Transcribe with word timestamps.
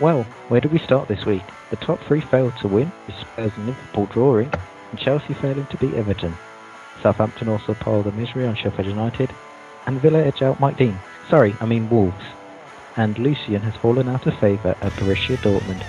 Well, 0.00 0.24
where 0.48 0.60
do 0.60 0.68
we 0.68 0.78
start 0.78 1.08
this 1.08 1.24
week? 1.24 1.44
The 1.70 1.76
top 1.76 2.00
three 2.06 2.20
failed 2.20 2.54
to 2.60 2.68
win, 2.68 2.92
with 3.06 3.16
Spurs 3.16 3.52
and 3.56 3.66
Liverpool 3.66 4.06
drawing, 4.06 4.50
and 4.90 4.98
Chelsea 4.98 5.34
failing 5.34 5.66
to 5.66 5.78
beat 5.78 5.94
Everton. 5.94 6.36
Southampton 7.00 7.48
also 7.48 7.74
piled 7.74 8.06
the 8.06 8.12
misery 8.12 8.46
on 8.46 8.56
Sheffield 8.56 8.86
United, 8.86 9.32
and 9.86 10.00
Villa 10.00 10.20
edge 10.20 10.42
out 10.42 10.58
Mike 10.58 10.76
Dean. 10.76 10.98
Sorry, 11.30 11.56
I 11.60 11.66
mean 11.66 11.88
Wolves. 11.88 12.24
And 12.96 13.18
Lucien 13.18 13.62
has 13.62 13.74
fallen 13.80 14.08
out 14.08 14.26
of 14.26 14.38
favour 14.40 14.76
at 14.80 14.92
Borussia 14.92 15.36
Dortmund. 15.38 15.84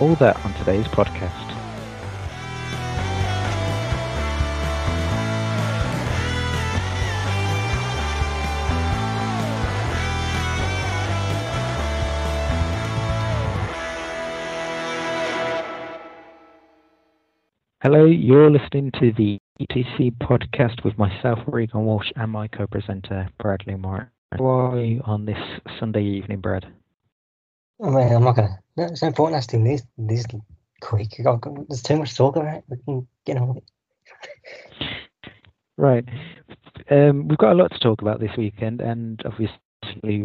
All 0.00 0.16
that 0.16 0.36
on 0.44 0.52
today's 0.54 0.86
podcast. 0.88 1.45
Hello, 17.88 18.04
you're 18.04 18.50
listening 18.50 18.90
to 18.98 19.12
the 19.12 19.38
OTC 19.60 20.10
podcast 20.18 20.82
with 20.82 20.98
myself, 20.98 21.38
Regan 21.46 21.84
Walsh, 21.84 22.10
and 22.16 22.32
my 22.32 22.48
co-presenter, 22.48 23.28
Bradley 23.38 23.76
Moore. 23.76 24.10
How 24.32 24.44
are 24.44 24.80
you 24.80 25.02
on 25.04 25.24
this 25.24 25.38
Sunday 25.78 26.02
evening, 26.02 26.40
Brad? 26.40 26.66
Mean, 27.78 28.12
I'm 28.12 28.24
not 28.24 28.34
gonna. 28.34 28.58
No, 28.76 28.86
it's 28.86 29.02
no 29.02 29.12
point 29.12 29.36
asking 29.36 29.62
this 29.62 29.84
this 29.96 30.26
quick. 30.80 31.14
There's 31.16 31.82
too 31.84 31.96
much 31.96 32.10
to 32.10 32.16
talk 32.16 32.34
about. 32.34 32.64
We 32.66 32.76
can 32.78 33.06
get 33.24 33.36
on 33.36 33.54
with 33.54 33.58
it. 33.58 33.70
Right. 35.76 36.04
Um, 36.90 37.28
we've 37.28 37.38
got 37.38 37.52
a 37.52 37.54
lot 37.54 37.70
to 37.70 37.78
talk 37.78 38.02
about 38.02 38.18
this 38.18 38.36
weekend, 38.36 38.80
and 38.80 39.22
obviously, 39.24 39.60
do 40.02 40.10
we 40.10 40.24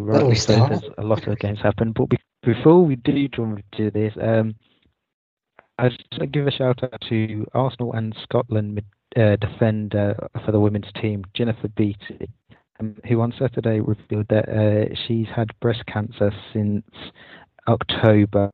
a 0.97 1.03
lot 1.03 1.27
of 1.27 1.37
games 1.37 1.59
happen. 1.61 1.91
But 1.91 2.09
be- 2.09 2.17
before 2.41 2.83
we 2.83 2.95
do 2.95 3.27
jump 3.27 3.61
into 3.71 3.91
this, 3.91 4.13
um, 4.19 4.55
I 5.81 5.89
just 5.89 6.03
want 6.11 6.21
to 6.21 6.27
give 6.27 6.45
a 6.45 6.51
shout 6.51 6.83
out 6.83 7.01
to 7.09 7.43
Arsenal 7.55 7.93
and 7.93 8.15
Scotland 8.21 8.83
uh, 9.15 9.35
defender 9.37 10.15
for 10.45 10.51
the 10.51 10.59
women's 10.59 10.91
team, 11.01 11.25
Jennifer 11.33 11.69
Beattie, 11.69 12.29
um, 12.79 12.95
who 13.09 13.19
on 13.19 13.33
Saturday 13.39 13.79
revealed 13.79 14.27
that 14.29 14.47
uh, 14.47 14.93
she's 15.07 15.25
had 15.35 15.47
breast 15.59 15.83
cancer 15.87 16.31
since 16.53 16.85
October 17.67 18.51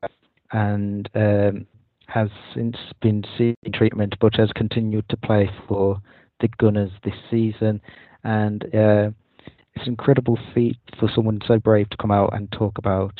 and 0.53 1.09
um, 1.15 1.67
has 2.07 2.29
since 2.55 2.77
been 3.01 3.25
seeking 3.37 3.73
treatment, 3.73 4.15
but 4.21 4.37
has 4.37 4.49
continued 4.55 5.03
to 5.09 5.17
play 5.17 5.49
for 5.67 6.01
the 6.39 6.47
Gunners 6.57 6.91
this 7.03 7.19
season. 7.29 7.81
And 8.23 8.63
uh, 8.73 9.11
it's 9.75 9.85
an 9.85 9.89
incredible 9.89 10.39
feat 10.55 10.77
for 10.97 11.11
someone 11.13 11.41
so 11.45 11.59
brave 11.59 11.89
to 11.89 11.97
come 11.97 12.11
out 12.11 12.33
and 12.33 12.49
talk 12.53 12.77
about 12.77 13.19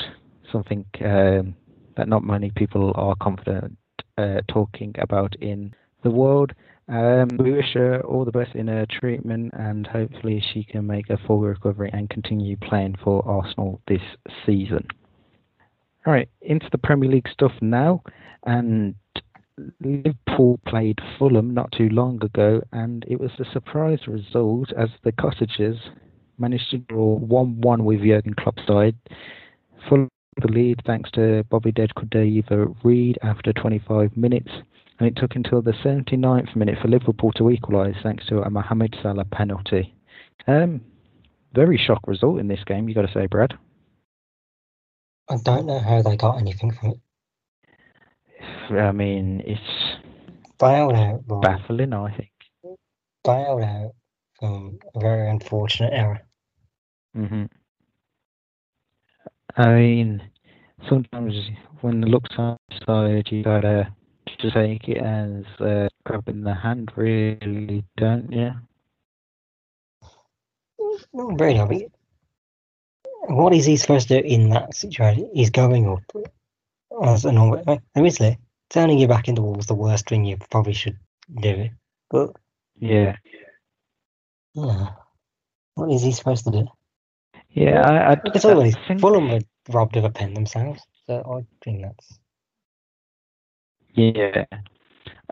something 0.49 0.85
um, 1.03 1.57
that 1.97 2.07
not 2.07 2.23
many 2.23 2.51
people 2.55 2.93
are 2.95 3.13
confident 3.21 3.77
uh, 4.17 4.41
talking 4.47 4.95
about 4.99 5.35
in 5.41 5.73
the 6.03 6.11
world. 6.11 6.53
Um, 6.89 7.27
we 7.37 7.51
wish 7.51 7.73
her 7.73 8.01
all 8.01 8.23
the 8.23 8.31
best 8.31 8.55
in 8.55 8.67
her 8.67 8.85
treatment, 8.89 9.53
and 9.57 9.85
hopefully 9.85 10.43
she 10.53 10.63
can 10.63 10.87
make 10.87 11.09
a 11.09 11.17
full 11.27 11.41
recovery 11.41 11.89
and 11.91 12.09
continue 12.09 12.55
playing 12.55 12.95
for 13.03 13.27
Arsenal 13.27 13.81
this 13.87 14.01
season. 14.45 14.87
All 16.05 16.13
right, 16.13 16.29
into 16.41 16.69
the 16.71 16.77
Premier 16.77 17.09
League 17.09 17.27
stuff 17.27 17.51
now, 17.61 18.01
and 18.45 18.95
Liverpool 19.81 20.59
played 20.65 20.99
Fulham 21.17 21.53
not 21.53 21.71
too 21.73 21.89
long 21.89 22.23
ago, 22.23 22.61
and 22.71 23.03
it 23.09 23.19
was 23.19 23.31
a 23.39 23.51
surprise 23.51 24.07
result 24.07 24.71
as 24.77 24.89
the 25.03 25.11
Cottagers 25.11 25.77
managed 26.37 26.69
to 26.71 26.77
draw 26.77 27.19
1-1 27.19 27.83
with 27.83 28.01
Jurgen 28.01 28.35
Klopp's 28.35 28.65
side. 28.65 28.95
Fulham 29.89 30.09
the 30.41 30.47
lead 30.51 30.81
thanks 30.85 31.11
to 31.11 31.43
Bobby 31.49 31.71
Dead 31.71 31.91
David 32.09 32.75
Reed 32.83 33.17
after 33.23 33.53
25 33.53 34.15
minutes, 34.17 34.51
and 34.99 35.07
it 35.07 35.15
took 35.15 35.35
until 35.35 35.61
the 35.61 35.71
79th 35.71 36.55
minute 36.55 36.77
for 36.81 36.87
Liverpool 36.87 37.31
to 37.33 37.49
equalise 37.49 37.95
thanks 38.03 38.25
to 38.27 38.41
a 38.41 38.49
Mohamed 38.49 38.95
Salah 39.01 39.25
penalty. 39.25 39.93
Um, 40.47 40.81
very 41.53 41.77
shock 41.77 42.01
result 42.07 42.39
in 42.39 42.47
this 42.47 42.63
game, 42.65 42.87
you've 42.87 42.95
got 42.95 43.07
to 43.07 43.13
say, 43.13 43.27
Brad. 43.27 43.53
I 45.29 45.37
don't 45.43 45.65
know 45.65 45.79
how 45.79 46.01
they 46.01 46.17
got 46.17 46.39
anything 46.39 46.71
from 46.71 46.91
it. 46.91 46.97
I 48.71 48.91
mean, 48.91 49.41
it's 49.45 49.97
Bailed 50.59 50.95
out, 50.95 51.23
baffling, 51.41 51.93
I 51.93 52.15
think. 52.15 52.31
bailed 53.23 53.63
out 53.63 53.91
from 54.39 54.79
a 54.95 54.99
very 54.99 55.29
unfortunate 55.29 55.93
error. 55.93 56.21
hmm 57.15 57.45
I 59.57 59.73
mean, 59.73 60.21
sometimes 60.87 61.33
when 61.81 62.01
the 62.01 62.07
looks 62.07 62.29
outside, 62.37 63.31
you 63.31 63.43
gotta 63.43 63.91
just 64.39 64.53
take 64.53 64.87
it 64.87 64.97
as 64.97 65.45
a 65.59 65.85
uh, 65.85 65.89
grabbing 66.05 66.43
the 66.43 66.53
hand, 66.53 66.91
really, 66.95 67.83
don't 67.97 68.31
you? 68.31 68.51
Not 71.11 71.39
really. 71.39 71.59
I 71.59 71.87
what 73.33 73.53
is 73.53 73.65
he 73.65 73.77
supposed 73.77 74.07
to 74.09 74.21
do 74.21 74.27
in 74.27 74.49
that 74.49 74.75
situation? 74.75 75.29
He's 75.33 75.49
going 75.49 75.89
up 75.89 76.03
as 77.03 77.25
an 77.25 77.37
always. 77.37 77.65
Obviously, 77.95 78.37
turning 78.69 78.99
your 78.99 79.09
back 79.09 79.27
into 79.27 79.41
the 79.41 79.45
wall 79.45 79.59
is 79.59 79.65
the 79.65 79.73
worst 79.73 80.07
thing 80.07 80.23
you 80.23 80.37
probably 80.51 80.73
should 80.73 80.97
do. 81.41 81.69
But 82.09 82.35
Yeah, 82.79 83.17
yeah, 84.53 84.89
what 85.73 85.91
is 85.91 86.03
he 86.03 86.11
supposed 86.11 86.45
to 86.45 86.51
do? 86.51 86.67
Yeah. 87.61 87.81
I, 87.81 88.13
I, 88.13 88.17
It's 88.33 88.45
always 88.45 88.75
I 88.75 88.87
think, 88.87 89.01
Fulham 89.01 89.29
were 89.29 89.41
robbed 89.69 89.97
of 89.97 90.05
a 90.05 90.09
pen 90.09 90.33
themselves, 90.33 90.81
so 91.07 91.23
I 91.39 91.45
think 91.63 91.83
that's 91.83 92.19
yeah. 93.95 94.45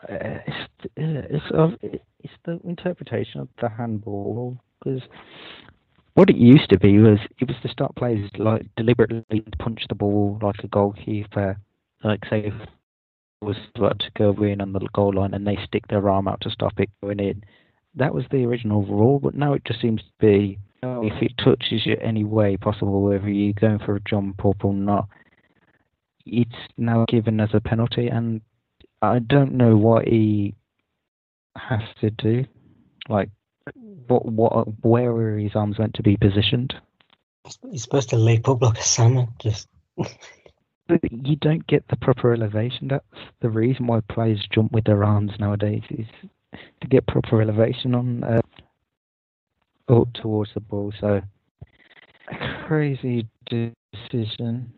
Uh, 0.10 0.40
it's 0.48 0.70
uh, 0.86 0.88
it's 0.98 1.52
of 1.54 1.74
it's 1.82 2.34
the 2.46 2.60
interpretation 2.66 3.42
of 3.42 3.50
the 3.62 3.70
handball 3.70 4.58
because 4.84 5.02
what 6.16 6.30
it 6.30 6.38
used 6.38 6.70
to 6.70 6.80
be 6.80 7.00
was 7.00 7.20
it 7.40 7.48
was 7.48 7.58
to 7.62 7.70
stop 7.70 7.96
players 7.96 8.30
like 8.38 8.66
deliberately 8.78 9.44
punch 9.60 9.82
the 9.90 9.96
ball 9.96 10.40
like 10.42 10.64
a 10.64 10.68
goalkeeper, 10.68 11.58
like 12.04 12.22
say 12.30 12.40
if 12.46 12.54
it 12.54 13.46
was 13.46 13.58
about 13.76 14.00
to 14.00 14.12
go 14.18 14.32
in 14.44 14.62
on 14.62 14.74
the 14.74 14.80
goal 14.94 15.14
line 15.14 15.34
and 15.34 15.48
they 15.48 15.58
stick 15.66 15.88
their 15.90 16.10
arm 16.10 16.28
out 16.28 16.42
to 16.42 16.50
stop 16.50 16.80
it 16.80 16.90
going 17.04 17.20
in. 17.20 17.44
That 17.96 18.14
was 18.14 18.26
the 18.32 18.46
original 18.46 18.86
rule, 18.86 19.20
but 19.20 19.36
now 19.36 19.54
it 19.54 19.64
just 19.66 19.82
seems 19.82 20.02
to 20.02 20.12
be 20.20 20.60
if 21.04 21.22
it 21.22 21.34
touches 21.38 21.86
you 21.86 21.98
any 22.02 22.24
way 22.24 22.58
possible, 22.58 23.02
whether 23.02 23.30
you're 23.30 23.54
going 23.54 23.80
for 23.80 23.96
a 23.96 24.02
jump 24.02 24.46
up 24.46 24.64
or 24.64 24.74
not, 24.74 25.08
it's 26.26 26.52
now 26.78 27.06
given 27.08 27.40
as 27.40 27.50
a 27.54 27.62
penalty, 27.62 28.08
and 28.08 28.42
I 29.02 29.20
don't 29.20 29.54
know 29.54 29.78
what 29.78 30.08
he 30.08 30.56
has 31.56 31.82
to 32.02 32.10
do. 32.10 32.46
Like, 33.08 33.30
what, 34.08 34.26
what, 34.26 34.68
where 34.84 35.12
are 35.12 35.38
his 35.38 35.56
arms 35.56 35.80
meant 35.80 35.96
to 35.96 36.04
be 36.04 36.18
positioned? 36.18 36.74
he's 37.70 37.84
supposed 37.84 38.10
to 38.10 38.16
leap 38.16 38.50
up 38.50 38.62
like 38.62 38.80
a 38.80 38.84
salmon. 38.84 39.28
Just 39.40 39.68
But 40.88 41.00
you 41.12 41.36
don't 41.38 41.66
get 41.66 41.88
the 41.88 41.96
proper 41.96 42.34
elevation. 42.34 42.90
That's 42.90 43.04
the 43.42 43.50
reason 43.50 43.88
why 43.88 44.02
players 44.02 44.48
jump 44.54 44.72
with 44.72 44.84
their 44.84 45.04
arms 45.04 45.32
nowadays 45.40 45.82
is 45.90 46.06
to 46.82 46.88
get 46.88 47.08
proper 47.08 47.42
elevation 47.42 47.96
on 47.96 48.24
uh, 48.24 48.42
up 49.88 50.14
towards 50.14 50.54
the 50.54 50.60
ball. 50.60 50.94
So 51.00 51.22
a 52.32 52.66
crazy 52.68 53.28
decision 53.46 54.72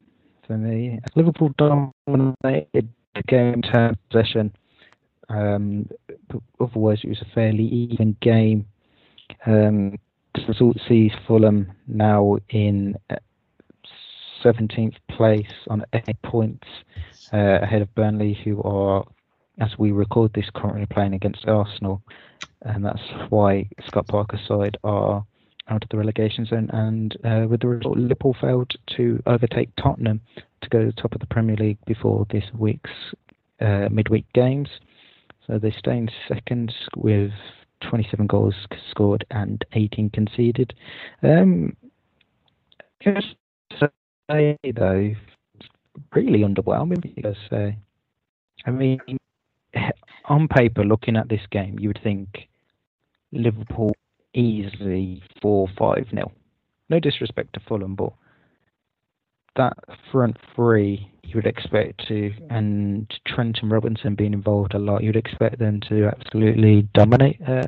for 0.46 0.58
me. 0.58 1.00
Liverpool 1.16 1.54
dominated 1.58 2.90
the 3.16 3.24
game 3.28 3.62
of 3.74 3.96
possession. 4.10 4.54
Um, 5.30 5.90
otherwise, 6.60 7.00
it 7.04 7.10
was 7.10 7.22
a 7.22 7.34
fairly 7.36 7.66
even 7.66 8.16
game. 8.22 8.66
Um, 9.46 9.98
the 10.36 10.46
result 10.48 10.78
sees 10.88 11.12
Fulham 11.28 11.72
now 11.88 12.38
in 12.50 12.96
uh, 13.10 13.16
17th 14.44 14.96
place 15.10 15.52
on 15.70 15.84
eight 15.94 16.22
points 16.24 16.68
uh, 17.34 17.60
ahead 17.62 17.82
of 17.82 17.94
Burnley, 17.96 18.40
who 18.44 18.62
are, 18.62 19.04
as 19.60 19.78
we 19.78 19.92
record 19.92 20.34
this, 20.34 20.50
currently 20.54 20.86
playing 20.86 21.14
against 21.14 21.48
Arsenal. 21.48 22.02
And 22.62 22.86
that's 22.86 23.02
why 23.30 23.70
Scott 23.86 24.08
Parker's 24.08 24.46
side 24.48 24.78
are 24.84 25.26
out 25.70 25.84
of 25.84 25.90
the 25.90 25.98
relegation 25.98 26.46
zone. 26.46 26.70
And 26.72 27.16
uh, 27.24 27.48
with 27.50 27.62
the 27.62 27.68
result, 27.68 27.98
Liverpool 27.98 28.36
failed 28.40 28.74
to 28.98 29.22
overtake 29.26 29.70
Tottenham 29.76 30.22
to 30.62 30.70
go 30.70 30.80
to 30.80 30.86
the 30.88 31.02
top 31.02 31.14
of 31.14 31.20
the 31.20 31.28
Premier 31.28 31.56
League 31.56 31.80
before 31.86 32.26
this 32.32 32.46
week's 32.58 32.92
uh, 33.62 33.88
midweek 33.92 34.26
games. 34.34 34.70
So 35.46 35.58
they 35.58 35.72
stay 35.72 35.98
in 35.98 36.10
second 36.28 36.74
with 36.96 37.32
27 37.82 38.28
goals 38.28 38.56
scored 38.90 39.26
and 39.32 39.64
18 39.74 40.10
conceded. 40.10 40.74
Um, 41.24 41.76
just 43.02 43.36
say 44.30 44.58
though, 44.76 45.14
really 46.14 46.40
underwhelming 46.40 47.16
because 47.16 47.38
uh, 47.52 47.72
I 48.66 48.72
mean, 48.72 49.00
on 50.26 50.48
paper, 50.48 50.84
looking 50.84 51.18
at 51.18 51.30
this 51.30 51.42
game, 51.52 51.80
you 51.80 51.90
would 51.90 52.00
think 52.04 52.48
Liverpool 53.32 53.96
easily 54.34 55.22
four 55.42 55.68
five 55.78 56.08
nil. 56.12 56.32
No 56.90 57.00
disrespect 57.00 57.54
to 57.54 57.60
Fulham, 57.68 57.96
but 57.96 58.14
that 59.56 59.78
front 60.12 60.38
three 60.56 61.12
you 61.24 61.36
would 61.36 61.48
expect 61.48 62.08
to, 62.08 62.32
and 62.50 63.12
Trent 63.28 63.60
and 63.62 63.72
Robertson 63.72 64.16
being 64.16 64.34
involved 64.34 64.74
a 64.74 64.80
lot, 64.80 65.04
you'd 65.04 65.18
expect 65.18 65.60
them 65.60 65.82
to 65.90 66.06
absolutely 66.08 66.84
dominate 66.94 67.42
uh, 67.46 67.64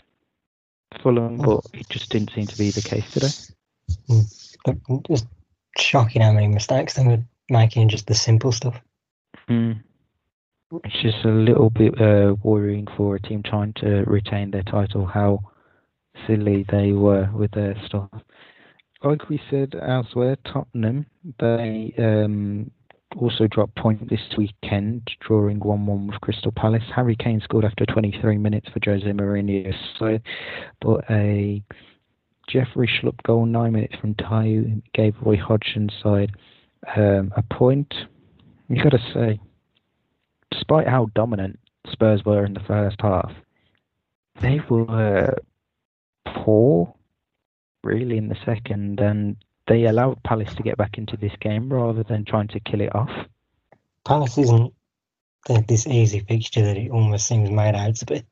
Fulham, 1.01 1.37
but 1.37 1.61
it 1.73 1.89
just 1.89 2.09
didn't 2.09 2.31
seem 2.31 2.47
to 2.47 2.57
be 2.57 2.71
the 2.71 2.81
case 2.81 3.11
today. 3.11 3.27
Mm. 4.09 5.07
Just 5.07 5.27
shocking 5.77 6.21
how 6.21 6.31
many 6.31 6.47
mistakes 6.47 6.93
they 6.93 7.05
were 7.05 7.21
making, 7.49 7.89
just 7.89 8.07
the 8.07 8.15
simple 8.15 8.51
stuff. 8.51 8.79
Mm. 9.49 9.83
It's 10.71 11.01
just 11.01 11.25
a 11.25 11.29
little 11.29 11.71
bit 11.71 11.99
uh, 11.99 12.35
worrying 12.43 12.87
for 12.95 13.15
a 13.15 13.21
team 13.21 13.41
trying 13.43 13.73
to 13.77 14.03
retain 14.05 14.51
their 14.51 14.63
title, 14.63 15.05
how 15.05 15.39
silly 16.27 16.65
they 16.69 16.91
were 16.91 17.29
with 17.33 17.51
their 17.51 17.75
stuff. 17.85 18.09
Like 19.03 19.29
we 19.29 19.41
said 19.49 19.73
elsewhere, 19.81 20.37
Tottenham, 20.45 21.05
they 21.39 21.93
um, 21.97 22.69
also 23.17 23.47
dropped 23.47 23.75
point 23.77 24.09
this 24.09 24.19
weekend, 24.37 25.09
drawing 25.21 25.59
1 25.59 25.85
1 25.85 26.07
with 26.07 26.21
Crystal 26.21 26.51
Palace. 26.51 26.83
Harry 26.95 27.15
Kane 27.15 27.41
scored 27.43 27.65
after 27.65 27.85
23 27.85 28.37
minutes 28.37 28.67
for 28.71 28.79
Jose 28.83 29.05
Mourinho's 29.05 29.75
side, 29.97 30.21
but 30.81 31.03
a 31.09 31.63
Jeffrey 32.47 32.87
Schlupp 32.87 33.21
goal, 33.23 33.45
9 33.45 33.71
minutes 33.71 33.95
from 33.99 34.15
Tayu, 34.15 34.81
gave 34.93 35.15
Roy 35.21 35.37
Hodgson's 35.37 35.93
side 36.03 36.31
um, 36.95 37.31
a 37.35 37.41
point. 37.41 37.93
You've 38.67 38.83
got 38.83 38.91
to 38.91 39.13
say, 39.13 39.39
despite 40.51 40.87
how 40.87 41.07
dominant 41.15 41.59
Spurs 41.91 42.23
were 42.25 42.45
in 42.45 42.53
the 42.53 42.59
first 42.61 42.97
half, 43.01 43.31
they 44.41 44.59
were 44.69 45.35
poor, 46.25 46.93
really, 47.83 48.17
in 48.17 48.29
the 48.29 48.37
second, 48.45 48.99
and 48.99 49.35
they 49.67 49.85
allowed 49.85 50.23
Palace 50.23 50.53
to 50.55 50.63
get 50.63 50.77
back 50.77 50.97
into 50.97 51.17
this 51.17 51.33
game 51.39 51.71
rather 51.71 52.03
than 52.03 52.25
trying 52.25 52.47
to 52.49 52.59
kill 52.59 52.81
it 52.81 52.95
off. 52.95 53.11
Palace 54.05 54.37
isn't 54.37 54.73
this 55.67 55.87
easy 55.87 56.19
fixture 56.21 56.63
that 56.63 56.77
it 56.77 56.91
almost 56.91 57.27
seems 57.27 57.49
made 57.49 57.75
out 57.75 57.95
to 57.95 58.05
be. 58.05 58.23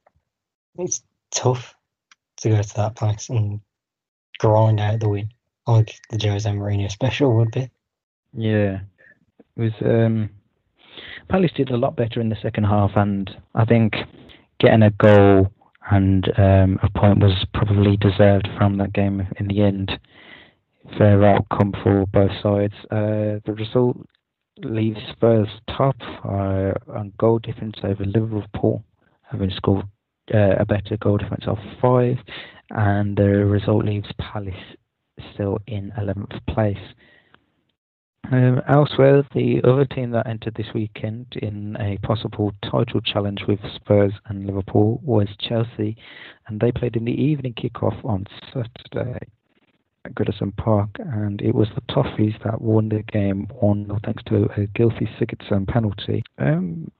It's 0.77 1.03
tough 1.31 1.75
to 2.37 2.49
go 2.49 2.61
to 2.61 2.75
that 2.75 2.95
place 2.95 3.29
and 3.29 3.61
grind 4.39 4.79
out 4.79 4.99
the 4.99 5.09
win, 5.09 5.29
like 5.65 5.95
the 6.09 6.17
Jose 6.27 6.49
Mourinho 6.49 6.91
special 6.91 7.33
would 7.35 7.51
be. 7.51 7.69
Yeah, 8.33 8.81
it 9.55 9.61
was. 9.61 9.73
Um, 9.81 10.29
Palace 11.29 11.51
did 11.55 11.71
a 11.71 11.77
lot 11.77 11.95
better 11.95 12.21
in 12.21 12.29
the 12.29 12.37
second 12.41 12.65
half, 12.65 12.91
and 12.95 13.29
I 13.53 13.65
think 13.65 13.93
getting 14.59 14.83
a 14.83 14.91
goal 14.91 15.51
and 15.89 16.27
um, 16.37 16.79
a 16.83 16.89
point 16.97 17.19
was 17.19 17.45
probably 17.53 17.97
deserved 17.97 18.47
from 18.57 18.77
that 18.77 18.93
game 18.93 19.27
in 19.39 19.47
the 19.47 19.61
end. 19.61 19.91
Fair 20.97 21.23
outcome 21.25 21.73
for 21.83 22.05
both 22.07 22.31
sides. 22.41 22.73
Uh, 22.91 23.39
the 23.45 23.55
result 23.57 23.97
leaves 24.59 24.99
Spurs 25.11 25.49
top 25.67 25.95
uh, 26.23 26.73
on 26.93 27.13
goal 27.17 27.39
difference 27.39 27.77
over 27.83 28.05
Liverpool, 28.05 28.83
having 29.21 29.51
scored 29.51 29.85
uh, 30.33 30.55
a 30.59 30.65
better 30.65 30.97
goal 30.97 31.17
difference 31.17 31.45
of 31.47 31.57
five, 31.81 32.17
and 32.71 33.17
the 33.17 33.45
result 33.45 33.85
leaves 33.85 34.09
Palace 34.17 34.55
still 35.33 35.59
in 35.67 35.91
11th 35.99 36.45
place. 36.47 36.77
Um, 38.29 38.61
elsewhere, 38.67 39.23
the 39.33 39.61
other 39.63 39.85
team 39.85 40.11
that 40.11 40.27
entered 40.27 40.55
this 40.55 40.73
weekend 40.73 41.27
in 41.41 41.77
a 41.79 41.97
possible 42.05 42.51
title 42.61 42.99
challenge 42.99 43.43
with 43.47 43.59
Spurs 43.75 44.11
and 44.25 44.45
Liverpool 44.45 44.99
was 45.01 45.29
Chelsea, 45.39 45.95
and 46.47 46.59
they 46.59 46.73
played 46.73 46.97
in 46.97 47.05
the 47.05 47.11
evening 47.11 47.53
kick-off 47.53 47.95
on 48.03 48.25
Saturday 48.53 49.19
at 50.03 50.13
Goodison 50.13 50.55
Park, 50.57 50.89
and 50.99 51.41
it 51.41 51.55
was 51.55 51.69
the 51.75 51.93
Toffees 51.93 52.35
that 52.43 52.61
won 52.61 52.89
the 52.89 53.03
game 53.03 53.47
1 53.59 53.99
thanks 54.03 54.23
to 54.25 54.43
a 54.43 54.67
Gylfi 54.67 55.07
Sigurdsson 55.17 55.65
penalty. 55.65 56.23
Um, 56.37 56.91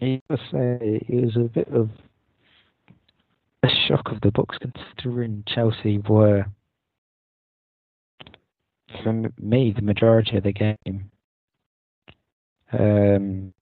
I 0.00 0.20
must 0.28 0.42
say, 0.50 0.78
it 1.08 1.24
was 1.24 1.36
a 1.36 1.48
bit 1.48 1.68
of 1.68 1.90
a 3.62 3.68
shock 3.86 4.10
of 4.10 4.20
the 4.22 4.32
books 4.32 4.58
considering 4.60 5.44
Chelsea 5.46 5.98
were 5.98 6.46
for 9.02 9.12
me, 9.40 9.72
the 9.74 9.82
majority 9.82 10.36
of 10.36 10.44
the 10.44 10.52
game, 10.52 11.10
um, 12.72 13.52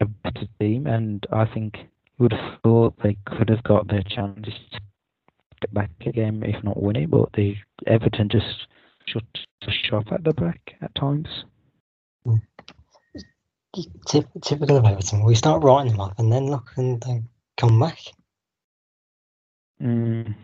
a 0.00 0.04
better 0.04 0.46
team, 0.60 0.86
and 0.86 1.26
I 1.32 1.46
think 1.46 1.76
would 2.18 2.32
have 2.32 2.60
thought 2.62 2.94
they 3.02 3.16
could 3.26 3.48
have 3.48 3.62
got 3.62 3.88
their 3.88 4.02
chances 4.02 4.54
to 4.72 4.80
get 5.60 5.74
back 5.74 5.90
again, 6.04 6.42
if 6.44 6.62
not 6.64 6.82
win 6.82 6.96
it. 6.96 7.10
But 7.10 7.32
the 7.34 7.56
Everton 7.86 8.28
just 8.28 8.66
shut 9.06 9.24
the 9.62 9.70
shop 9.70 10.04
at 10.12 10.24
the 10.24 10.32
back 10.32 10.76
at 10.82 10.94
times. 10.94 11.28
Typical 14.06 14.78
of 14.78 14.84
Everton. 14.84 15.24
We 15.24 15.34
start 15.34 15.62
writing 15.62 15.92
them 15.92 16.00
off, 16.00 16.18
and 16.18 16.32
then 16.32 16.50
look, 16.50 16.72
and 16.76 17.00
they 17.02 17.22
come 17.56 17.78
back. 17.78 17.98
Mm 19.82 20.34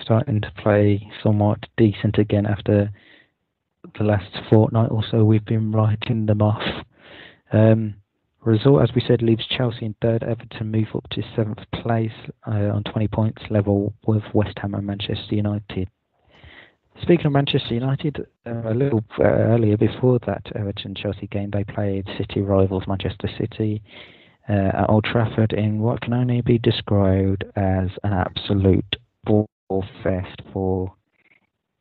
starting 0.00 0.40
to 0.40 0.52
play 0.58 1.10
somewhat 1.22 1.66
decent 1.76 2.18
again 2.18 2.46
after 2.46 2.90
the 3.98 4.04
last 4.04 4.30
fortnight 4.48 4.90
or 4.90 5.02
so. 5.10 5.24
We've 5.24 5.44
been 5.44 5.72
writing 5.72 6.26
them 6.26 6.42
off. 6.42 6.62
Um, 7.52 7.94
result, 8.44 8.82
as 8.82 8.90
we 8.94 9.02
said, 9.06 9.22
leaves 9.22 9.46
Chelsea 9.46 9.86
in 9.86 9.94
third. 10.00 10.22
Everton 10.22 10.70
move 10.70 10.88
up 10.94 11.08
to 11.10 11.22
seventh 11.34 11.60
place 11.72 12.12
uh, 12.46 12.70
on 12.70 12.84
20 12.84 13.08
points, 13.08 13.42
level 13.50 13.94
with 14.06 14.22
West 14.34 14.58
Ham 14.58 14.74
and 14.74 14.86
Manchester 14.86 15.34
United. 15.34 15.88
Speaking 17.02 17.26
of 17.26 17.32
Manchester 17.32 17.74
United, 17.74 18.26
uh, 18.46 18.68
a 18.68 18.74
little 18.74 19.02
uh, 19.18 19.24
earlier 19.24 19.76
before 19.76 20.18
that 20.26 20.42
Everton 20.54 20.94
Chelsea 20.94 21.26
game, 21.28 21.50
they 21.50 21.64
played 21.64 22.06
City 22.18 22.42
rivals 22.42 22.84
Manchester 22.86 23.28
City 23.38 23.82
uh, 24.48 24.52
at 24.74 24.90
Old 24.90 25.04
Trafford 25.04 25.52
in 25.52 25.80
what 25.80 26.02
can 26.02 26.12
only 26.12 26.42
be 26.42 26.58
described 26.58 27.44
as 27.56 27.88
an 28.04 28.12
absolute 28.12 28.96
ball 29.24 29.48
fest 30.02 30.42
for 30.52 30.92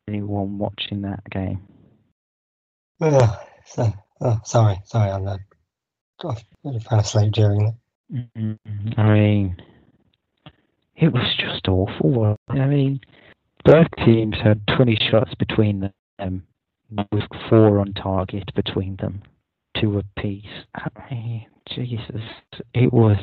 anyone 0.08 0.58
watching 0.58 1.02
that 1.02 1.24
game? 1.30 1.62
Uh, 3.02 3.36
so, 3.66 3.94
oh, 4.22 4.40
sorry, 4.44 4.78
sorry, 4.86 5.12
I'm 5.12 5.26
not. 5.26 5.40
I 6.24 6.36
fell 6.88 7.00
asleep 7.00 7.32
during 7.32 7.68
it. 7.68 7.74
Mm-hmm. 8.38 9.00
I 9.00 9.14
mean, 9.14 9.58
it 10.96 11.14
was 11.14 11.36
just 11.38 11.68
awful. 11.68 12.36
I 12.50 12.66
mean, 12.66 13.00
both 13.64 13.88
teams 14.06 14.36
had 14.44 14.62
20 14.76 14.98
shots 15.10 15.34
between 15.36 15.92
them, 16.18 16.44
with 17.12 17.24
four 17.50 17.80
on 17.80 17.94
target 17.94 18.54
between 18.56 18.98
them, 18.98 19.22
two 19.80 19.98
apiece. 20.00 20.66
I 20.76 20.90
mean, 21.10 21.46
Jesus, 21.70 22.22
it 22.74 22.92
was 22.92 23.18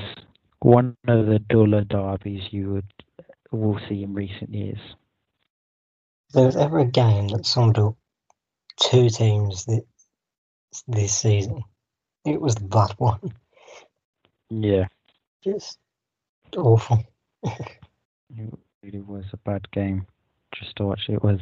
one 0.60 0.96
of 1.06 1.26
the 1.26 1.38
duller 1.38 1.84
derbies 1.84 2.42
you 2.50 2.72
would 2.72 2.92
we'll 3.50 3.80
see 3.88 4.02
in 4.02 4.14
recent 4.14 4.52
years. 4.52 4.78
If 6.28 6.34
there 6.34 6.46
was 6.46 6.56
ever 6.56 6.80
a 6.80 6.84
game 6.84 7.28
that 7.28 7.46
summed 7.46 7.78
up 7.78 7.96
two 8.80 9.08
teams 9.08 9.64
this, 9.64 9.82
this 10.88 11.16
season, 11.16 11.62
it 12.24 12.40
was 12.40 12.54
that 12.56 12.94
one. 12.98 13.32
Yeah. 14.50 14.86
Just 15.42 15.78
awful. 16.56 17.04
it 17.42 18.52
really 18.82 19.00
was 19.00 19.24
a 19.32 19.36
bad 19.38 19.70
game 19.70 20.06
just 20.54 20.76
to 20.76 20.84
watch. 20.84 21.02
It 21.08 21.22
was 21.22 21.40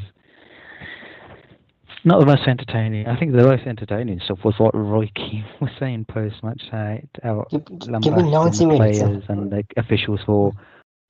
not 2.04 2.20
the 2.20 2.26
most 2.26 2.46
entertaining. 2.46 3.06
I 3.06 3.18
think 3.18 3.32
the 3.32 3.44
most 3.44 3.66
entertaining 3.66 4.20
stuff 4.24 4.38
was 4.44 4.54
what 4.58 4.74
Roy 4.74 5.10
Keane 5.14 5.46
was 5.60 5.70
saying 5.78 6.06
post 6.06 6.42
match. 6.42 6.62
Uh, 6.72 6.96
give, 7.50 8.16
me 8.16 8.30
90 8.30 8.66
minutes. 8.66 8.98
Players 8.98 9.24
and 9.28 9.50
the 9.50 9.64
officials 9.76 10.20
for 10.26 10.52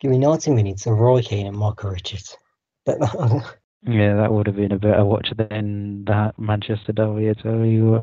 Give 0.05 0.11
me 0.11 0.19
90 0.19 0.51
minutes 0.51 0.87
of 0.87 0.99
Roy 0.99 1.23
Keane 1.23 1.47
and 1.47 1.57
Michael 1.57 1.89
Richards. 1.89 2.37
yeah, 2.87 4.15
that 4.17 4.31
would 4.31 4.47
have 4.47 4.57
been 4.57 4.73
a 4.73 4.79
better 4.79 5.03
watch 5.03 5.33
than 5.35 6.05
that 6.05 6.39
Manchester 6.39 6.93
Derby, 6.93 7.31
I 7.31 7.33
tell 7.33 7.65
you 7.65 8.03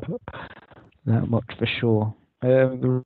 that 1.06 1.30
much 1.30 1.44
for 1.56 1.64
sure. 1.64 2.12
Um, 2.42 2.80
the 2.80 3.04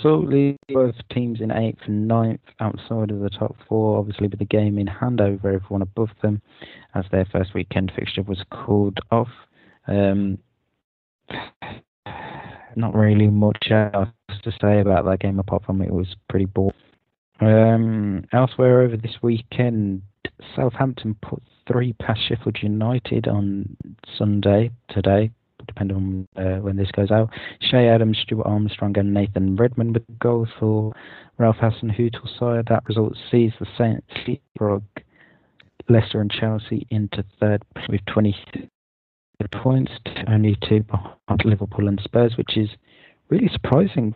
result 0.00 0.28
leaves 0.28 0.58
both 0.68 0.94
teams 1.12 1.40
in 1.40 1.50
eighth 1.50 1.80
and 1.86 2.06
ninth 2.06 2.38
outside 2.60 3.10
of 3.10 3.18
the 3.18 3.30
top 3.30 3.56
four, 3.68 3.98
obviously 3.98 4.28
with 4.28 4.38
the 4.38 4.44
game 4.44 4.78
in 4.78 4.86
hand 4.86 5.20
over 5.20 5.48
everyone 5.52 5.82
above 5.82 6.10
them, 6.22 6.40
as 6.94 7.04
their 7.10 7.24
first 7.24 7.52
weekend 7.52 7.90
fixture 7.96 8.22
was 8.22 8.44
called 8.52 9.00
off. 9.10 9.26
Um, 9.88 10.38
not 12.76 12.94
really 12.94 13.26
much 13.26 13.72
else 13.72 14.08
to 14.44 14.52
say 14.60 14.78
about 14.78 15.04
that 15.06 15.18
game 15.18 15.40
apart 15.40 15.64
from 15.64 15.82
it 15.82 15.90
was 15.90 16.14
pretty 16.28 16.44
boring. 16.44 16.76
Um, 17.40 18.24
elsewhere 18.32 18.80
over 18.80 18.96
this 18.96 19.16
weekend, 19.22 20.02
Southampton 20.54 21.16
put 21.22 21.42
three 21.66 21.92
past 21.94 22.20
Sheffield 22.28 22.58
United 22.62 23.28
on 23.28 23.76
Sunday 24.16 24.70
today, 24.88 25.30
depending 25.66 25.96
on 25.96 26.44
uh, 26.44 26.60
when 26.60 26.76
this 26.76 26.90
goes 26.92 27.10
out. 27.10 27.30
Che 27.60 27.88
Adams, 27.88 28.18
Stuart 28.22 28.46
Armstrong, 28.46 28.96
and 28.98 29.12
Nathan 29.12 29.56
Redmond 29.56 29.94
with 29.94 30.18
goals 30.18 30.48
for 30.58 30.92
Ralph 31.38 31.56
Hasenhüttl's 31.56 32.38
side. 32.38 32.66
That 32.68 32.86
result 32.86 33.16
sees 33.30 33.52
the 33.58 33.66
Saints 33.76 34.06
leapfrog 34.26 34.82
Leicester 35.88 36.20
and 36.20 36.30
Chelsea 36.30 36.86
into 36.90 37.24
third 37.38 37.62
with 37.88 38.00
20 38.06 38.34
points, 39.52 39.92
only 40.26 40.56
two 40.68 40.82
behind 40.82 41.42
Liverpool 41.44 41.88
and 41.88 42.00
Spurs, 42.02 42.34
which 42.36 42.56
is 42.56 42.70
really 43.28 43.48
surprising 43.52 44.14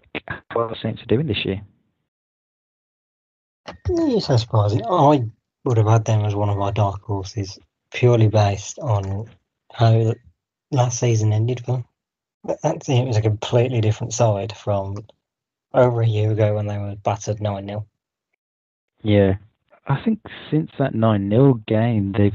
what 0.53 0.71
the 0.71 0.77
Saints 0.83 1.03
are 1.03 1.07
doing 1.07 1.27
this 1.27 1.45
year. 1.45 1.61
It's 3.89 4.27
so 4.27 4.37
surprising. 4.37 4.85
I 4.85 5.25
would 5.65 5.77
have 5.77 5.87
had 5.87 6.05
them 6.05 6.25
as 6.25 6.35
one 6.35 6.49
of 6.49 6.57
my 6.57 6.71
dark 6.71 7.03
horses 7.03 7.59
purely 7.93 8.29
based 8.29 8.79
on 8.79 9.29
how 9.73 10.15
last 10.71 10.99
season 10.99 11.33
ended 11.33 11.61
for 11.61 11.73
them. 11.73 11.85
That 12.63 12.83
team 12.83 13.07
was 13.07 13.17
a 13.17 13.23
completely 13.23 13.81
different 13.81 14.15
side 14.15 14.57
from 14.57 14.97
over 15.75 16.01
a 16.01 16.07
year 16.07 16.33
ago 16.33 16.55
when 16.55 16.67
they 16.67 16.79
were 16.79 16.97
battered 16.97 17.41
9 17.41 17.67
0. 17.67 17.87
Yeah. 19.03 19.35
I 19.87 20.03
think 20.03 20.21
since 20.51 20.71
that 20.79 20.95
9 20.95 21.31
0 21.31 21.55
game, 21.67 22.13
they've. 22.17 22.33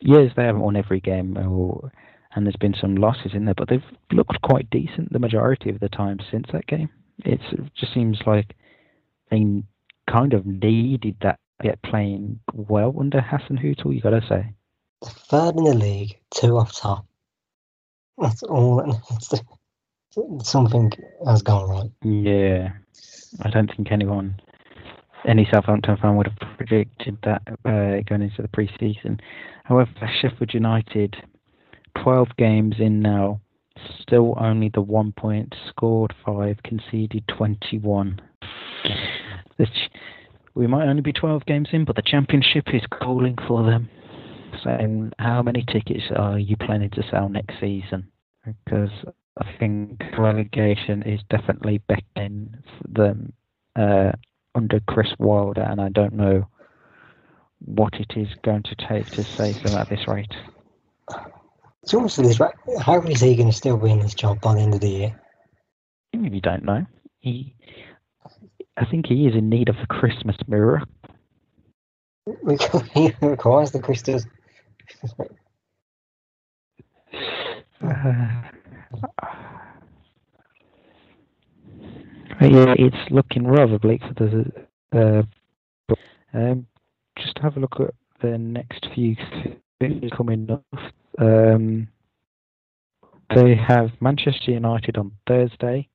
Yes, 0.00 0.32
they 0.36 0.44
haven't 0.44 0.60
won 0.60 0.76
every 0.76 1.00
game, 1.00 1.36
uh, 1.36 1.48
or, 1.48 1.90
and 2.34 2.44
there's 2.44 2.56
been 2.56 2.76
some 2.78 2.96
losses 2.96 3.32
in 3.32 3.46
there, 3.46 3.54
but 3.54 3.68
they've 3.68 3.82
looked 4.12 4.40
quite 4.42 4.68
decent 4.68 5.10
the 5.10 5.18
majority 5.18 5.70
of 5.70 5.80
the 5.80 5.88
time 5.88 6.18
since 6.30 6.46
that 6.52 6.66
game. 6.66 6.90
It's, 7.24 7.42
it 7.50 7.60
just 7.74 7.94
seems 7.94 8.20
like 8.26 8.54
they 9.30 9.62
kind 10.10 10.32
of 10.32 10.46
needed 10.46 11.16
that 11.22 11.38
get 11.62 11.82
playing 11.82 12.40
well 12.52 12.94
under 12.98 13.20
Hasenhüttl, 13.20 13.94
you 13.94 14.00
got 14.00 14.10
to 14.10 14.26
say. 14.28 14.52
Third 15.04 15.56
in 15.56 15.64
the 15.64 15.74
league, 15.74 16.18
two 16.30 16.56
off 16.56 16.74
top. 16.74 17.06
That's 18.18 18.42
all. 18.42 18.82
That's 19.10 19.42
something 20.42 20.92
has 21.26 21.42
gone 21.42 21.68
right. 21.68 21.90
Yeah, 22.02 22.70
I 23.42 23.50
don't 23.50 23.70
think 23.74 23.92
anyone, 23.92 24.40
any 25.26 25.46
Southampton 25.50 25.96
fan 25.98 26.16
would 26.16 26.28
have 26.28 26.56
predicted 26.56 27.18
that 27.24 27.42
uh, 27.64 28.00
going 28.08 28.22
into 28.22 28.40
the 28.40 28.48
pre-season. 28.48 29.20
However, 29.64 29.90
Sheffield 30.20 30.54
United, 30.54 31.16
12 32.02 32.28
games 32.38 32.76
in 32.78 33.00
now, 33.00 33.40
still 34.00 34.34
only 34.38 34.70
the 34.70 34.80
one 34.80 35.12
point, 35.12 35.54
scored 35.68 36.14
five, 36.24 36.62
conceded 36.64 37.24
21. 37.28 38.20
We 40.54 40.66
might 40.66 40.88
only 40.88 41.02
be 41.02 41.12
12 41.12 41.44
games 41.46 41.68
in, 41.72 41.84
but 41.84 41.96
the 41.96 42.02
championship 42.02 42.64
is 42.72 42.82
calling 42.90 43.36
for 43.46 43.64
them. 43.64 43.88
Saying, 44.64 45.12
how 45.18 45.42
many 45.42 45.64
tickets 45.70 46.04
are 46.16 46.38
you 46.38 46.56
planning 46.56 46.90
to 46.90 47.02
sell 47.10 47.28
next 47.28 47.60
season? 47.60 48.10
Because 48.44 48.90
I 49.38 49.52
think 49.58 50.02
relegation 50.16 51.02
is 51.02 51.20
definitely 51.28 51.82
beckoning 51.86 52.54
them 52.88 53.34
uh, 53.78 54.12
under 54.54 54.80
Chris 54.88 55.08
Wilder, 55.18 55.60
and 55.60 55.80
I 55.80 55.90
don't 55.90 56.14
know 56.14 56.48
what 57.58 57.94
it 57.94 58.12
is 58.16 58.28
going 58.42 58.62
to 58.62 58.74
take 58.88 59.06
to 59.10 59.24
save 59.24 59.62
them 59.62 59.76
at 59.76 59.90
this 59.90 60.08
rate. 60.08 60.34
It's 61.82 61.92
almost 61.92 62.16
this, 62.16 62.40
how 62.80 63.00
is 63.02 63.20
he 63.20 63.36
going 63.36 63.50
to 63.50 63.56
still 63.56 63.76
be 63.76 63.90
in 63.90 64.00
this 64.00 64.14
job 64.14 64.40
by 64.40 64.54
the 64.54 64.60
end 64.60 64.74
of 64.74 64.80
the 64.80 64.88
year? 64.88 65.20
You 66.12 66.40
don't 66.40 66.64
know. 66.64 66.86
He 67.20 67.54
I 68.76 68.84
think 68.84 69.06
he 69.06 69.26
is 69.26 69.34
in 69.34 69.48
need 69.48 69.68
of 69.68 69.76
a 69.82 69.86
Christmas 69.86 70.36
mirror. 70.46 70.82
He 72.94 73.12
requires 73.22 73.70
the 73.70 73.78
crystals. 73.78 74.26
Uh, 75.12 75.16
yeah, 82.40 82.74
it's 82.78 83.10
looking 83.10 83.46
rather 83.46 83.78
bleak 83.78 84.02
for 84.02 84.14
the. 84.14 84.52
Uh, 84.92 85.22
um, 86.34 86.66
just 87.18 87.38
have 87.38 87.56
a 87.56 87.60
look 87.60 87.80
at 87.80 87.94
the 88.20 88.36
next 88.36 88.86
few 88.94 89.16
coming 90.16 90.50
up. 90.50 90.64
Um, 91.18 91.88
they 93.34 93.54
have 93.54 93.90
Manchester 94.00 94.50
United 94.52 94.96
on 94.96 95.12
Thursday, 95.26 95.88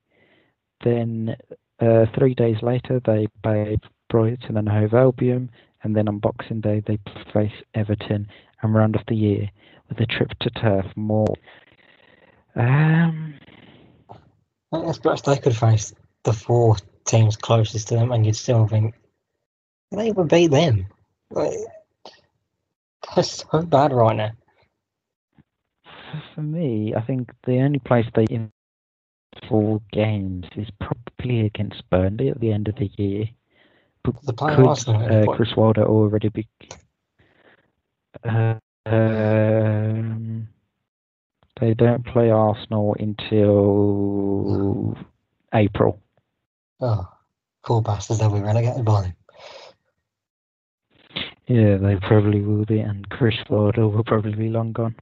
then 0.84 1.36
uh, 1.82 2.06
three 2.18 2.34
days 2.34 2.58
later, 2.62 3.02
they 3.06 3.28
play 3.44 3.78
Brighton 4.10 4.58
and 4.58 4.70
Hove 4.70 4.94
Albion, 4.94 5.50
and 5.84 5.96
then 5.96 6.08
on 6.08 6.20
Boxing 6.20 6.62
Day 6.62 6.84
they 6.86 7.00
face 7.34 7.52
Everton 7.74 8.28
and 8.62 8.74
round 8.74 8.96
off 8.96 9.06
the 9.08 9.16
year 9.16 9.50
with 9.90 10.00
a 10.00 10.06
trip 10.06 10.30
to 10.42 10.50
Turf 10.52 10.86
Moor. 10.96 11.34
Um, 12.56 13.34
I 14.72 14.92
suppose 14.92 15.22
they 15.22 15.38
could 15.38 15.56
face 15.56 15.94
the 16.24 16.34
four 16.34 16.78
teams 17.06 17.36
closest 17.36 17.88
to 17.90 17.96
them, 17.96 18.12
and 18.12 18.26
you'd 18.26 18.36
still 18.36 18.68
think 18.68 18.96
they 19.92 20.12
would 20.12 20.30
beat 20.30 20.52
them. 20.52 20.88
Like, 21.32 21.54
that's 23.16 23.44
so 23.52 23.62
bad 23.64 23.92
right 23.92 24.16
now. 24.16 24.32
For 26.36 26.42
me, 26.42 26.94
I 26.96 27.02
think 27.02 27.32
the 27.46 27.60
only 27.60 27.80
place 27.80 28.06
they 28.14 28.26
in 28.26 28.52
four 29.48 29.82
games 29.92 30.46
is 30.56 30.68
probably 30.80 31.46
against 31.46 31.90
Burnley 31.90 32.30
at 32.30 32.40
the 32.40 32.52
end 32.52 32.68
of 32.68 32.76
the 32.76 32.90
year. 32.98 33.30
But 34.04 34.22
the 34.24 34.34
could 34.34 34.68
uh, 34.68 35.26
Chris 35.36 35.56
Wilder 35.56 35.86
already 35.86 36.30
be? 36.30 36.48
Uh, 38.24 38.56
um, 38.86 40.48
they 41.60 41.74
don't 41.74 42.06
play 42.06 42.30
Arsenal 42.32 42.96
until 43.00 44.98
April. 45.54 46.02
Oh, 46.80 47.08
cool 47.62 47.82
bastards! 47.82 48.20
They'll 48.20 48.34
be 48.34 48.40
relegated 48.40 48.84
by 48.84 49.02
them. 49.02 49.14
Yeah, 51.48 51.78
they 51.78 51.98
probably 51.98 52.42
will 52.42 52.66
be, 52.66 52.80
and 52.80 53.08
Chris 53.10 53.36
Wilder 53.50 53.88
will 53.88 54.04
probably 54.04 54.34
be 54.34 54.50
long 54.50 54.72
gone. 54.72 54.96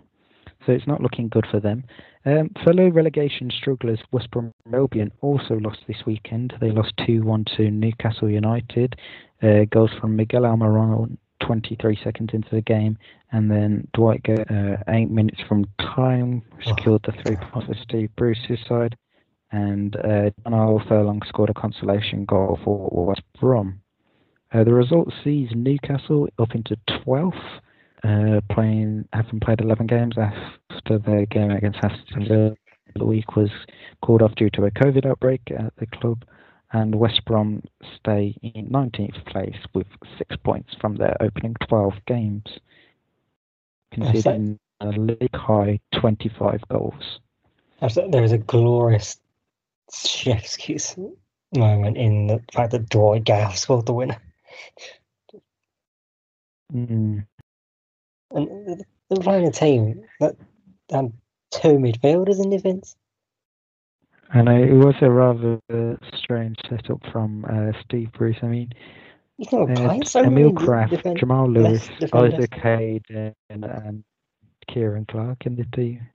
So 0.65 0.73
it's 0.73 0.87
not 0.87 1.01
looking 1.01 1.29
good 1.29 1.45
for 1.49 1.59
them. 1.59 1.83
Um, 2.25 2.49
fellow 2.65 2.89
relegation 2.89 3.49
strugglers 3.49 3.99
West 4.11 4.29
Brom 4.31 4.51
Albion 4.73 5.11
also 5.21 5.55
lost 5.55 5.79
this 5.87 6.05
weekend. 6.05 6.53
They 6.59 6.71
lost 6.71 6.93
2 7.05 7.23
1 7.23 7.45
to 7.57 7.71
Newcastle 7.71 8.29
United. 8.29 8.97
Uh, 9.41 9.63
goals 9.69 9.91
from 9.99 10.17
Miguel 10.17 10.41
Almiron 10.41 11.17
23 11.39 11.97
seconds 12.03 12.31
into 12.33 12.49
the 12.51 12.61
game, 12.61 12.97
and 13.31 13.49
then 13.49 13.87
Dwight 13.93 14.25
uh, 14.27 14.77
8 14.87 15.09
minutes 15.09 15.39
from 15.47 15.65
time 15.79 16.41
secured 16.65 17.03
the 17.03 17.13
three 17.23 17.37
points 17.37 17.67
for 17.67 17.75
Steve 17.81 18.09
Bruce's 18.17 18.59
side. 18.67 18.97
And 19.51 19.95
uh, 19.95 20.29
John 20.43 20.83
Furlong 20.87 21.21
scored 21.27 21.49
a 21.49 21.53
consolation 21.53 22.25
goal 22.25 22.59
for 22.63 22.89
West 23.05 23.21
Brom. 23.39 23.81
Uh, 24.51 24.63
the 24.63 24.73
result 24.73 25.13
sees 25.23 25.49
Newcastle 25.55 26.27
up 26.37 26.53
into 26.53 26.77
12th 26.89 27.61
uh, 28.03 28.41
playing 28.51 29.07
having 29.13 29.39
played 29.39 29.61
11 29.61 29.87
games 29.87 30.15
after 30.17 30.99
the 30.99 31.27
game 31.29 31.51
against 31.51 31.79
Aston 31.83 32.27
Villa 32.27 32.55
the 32.95 33.05
week 33.05 33.35
was 33.35 33.49
called 34.01 34.21
off 34.21 34.35
due 34.35 34.49
to 34.51 34.65
a 34.65 34.71
COVID 34.71 35.05
outbreak 35.05 35.41
at 35.57 35.73
the 35.77 35.85
club, 35.87 36.25
and 36.71 36.95
West 36.95 37.23
Brom 37.25 37.63
stay 37.95 38.35
in 38.41 38.69
19th 38.69 39.25
place 39.25 39.57
with 39.73 39.87
six 40.17 40.35
points 40.37 40.75
from 40.79 40.95
their 40.95 41.15
opening 41.21 41.55
12 41.67 41.93
games, 42.05 42.43
conceding 43.91 44.59
a 44.81 44.89
league 44.89 45.35
high 45.35 45.79
25 45.99 46.61
goals. 46.69 47.19
There 47.81 48.21
was 48.21 48.31
a 48.31 48.37
glorious 48.37 49.19
chef's 49.91 50.57
kiss 50.57 50.95
moment 51.55 51.97
in 51.97 52.27
the 52.27 52.41
fact 52.53 52.71
that 52.71 52.89
Dwight 52.89 53.23
Gayle 53.23 53.51
scored 53.51 53.85
the 53.85 53.93
winner. 53.93 54.21
Mm. 56.71 57.25
And 58.31 58.83
they're 59.09 59.23
playing 59.23 59.47
a 59.47 59.51
team 59.51 60.03
that 60.19 60.35
had 60.91 61.11
two 61.51 61.77
midfielders 61.77 62.43
in 62.43 62.49
defence. 62.49 62.95
I 64.31 64.43
know 64.43 64.55
it 64.55 64.73
was 64.73 64.95
a 65.01 65.09
rather 65.09 65.59
strange 66.15 66.57
setup 66.69 67.01
from 67.11 67.45
uh, 67.45 67.71
Steve 67.83 68.11
Bruce. 68.13 68.37
I 68.43 68.47
mean, 68.47 68.71
He's 69.39 69.51
not 69.53 69.71
uh, 69.71 70.03
so 70.03 70.21
Emil 70.21 70.51
Krafth, 70.51 71.17
Jamal 71.17 71.49
Lewis, 71.49 71.89
Isaac 72.13 72.53
Hayden, 72.55 73.33
and, 73.49 73.63
and 73.63 74.03
Ciaran 74.69 75.05
Clark 75.05 75.45
in 75.45 75.55
the 75.55 75.63
team. 75.73 76.05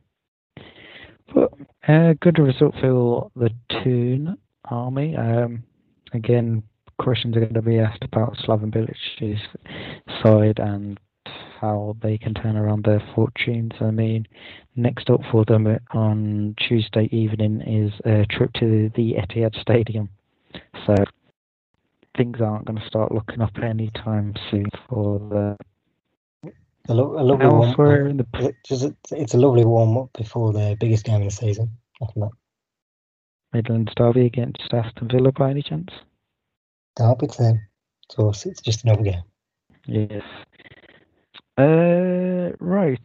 But 1.35 1.55
a 1.89 2.11
uh, 2.11 2.15
good 2.21 2.39
result 2.39 2.75
for 2.83 3.31
the 3.35 3.49
Toon 3.83 4.37
Army. 4.67 5.17
Um, 5.17 5.65
again, 6.13 6.63
questions 6.99 7.35
are 7.39 7.41
going 7.41 7.55
to 7.55 7.63
be 7.63 7.79
asked 7.79 8.05
about 8.05 8.37
Slaven 8.37 8.71
Bilic's 8.71 9.41
side 10.23 10.59
and 10.59 11.01
how 11.65 11.97
they 12.03 12.19
can 12.19 12.35
turn 12.35 12.57
around 12.57 12.85
their 12.85 13.03
fortunes. 13.15 13.73
I 13.81 13.91
mean, 13.91 14.27
next 14.77 15.09
up 15.09 15.21
for 15.31 15.45
them 15.45 15.67
on 15.93 16.55
Tuesday 16.59 17.09
evening 17.11 17.63
is 17.63 17.93
a 18.05 18.27
trip 18.27 18.53
to 18.55 18.91
the 18.95 19.15
Etihad 19.15 19.59
Stadium. 19.61 20.11
So 20.87 20.95
things 22.17 22.41
aren't 22.41 22.67
going 22.67 22.79
to 22.79 22.87
start 22.87 23.13
looking 23.13 23.41
up 23.41 23.57
anytime 23.63 24.35
soon 24.51 24.67
for 24.89 25.19
the 25.19 26.51
A, 26.89 26.95
lo- 26.95 27.19
a 27.19 27.25
lovely 27.25 27.47
warm 27.47 28.11
in 28.11 28.17
the 28.19 28.27
it's, 28.69 28.85
it's 29.11 29.35
a 29.35 29.39
lovely 29.39 29.65
warm 29.65 29.97
up 29.97 30.11
before 30.17 30.53
the 30.53 30.77
biggest 30.79 31.05
game 31.05 31.23
of 31.23 31.25
the 31.25 31.31
season. 31.31 31.71
After 32.03 32.21
that, 32.21 32.31
Midlands 33.55 33.93
derby 33.97 34.27
against 34.27 34.73
Aston 34.73 35.09
Villa 35.09 35.33
by 35.33 35.51
any 35.51 35.63
chance? 35.63 35.91
Derby 36.97 37.29
them. 37.39 37.61
So 38.11 38.29
it's 38.29 38.45
it's 38.45 38.61
just 38.61 38.85
another 38.85 39.03
game. 39.03 39.23
Yes. 39.87 40.23
Uh, 41.57 42.51
right. 42.59 43.01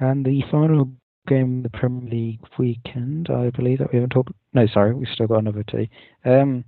And 0.00 0.24
the 0.24 0.42
final 0.50 0.90
game 1.26 1.58
of 1.58 1.62
the 1.72 1.78
Premier 1.78 2.10
League 2.10 2.40
weekend, 2.58 3.30
I 3.30 3.50
believe 3.50 3.78
that 3.78 3.92
we 3.92 3.96
haven't 3.96 4.10
talked. 4.10 4.32
No, 4.52 4.66
sorry, 4.66 4.94
we've 4.94 5.08
still 5.08 5.26
got 5.26 5.38
another 5.38 5.64
two. 5.64 5.86
Um, 6.24 6.64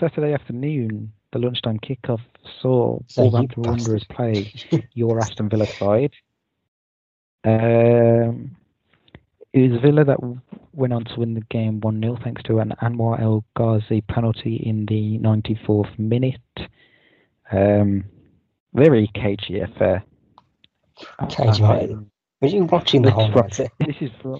Saturday 0.00 0.32
afternoon, 0.34 1.12
the 1.32 1.38
lunchtime 1.38 1.78
kickoff 1.78 2.20
saw 2.60 2.98
Wolverhampton. 3.16 3.62
Wanderers 3.62 4.04
play 4.04 4.52
your 4.94 5.20
Aston 5.20 5.48
Villa 5.48 5.66
side. 5.66 6.12
Um, 7.44 8.56
it 9.52 9.70
was 9.70 9.80
Villa 9.82 10.04
that 10.04 10.18
went 10.72 10.92
on 10.92 11.04
to 11.04 11.20
win 11.20 11.34
the 11.34 11.42
game 11.42 11.80
1 11.80 12.00
0 12.00 12.18
thanks 12.24 12.42
to 12.44 12.58
an 12.58 12.72
Anwar 12.82 13.20
El 13.20 13.44
Ghazi 13.56 14.00
penalty 14.00 14.56
in 14.56 14.86
the 14.86 15.18
94th 15.18 15.98
minute. 15.98 16.40
Um, 17.52 18.04
very 18.72 19.10
cagey 19.14 19.60
affair. 19.60 20.04
Right? 21.20 21.90
Were 22.40 22.48
you 22.48 22.64
watching 22.64 23.02
the 23.02 23.10
whole 23.10 23.28
night? 23.28 23.56
This 23.80 23.96
is. 24.00 24.10
for- 24.22 24.38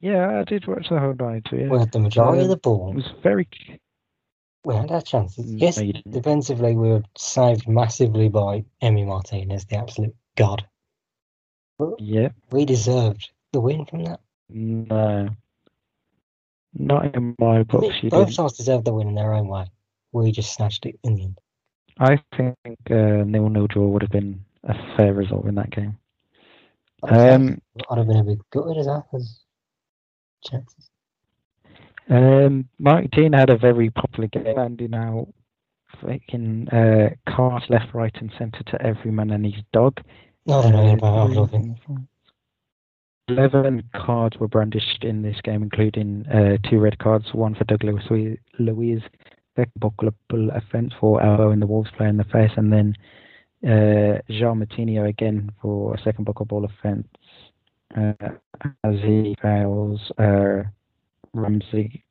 Yeah, 0.00 0.40
I 0.40 0.44
did 0.44 0.66
watch 0.66 0.88
the 0.88 0.98
whole 0.98 1.14
night. 1.14 1.46
Yeah. 1.52 1.68
We 1.68 1.78
had 1.78 1.92
the 1.92 1.98
majority 2.00 2.38
of 2.40 2.44
Um, 2.44 2.48
the 2.50 2.54
It 2.56 2.62
ball. 2.62 2.92
was 2.92 3.06
very. 3.22 3.48
We 4.64 4.74
had 4.74 4.90
our 4.90 5.02
chances. 5.02 5.52
Yes, 5.52 5.78
you 5.80 5.92
defensively 5.92 6.74
we 6.74 6.88
were 6.88 7.02
saved 7.18 7.68
massively 7.68 8.28
by 8.30 8.64
Emi 8.82 9.06
Martinez, 9.06 9.66
the 9.66 9.76
absolute 9.76 10.16
god. 10.36 10.66
Yeah. 11.98 12.30
We 12.50 12.64
deserved 12.64 13.30
the 13.52 13.60
win 13.60 13.84
from 13.84 14.04
that. 14.04 14.20
No. 14.48 15.28
Not 16.72 17.14
in 17.14 17.34
my 17.38 17.58
I 17.60 17.62
books. 17.64 17.96
both 18.08 18.32
sides 18.32 18.54
deserved 18.56 18.84
the 18.86 18.94
win 18.94 19.08
in 19.08 19.14
their 19.14 19.32
own 19.34 19.48
way. 19.48 19.66
We 20.12 20.32
just 20.32 20.54
snatched 20.54 20.86
it 20.86 20.98
in 21.04 21.14
the 21.14 21.22
end. 21.24 21.38
I 21.98 22.16
think 22.36 22.56
uh, 22.90 23.22
nil 23.24 23.48
nil 23.48 23.66
draw 23.68 23.86
would 23.86 24.02
have 24.02 24.10
been 24.10 24.44
a 24.64 24.96
fair 24.96 25.12
result 25.14 25.46
in 25.46 25.54
that 25.56 25.70
game. 25.70 25.96
Um, 27.02 27.60
I'd 27.90 27.98
have 27.98 28.06
been 28.06 28.16
a 28.16 28.24
bit 28.24 28.38
gutted 28.50 28.78
as 28.78 28.86
well. 28.86 29.06
chances. 30.44 30.90
Um, 32.08 32.68
Mike 32.78 33.10
Dean 33.10 33.32
had 33.32 33.50
a 33.50 33.56
very 33.58 33.90
popular 33.90 34.28
game, 34.28 34.56
handing 34.56 34.94
out 34.94 35.28
freaking 36.02 36.68
uh, 36.72 37.14
cards 37.34 37.64
left, 37.68 37.94
right, 37.94 38.14
and 38.20 38.30
centre 38.38 38.62
to 38.64 38.82
every 38.82 39.10
man 39.10 39.30
and 39.30 39.44
his 39.44 39.62
dog. 39.72 40.00
No, 40.46 40.60
I 40.60 40.62
don't 40.62 40.72
know 40.72 40.90
Uh, 40.90 40.94
about 40.94 41.18
I 41.18 41.26
three, 41.26 41.36
love 41.36 41.54
it. 41.54 41.62
four, 41.86 41.96
five. 41.96 42.04
Eleven 43.28 43.82
cards 43.96 44.36
were 44.38 44.48
brandished 44.48 45.02
in 45.02 45.22
this 45.22 45.40
game, 45.42 45.62
including 45.62 46.26
uh, 46.28 46.58
two 46.68 46.78
red 46.78 46.98
cards, 46.98 47.32
one 47.32 47.54
for 47.54 47.64
Douglas 47.64 48.04
Luiz, 48.10 48.36
Luiz 48.58 49.00
second 49.56 49.72
buckleable 49.80 50.54
offence 50.54 50.92
for 51.00 51.22
elbowing 51.22 51.60
the 51.60 51.66
Wolves 51.66 51.90
player 51.96 52.08
in 52.10 52.18
the 52.18 52.24
face, 52.24 52.50
and 52.56 52.70
then 52.72 52.94
uh, 53.64 54.20
João 54.28 54.58
Moutinho 54.58 55.08
again 55.08 55.50
for 55.60 55.94
a 55.94 55.98
second 56.02 56.26
buckleable 56.26 56.64
offence 56.64 57.08
uh, 57.96 58.12
as 58.84 58.96
he 59.00 59.36
fails 59.40 60.10
uh, 60.18 60.62
Ramsey 61.32 62.04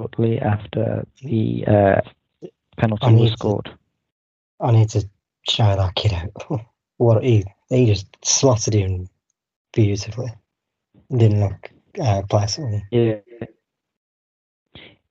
shortly 0.00 0.38
after 0.40 1.06
the 1.22 1.64
uh, 1.66 2.00
penalty 2.78 3.14
was 3.14 3.30
to- 3.30 3.36
scored. 3.36 3.70
I 4.60 4.70
need 4.72 4.90
to 4.90 5.08
shout 5.48 5.78
that 5.78 5.94
kid 5.96 6.12
out. 6.12 6.60
what 6.98 7.22
he 7.24 7.44
he 7.68 7.86
just 7.86 8.06
slotted 8.24 8.74
in 8.74 9.08
beautifully. 9.72 10.32
Didn't 11.10 11.40
look 11.40 11.70
out 12.00 12.22
of 12.22 12.28
place. 12.28 12.58
Yeah. 12.90 13.16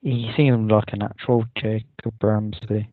He 0.01 0.31
seemed 0.35 0.71
like 0.71 0.93
a 0.93 0.97
natural 0.97 1.45
Jacob 1.55 2.23
Ramsey. 2.23 2.89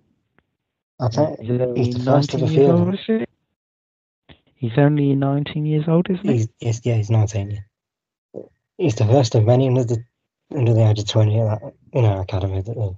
I 1.00 1.08
think 1.08 1.40
He's 1.40 1.60
only 1.60 1.84
he's 1.84 1.94
the 1.94 2.00
first 2.00 2.34
of 2.34 2.40
19 2.40 2.46
the 2.46 2.52
years 2.52 2.66
field. 2.66 2.80
old, 2.80 2.94
is 2.94 3.00
he? 3.06 3.24
He's 4.54 4.78
only 4.78 5.14
19 5.14 5.66
years 5.66 5.84
old, 5.88 6.10
isn't 6.10 6.26
he? 6.26 6.32
he's 6.32 6.48
yes, 6.60 6.80
yeah, 6.84 6.94
he's 6.96 7.10
nineteen. 7.10 7.64
He's 8.76 8.94
the 8.96 9.04
first 9.06 9.34
of 9.34 9.44
many 9.44 9.68
under 9.68 9.84
the 9.84 10.04
under 10.54 10.74
the 10.74 10.88
age 10.88 10.98
of 10.98 11.06
twenty 11.08 11.38
that 11.38 11.60
in 11.92 12.04
our 12.04 12.22
academy 12.22 12.62
that 12.62 12.76
are 12.76 12.96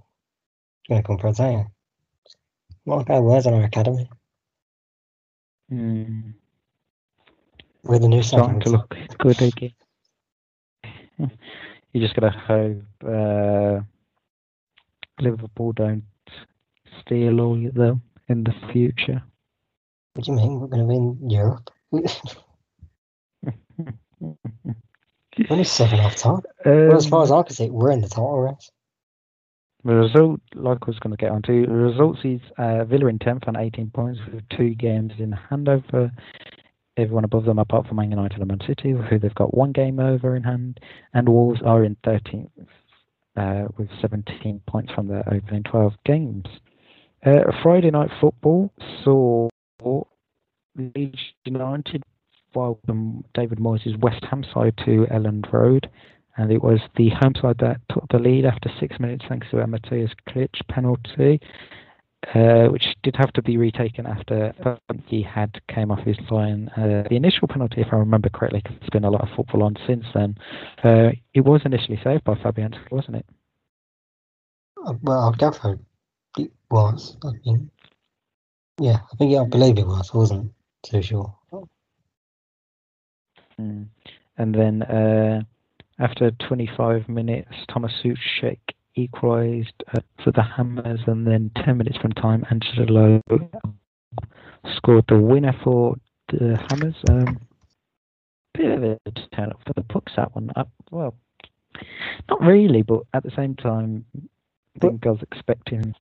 going 0.88 1.02
to 1.02 1.02
come 1.02 1.18
for 1.18 1.28
a 1.28 1.32
day. 1.32 1.66
Mark 2.86 3.10
our 3.10 3.22
words 3.22 3.46
on 3.46 3.54
our 3.54 3.64
academy. 3.64 4.08
Hmm. 5.68 6.30
We're 7.84 7.98
the 7.98 8.08
new 8.08 8.22
starting 8.22 8.60
to 8.60 8.70
look 8.70 8.94
good 9.18 9.40
again. 9.40 9.72
you 11.92 12.00
just 12.00 12.14
gotta 12.14 12.30
hope 12.30 12.82
uh, 13.06 13.80
Liverpool 15.20 15.72
don't 15.72 16.04
steal 17.00 17.40
all 17.40 17.66
of 17.66 17.74
them 17.74 18.02
in 18.28 18.44
the 18.44 18.54
future. 18.72 19.22
What 20.14 20.24
do 20.24 20.32
you 20.32 20.36
mean? 20.36 20.60
We're 20.60 20.66
going 20.66 20.80
to 20.80 20.86
win 20.86 21.30
Europe? 21.30 21.70
Only 25.48 25.64
seven 25.64 26.00
off 26.00 26.16
top. 26.16 26.44
Well, 26.64 26.96
as 26.96 27.06
far 27.06 27.22
as 27.22 27.30
Um, 27.30 27.38
I 27.38 27.42
can 27.44 27.54
see, 27.54 27.70
we're 27.70 27.90
in 27.92 28.00
the 28.00 28.08
title 28.08 28.40
race. 28.40 28.70
the 29.84 29.94
result, 29.94 30.40
like 30.54 30.78
I 30.82 30.86
was 30.86 30.98
going 30.98 31.12
to 31.12 31.16
get 31.16 31.30
onto, 31.30 31.66
the 31.66 31.72
result 31.72 32.18
sees 32.22 32.40
uh, 32.58 32.84
Villa 32.84 33.06
in 33.06 33.18
10th 33.18 33.48
on 33.48 33.56
18 33.56 33.90
points 33.90 34.20
with 34.32 34.46
two 34.50 34.74
games 34.74 35.12
in 35.18 35.32
hand 35.32 35.68
over 35.68 36.10
everyone 36.96 37.24
above 37.24 37.44
them 37.46 37.58
apart 37.58 37.86
from 37.86 37.96
Man 37.96 38.10
United 38.10 38.38
and 38.38 38.48
Man 38.48 38.60
City, 38.66 38.90
who 38.90 39.18
they've 39.18 39.34
got 39.34 39.54
one 39.56 39.72
game 39.72 39.98
over 39.98 40.36
in 40.36 40.42
hand, 40.42 40.78
and 41.14 41.28
Wolves 41.28 41.60
are 41.64 41.84
in 41.84 41.96
13th 42.04 42.50
uh, 43.36 43.68
with 43.78 43.88
17 44.00 44.60
points 44.66 44.92
from 44.92 45.06
their 45.08 45.24
opening 45.32 45.62
12 45.62 45.94
games. 46.04 46.44
Uh, 47.24 47.52
Friday 47.62 47.90
night 47.90 48.10
football 48.20 48.72
saw 49.04 49.48
Leeds 50.76 51.18
United 51.44 52.02
welcome 52.54 53.22
David 53.34 53.58
Moyes' 53.58 53.98
West 54.00 54.24
Ham 54.30 54.42
side 54.54 54.74
to 54.84 55.06
Elland 55.10 55.52
Road, 55.52 55.90
and 56.36 56.50
it 56.50 56.62
was 56.62 56.80
the 56.96 57.10
home 57.10 57.34
side 57.40 57.58
that 57.58 57.80
took 57.92 58.06
the 58.10 58.18
lead 58.18 58.46
after 58.46 58.70
six 58.80 58.98
minutes 58.98 59.24
thanks 59.28 59.46
to 59.50 59.60
a 59.60 59.66
Matthias 59.66 60.10
Klich 60.28 60.66
penalty, 60.68 61.40
uh, 62.34 62.68
which 62.68 62.96
did 63.02 63.16
have 63.16 63.32
to 63.34 63.42
be 63.42 63.58
retaken 63.58 64.06
after 64.06 64.54
he 65.06 65.22
had 65.22 65.60
came 65.68 65.90
off 65.90 66.00
his 66.00 66.16
line. 66.30 66.70
Uh, 66.76 67.06
the 67.08 67.16
initial 67.16 67.48
penalty, 67.48 67.82
if 67.82 67.88
I 67.92 67.96
remember 67.96 68.30
correctly, 68.30 68.62
'cause 68.62 68.76
there's 68.80 68.90
been 68.90 69.04
a 69.04 69.10
lot 69.10 69.20
of 69.20 69.28
football 69.36 69.62
on 69.62 69.76
since 69.86 70.06
then, 70.14 70.38
uh, 70.82 71.12
it 71.34 71.44
was 71.44 71.60
initially 71.66 72.00
saved 72.02 72.24
by 72.24 72.34
Fabianski, 72.34 72.90
wasn't 72.90 73.16
it? 73.16 73.26
Uh, 74.86 74.94
Well, 75.02 75.20
I'll 75.20 75.32
go 75.32 75.50
for 75.52 75.78
it 76.38 76.52
was. 76.70 77.16
I 77.24 77.30
mean, 77.44 77.70
yeah, 78.80 78.98
I 79.12 79.16
think 79.16 79.36
I 79.36 79.44
believe 79.44 79.78
it 79.78 79.86
was. 79.86 80.10
I 80.12 80.16
wasn't 80.16 80.52
too 80.82 81.02
sure. 81.02 81.34
Mm. 83.60 83.86
And 84.38 84.54
then 84.54 84.82
uh, 84.82 85.42
after 85.98 86.30
25 86.30 87.08
minutes, 87.08 87.52
Tomas 87.68 87.92
Soucek 88.02 88.58
equalised 88.94 89.84
uh, 89.94 90.00
for 90.24 90.32
the 90.32 90.42
Hammers, 90.42 91.00
and 91.06 91.26
then 91.26 91.50
10 91.64 91.76
minutes 91.76 91.98
from 91.98 92.12
time, 92.12 92.44
Angelo 92.50 93.20
scored 94.76 95.04
the 95.08 95.18
winner 95.18 95.54
for 95.62 95.96
the 96.28 96.58
Hammers. 96.70 96.96
Um, 97.08 97.38
bit 98.54 98.70
of 98.70 98.82
a 98.82 98.98
turn 99.34 99.50
up 99.50 99.60
for 99.66 99.72
the 99.74 99.82
Pucks 99.82 100.12
that 100.16 100.34
one. 100.34 100.50
Uh, 100.56 100.64
well, 100.90 101.14
not 102.28 102.40
really, 102.40 102.82
but 102.82 103.02
at 103.14 103.22
the 103.22 103.30
same 103.36 103.54
time, 103.54 104.04
I 104.76 104.78
think 104.80 105.06
I 105.06 105.10
was 105.10 105.22
expecting. 105.22 105.94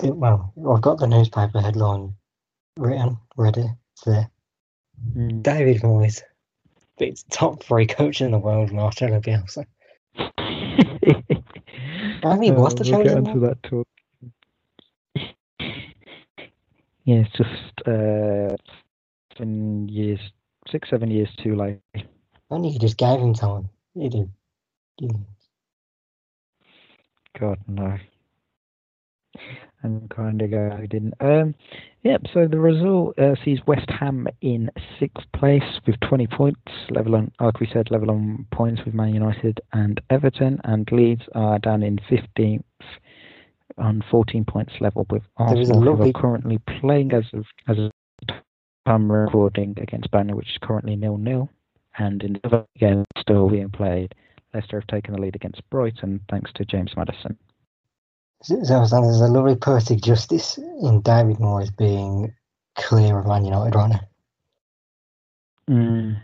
Well, 0.00 0.52
I've 0.74 0.82
got 0.82 0.98
the 0.98 1.06
newspaper 1.06 1.60
headline 1.60 2.14
written, 2.76 3.18
ready. 3.36 3.70
It's 3.92 4.04
there. 4.04 4.30
Mm. 5.16 5.42
David 5.42 5.82
Moyes 5.82 6.22
beats 6.98 7.24
top 7.30 7.62
three 7.62 7.86
coach 7.86 8.20
in 8.20 8.30
the 8.30 8.38
world, 8.38 8.72
Marcelo 8.72 9.20
Bielsa. 9.20 9.66
I 12.24 12.36
mean, 12.36 12.54
what's 12.56 12.74
the 12.74 12.84
Uh, 12.94 13.20
we'll 13.34 13.40
that 13.40 13.62
talk. 13.62 13.86
Yeah, 17.04 17.24
it's 17.24 17.32
just 17.32 17.88
uh, 17.88 18.56
seven 19.36 19.88
years, 19.88 20.20
six, 20.70 20.88
seven 20.90 21.10
years 21.10 21.28
too 21.42 21.56
late. 21.56 21.80
Only 22.50 22.70
you 22.70 22.78
just 22.78 22.96
gave 22.96 23.18
him 23.18 23.34
time. 23.34 23.68
He 23.94 24.08
did. 24.08 24.30
He 24.98 25.08
did. 25.08 25.24
God 27.38 27.58
no. 27.66 27.98
And 29.84 30.08
kind 30.10 30.40
of 30.40 30.50
guiding. 30.50 31.12
Um, 31.20 31.54
yep. 32.02 32.22
So 32.32 32.46
the 32.46 32.60
result 32.60 33.18
uh, 33.18 33.34
sees 33.44 33.58
West 33.66 33.90
Ham 33.90 34.28
in 34.40 34.70
sixth 35.00 35.24
place 35.34 35.80
with 35.86 35.98
20 36.08 36.28
points, 36.28 36.60
level 36.90 37.16
on, 37.16 37.32
like 37.40 37.58
we 37.58 37.68
said, 37.72 37.90
level 37.90 38.10
on 38.10 38.46
points 38.52 38.82
with 38.84 38.94
Man 38.94 39.12
United 39.12 39.60
and 39.72 40.00
Everton, 40.08 40.60
and 40.64 40.88
Leeds 40.92 41.22
are 41.34 41.58
down 41.58 41.82
in 41.82 41.98
15th 42.10 42.62
on 43.78 44.02
14 44.10 44.44
points 44.44 44.72
level 44.80 45.06
with 45.10 45.22
Arsenal, 45.36 45.80
who 45.80 46.02
are 46.02 46.12
currently 46.12 46.58
playing 46.80 47.12
as 47.12 47.24
of 47.32 47.44
as 47.68 47.78
of 47.78 47.90
time 48.86 49.10
recording 49.10 49.76
against 49.80 50.10
Burnley, 50.10 50.34
which 50.34 50.48
is 50.48 50.58
currently 50.60 50.96
nil 50.96 51.16
nil, 51.16 51.48
and 51.98 52.22
in 52.22 52.34
the 52.34 52.40
other 52.44 52.66
game 52.78 53.04
still 53.18 53.48
being 53.48 53.70
played. 53.70 54.14
Leicester 54.54 54.78
have 54.80 54.86
taken 54.86 55.14
the 55.14 55.20
lead 55.20 55.34
against 55.34 55.62
Brighton 55.70 56.20
thanks 56.30 56.52
to 56.54 56.64
James 56.64 56.92
Maddison. 56.96 57.38
There's 58.48 58.92
a 58.92 59.28
lovely 59.28 59.56
poetic 59.56 60.00
justice 60.00 60.58
in 60.58 61.00
David 61.02 61.36
Moyes 61.36 61.76
being 61.76 62.34
clear 62.76 63.18
of 63.18 63.26
Man 63.26 63.44
United 63.44 63.74
right 63.76 63.90
now. 63.90 64.00
Mm. 65.70 66.20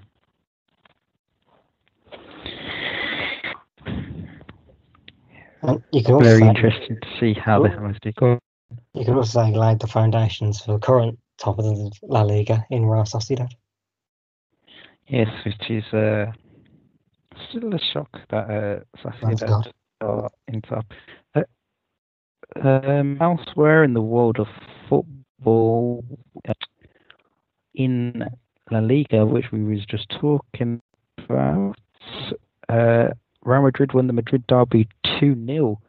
You 5.92 6.02
can 6.02 6.14
also 6.14 6.24
Very 6.24 6.40
say, 6.40 6.48
interesting 6.48 6.98
to 7.00 7.08
see 7.20 7.34
how 7.34 7.62
the 7.62 7.68
Hammers 7.68 7.98
do. 8.00 8.12
Go. 8.12 8.38
You 8.94 9.04
could 9.04 9.14
also 9.14 9.44
say 9.44 9.54
laid 9.54 9.80
the 9.80 9.86
foundations 9.86 10.60
for 10.60 10.72
the 10.72 10.78
current 10.78 11.18
top 11.38 11.58
of 11.58 11.64
the 11.64 11.92
La 12.02 12.22
Liga 12.22 12.64
in 12.70 12.86
Real 12.86 13.04
Sociedad. 13.04 13.52
Yes, 15.06 15.28
which 15.44 15.70
is 15.70 15.84
uh, 15.92 16.32
still 17.48 17.74
a 17.74 17.78
shock 17.78 18.10
that 18.30 18.50
uh, 18.50 18.80
Sociedad 19.02 19.72
are 20.00 20.30
in 20.48 20.62
top. 20.62 20.86
Uh, 21.34 21.42
um, 22.56 23.18
elsewhere 23.20 23.84
in 23.84 23.94
the 23.94 24.02
world 24.02 24.38
of 24.38 24.46
football, 24.88 26.04
in 27.74 28.24
La 28.70 28.80
Liga, 28.80 29.24
which 29.24 29.46
we 29.52 29.62
was 29.62 29.84
just 29.86 30.08
talking 30.20 30.80
about, 31.18 31.74
uh, 32.68 33.08
Real 33.44 33.62
Madrid 33.62 33.94
won 33.94 34.06
the 34.06 34.12
Madrid 34.12 34.44
derby 34.46 34.88
2 35.20 35.46
0 35.46 35.80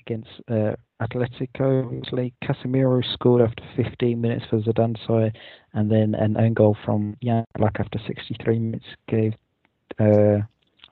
against 0.00 0.30
uh, 0.50 0.72
Atletico. 1.00 1.84
Obviously, 1.84 2.32
Casemiro 2.42 3.02
scored 3.12 3.42
after 3.42 3.62
15 3.76 4.20
minutes 4.20 4.44
for 4.48 4.60
Zidane 4.60 5.32
and 5.74 5.90
then 5.90 6.14
an 6.14 6.36
own 6.36 6.54
goal 6.54 6.76
from 6.84 7.16
Jan 7.22 7.44
Oblak 7.56 7.78
after 7.78 7.98
63 8.06 8.58
minutes 8.58 8.86
gave 9.08 9.34
uh, 9.98 10.38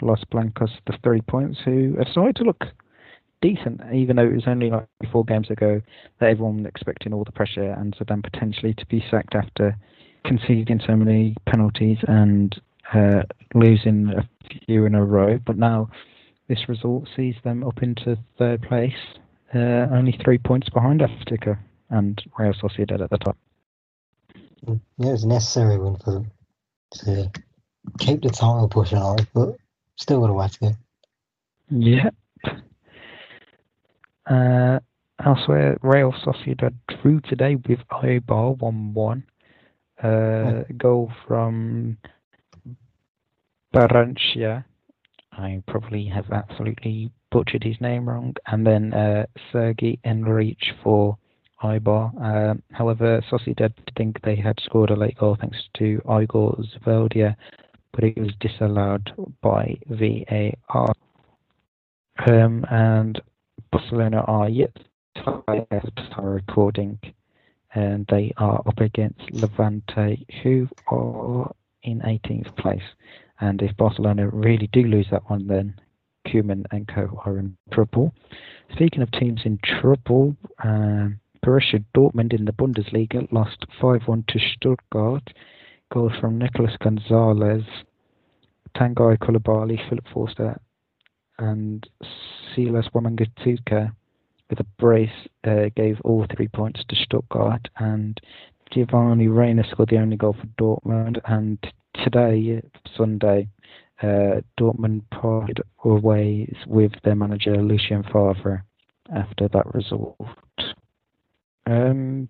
Los 0.00 0.22
Blancos 0.30 0.70
the 0.86 0.98
three 1.02 1.22
points, 1.22 1.58
who 1.64 1.96
have 1.98 2.08
started 2.08 2.36
to 2.36 2.44
look 2.44 2.64
decent, 3.42 3.80
even 3.92 4.16
though 4.16 4.24
it 4.24 4.32
was 4.32 4.46
only 4.46 4.70
like 4.70 4.86
four 5.10 5.24
games 5.24 5.50
ago 5.50 5.82
that 6.18 6.30
everyone 6.30 6.58
was 6.58 6.66
expecting 6.66 7.12
all 7.12 7.24
the 7.24 7.32
pressure 7.32 7.72
and 7.72 7.94
Zidane 7.96 8.22
potentially 8.22 8.72
to 8.74 8.86
be 8.86 9.04
sacked 9.10 9.34
after 9.34 9.76
conceding 10.24 10.80
so 10.86 10.96
many 10.96 11.36
penalties 11.46 11.98
and 12.08 12.58
uh, 12.94 13.22
losing 13.54 14.08
a 14.16 14.28
few 14.66 14.86
in 14.86 14.94
a 14.94 15.04
row. 15.04 15.38
But 15.44 15.58
now 15.58 15.90
this 16.48 16.68
result 16.68 17.08
sees 17.14 17.34
them 17.44 17.64
up 17.64 17.82
into 17.82 18.16
third 18.38 18.62
place, 18.62 18.92
uh, 19.54 19.88
only 19.92 20.18
three 20.24 20.38
points 20.38 20.68
behind 20.70 21.00
Atletico 21.00 21.58
and 21.90 22.22
Real 22.38 22.54
Sociedad 22.54 23.02
at 23.02 23.10
the 23.10 23.18
top. 23.18 23.36
Yeah, 24.66 24.74
it 25.08 25.12
was 25.12 25.24
a 25.24 25.28
necessary 25.28 25.78
win 25.78 25.96
for 25.96 26.12
them 26.12 26.30
to 26.92 27.30
keep 27.98 28.22
the 28.22 28.30
title 28.30 28.68
pushing 28.68 28.98
on, 28.98 29.18
but 29.34 29.56
still 29.96 30.20
got 30.20 30.30
a 30.30 30.32
way 30.32 30.48
to 30.48 30.60
go. 30.60 30.72
Yeah. 31.70 32.10
Uh, 34.26 34.78
elsewhere, 35.24 35.76
Real 35.82 36.12
Sociedad 36.24 36.74
drew 36.88 37.20
today 37.20 37.56
with 37.56 37.80
Eibar 37.90 38.58
1 38.58 38.94
1. 38.94 39.24
Uh, 40.02 40.64
goal 40.76 41.12
from 41.26 41.96
Baranchia. 43.74 44.64
I 45.32 45.62
probably 45.66 46.06
have 46.06 46.30
absolutely 46.30 47.10
butchered 47.30 47.64
his 47.64 47.80
name 47.80 48.08
wrong. 48.08 48.34
And 48.46 48.66
then 48.66 48.92
uh, 48.92 49.26
Sergi 49.50 49.98
Enrich 50.04 50.72
for 50.82 51.16
Eibar. 51.62 52.12
Uh, 52.20 52.54
however, 52.72 53.22
Sociedad 53.30 53.72
think 53.96 54.20
they 54.22 54.36
had 54.36 54.58
scored 54.60 54.90
a 54.90 54.96
late 54.96 55.16
goal 55.18 55.36
thanks 55.40 55.58
to 55.78 56.00
Igor 56.04 56.56
Zubeldia, 56.58 57.36
but 57.92 58.04
it 58.04 58.18
was 58.18 58.32
disallowed 58.40 59.12
by 59.40 59.76
VAR. 59.86 60.92
Um, 62.26 62.66
and 62.70 63.20
Barcelona 63.72 64.18
are 64.28 64.48
yet 64.50 64.76
to 65.16 65.42
time 65.46 66.24
recording, 66.24 67.00
and 67.74 68.06
they 68.10 68.32
are 68.36 68.62
up 68.66 68.78
against 68.80 69.20
Levante, 69.32 70.26
who 70.42 70.68
are 70.88 71.50
in 71.82 72.00
18th 72.00 72.54
place. 72.56 72.82
And 73.40 73.60
if 73.62 73.76
Barcelona 73.76 74.28
really 74.28 74.68
do 74.72 74.82
lose 74.82 75.06
that 75.10 75.28
one, 75.28 75.46
then 75.46 75.74
Koeman 76.26 76.66
and 76.70 76.86
co 76.86 77.20
are 77.24 77.38
in 77.38 77.56
trouble. 77.72 78.14
Speaking 78.72 79.02
of 79.02 79.10
teams 79.10 79.40
in 79.44 79.58
trouble, 79.64 80.36
um, 80.62 81.18
Borussia 81.44 81.84
Dortmund 81.94 82.32
in 82.32 82.44
the 82.44 82.52
Bundesliga 82.52 83.26
lost 83.32 83.64
5-1 83.80 84.26
to 84.28 84.38
Stuttgart. 84.38 85.32
Goals 85.92 86.12
from 86.20 86.38
Nicolas 86.38 86.76
Gonzalez, 86.80 87.64
Tanguy 88.76 89.18
Coulibaly, 89.18 89.78
Philipp 89.88 90.06
Förster, 90.14 90.58
and 91.38 91.88
Silas 92.54 92.86
Wamangituka 92.94 93.92
with 94.50 94.60
a 94.60 94.66
brace 94.78 95.10
uh, 95.44 95.70
gave 95.74 96.00
all 96.02 96.26
three 96.34 96.48
points 96.48 96.84
to 96.88 96.96
Stuttgart, 96.96 97.68
and 97.78 98.20
Giovanni 98.70 99.28
Reyna 99.28 99.64
scored 99.70 99.88
the 99.88 99.98
only 99.98 100.16
goal 100.16 100.34
for 100.34 100.46
Dortmund. 100.60 101.20
And 101.24 101.58
today, 101.94 102.62
Sunday, 102.96 103.48
uh, 104.02 104.40
Dortmund 104.58 105.02
parted 105.10 105.60
ways 105.84 106.54
with 106.66 106.92
their 107.04 107.14
manager 107.14 107.56
Lucien 107.56 108.02
Favre 108.02 108.64
after 109.14 109.48
that 109.48 109.74
result. 109.74 110.16
Um, 111.66 112.28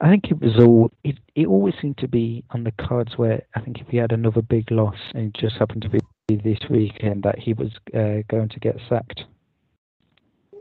I 0.00 0.10
think 0.10 0.24
it 0.30 0.40
was 0.40 0.56
all. 0.58 0.90
It, 1.04 1.18
it 1.34 1.46
always 1.46 1.74
seemed 1.80 1.98
to 1.98 2.08
be 2.08 2.44
on 2.50 2.64
the 2.64 2.72
cards 2.72 3.12
where 3.16 3.42
I 3.54 3.60
think 3.60 3.80
if 3.80 3.88
he 3.88 3.96
had 3.96 4.12
another 4.12 4.42
big 4.42 4.70
loss 4.70 4.96
and 5.14 5.34
it 5.34 5.40
just 5.40 5.56
happened 5.56 5.82
to 5.82 5.88
be 5.88 6.00
this 6.28 6.58
weekend 6.68 7.22
that 7.22 7.38
he 7.38 7.52
was 7.52 7.70
uh, 7.94 8.22
going 8.28 8.48
to 8.48 8.60
get 8.60 8.80
sacked. 8.88 9.24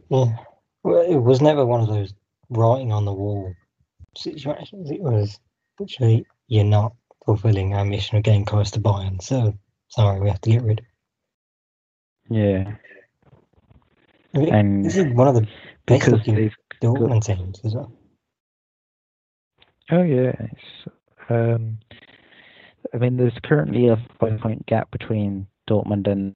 Yeah. 0.09 0.35
Well, 0.83 1.01
it 1.01 1.15
was 1.15 1.41
never 1.41 1.65
one 1.65 1.81
of 1.81 1.87
those 1.87 2.13
writing 2.49 2.91
on 2.91 3.05
the 3.05 3.13
wall 3.13 3.53
situations. 4.15 4.91
It 4.91 5.01
was 5.01 5.39
literally, 5.79 6.27
you're 6.47 6.63
not 6.63 6.93
fulfilling 7.25 7.73
our 7.73 7.83
mission 7.83 8.17
of 8.17 8.23
getting 8.23 8.45
close 8.45 8.69
to 8.71 8.79
Bayern, 8.79 9.19
so 9.21 9.57
sorry, 9.87 10.19
we 10.19 10.29
have 10.29 10.41
to 10.41 10.51
get 10.51 10.61
rid. 10.61 10.81
Yeah, 12.29 12.75
I 14.35 14.37
mean, 14.37 14.53
And 14.53 14.85
this 14.85 14.97
is 14.97 15.11
one 15.13 15.27
of 15.27 15.35
the 15.35 15.47
best 15.87 16.07
looking 16.07 16.51
Dortmund 16.81 17.25
teams 17.25 17.61
as 17.63 17.73
well. 17.73 17.91
Oh 19.91 20.03
yeah. 20.03 20.33
It's, 20.39 20.93
um, 21.29 21.79
I 22.93 22.97
mean, 22.97 23.17
there's 23.17 23.37
currently 23.43 23.87
a 23.87 23.97
five-point 24.19 24.65
gap 24.67 24.91
between 24.91 25.47
Dortmund 25.69 26.07
and 26.07 26.35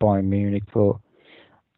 Bayern 0.00 0.24
Munich, 0.24 0.64
but 0.72 0.96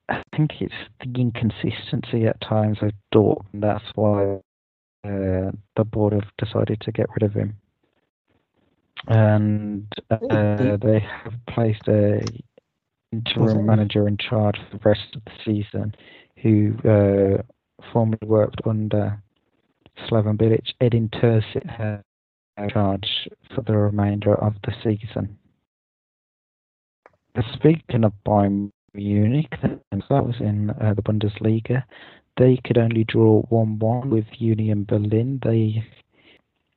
I 0.09 0.23
think 0.37 0.61
it's 0.61 0.75
the 1.01 1.21
inconsistency 1.21 2.27
at 2.27 2.41
times 2.41 2.79
of 2.83 2.93
Dortmund. 3.15 3.61
That's 3.61 3.85
why 3.95 4.41
uh, 5.05 5.51
the 5.77 5.85
board 5.85 6.13
have 6.13 6.31
decided 6.39 6.81
to 6.83 6.93
get 6.93 7.09
rid 7.11 7.23
of 7.23 7.35
him, 7.35 7.57
and 9.09 9.87
uh, 10.11 10.77
they 10.81 11.01
have 11.01 11.35
placed 11.49 11.89
a 11.89 12.21
interim 13.13 13.67
manager 13.67 14.09
in 14.09 14.17
charge 14.17 14.57
for 14.71 14.79
the 14.79 14.89
rest 14.89 15.15
of 15.15 15.23
the 15.25 15.33
season, 15.45 15.95
who 16.43 16.75
uh, 16.89 17.43
formerly 17.93 18.19
worked 18.27 18.61
under 18.67 19.23
Slaven 20.09 20.37
Bilic, 20.37 20.73
Edin 20.81 21.09
Terzic 21.11 21.69
had 21.69 22.03
charge 22.71 23.29
for 23.55 23.63
the 23.63 23.77
remainder 23.77 24.35
of 24.35 24.55
the 24.65 24.73
season. 24.83 25.39
Speaking 27.55 28.05
of 28.05 28.13
Bayern 28.27 28.71
Munich, 28.95 29.55
that 29.63 29.81
was 30.27 30.35
in 30.41 30.71
uh, 30.71 30.93
the 30.95 31.03
Bundesliga, 31.03 31.83
they 32.37 32.59
could 32.65 32.77
only 32.79 33.05
draw 33.05 33.43
1 33.43 33.79
1 33.79 34.11
with 34.11 34.27
Union 34.39 34.85
Berlin. 34.85 35.41
They. 35.43 35.83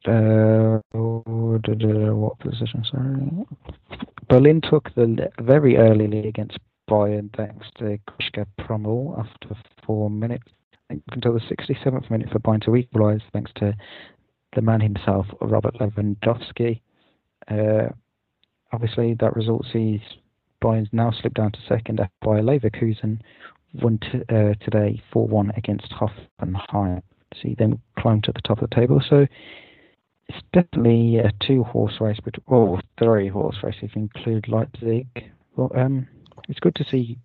Uh, 0.10 0.80
what 0.94 2.40
position? 2.40 2.86
Sorry. 2.90 3.46
Berlin 4.30 4.62
took 4.62 4.94
the 4.96 5.30
very 5.42 5.78
early 5.78 6.08
lead 6.08 6.26
against 6.26 6.58
Bayern 6.90 7.36
thanks 7.36 7.68
to 7.80 7.98
Grischa 8.08 8.46
Prömel 8.60 9.20
after 9.20 9.56
four 9.86 10.10
minutes 10.10 10.48
until 10.90 11.34
the 11.34 11.40
67th 11.40 12.10
minute 12.12 12.30
for 12.32 12.40
Bayern 12.40 12.64
to 12.66 12.76
equalise, 12.76 13.24
thanks 13.34 13.52
to 13.56 13.76
the 14.56 14.62
man 14.62 14.82
himself, 14.82 15.26
Robert 15.42 15.76
Lewandowski. 15.76 16.82
Uh, 17.50 17.90
obviously, 18.72 19.16
that 19.20 19.36
result 19.36 19.66
sees 19.74 20.02
Bayern 20.66 20.88
now 20.92 21.12
slipped 21.12 21.36
down 21.36 21.52
to 21.52 21.60
second 21.70 21.98
by 22.22 22.40
Leverkusen 22.42 23.20
won 23.76 24.00
t- 24.00 24.24
uh, 24.30 24.56
today 24.64 25.00
4 25.14 25.28
1 25.28 25.52
against 25.58 25.92
Hoffenheim. 25.92 27.04
See 27.40 27.54
them 27.54 27.80
climb 28.00 28.22
to 28.24 28.32
the 28.32 28.42
top 28.42 28.64
of 28.64 28.70
the 28.70 28.76
table. 28.76 29.00
So 29.08 29.28
it's 30.28 30.44
definitely 30.54 31.18
a 31.18 31.32
two 31.40 31.64
horse 31.64 32.02
race, 32.02 32.18
but 32.24 32.36
oh, 32.50 32.80
three 32.98 33.28
horse 33.28 33.58
race 33.62 33.76
if 33.84 33.96
you 33.96 34.04
include 34.04 34.48
Leipzig. 34.48 35.08
Well, 35.56 35.72
um, 35.76 36.08
it's 36.50 36.60
good 36.60 36.76
to 36.76 36.86
see 36.90 37.20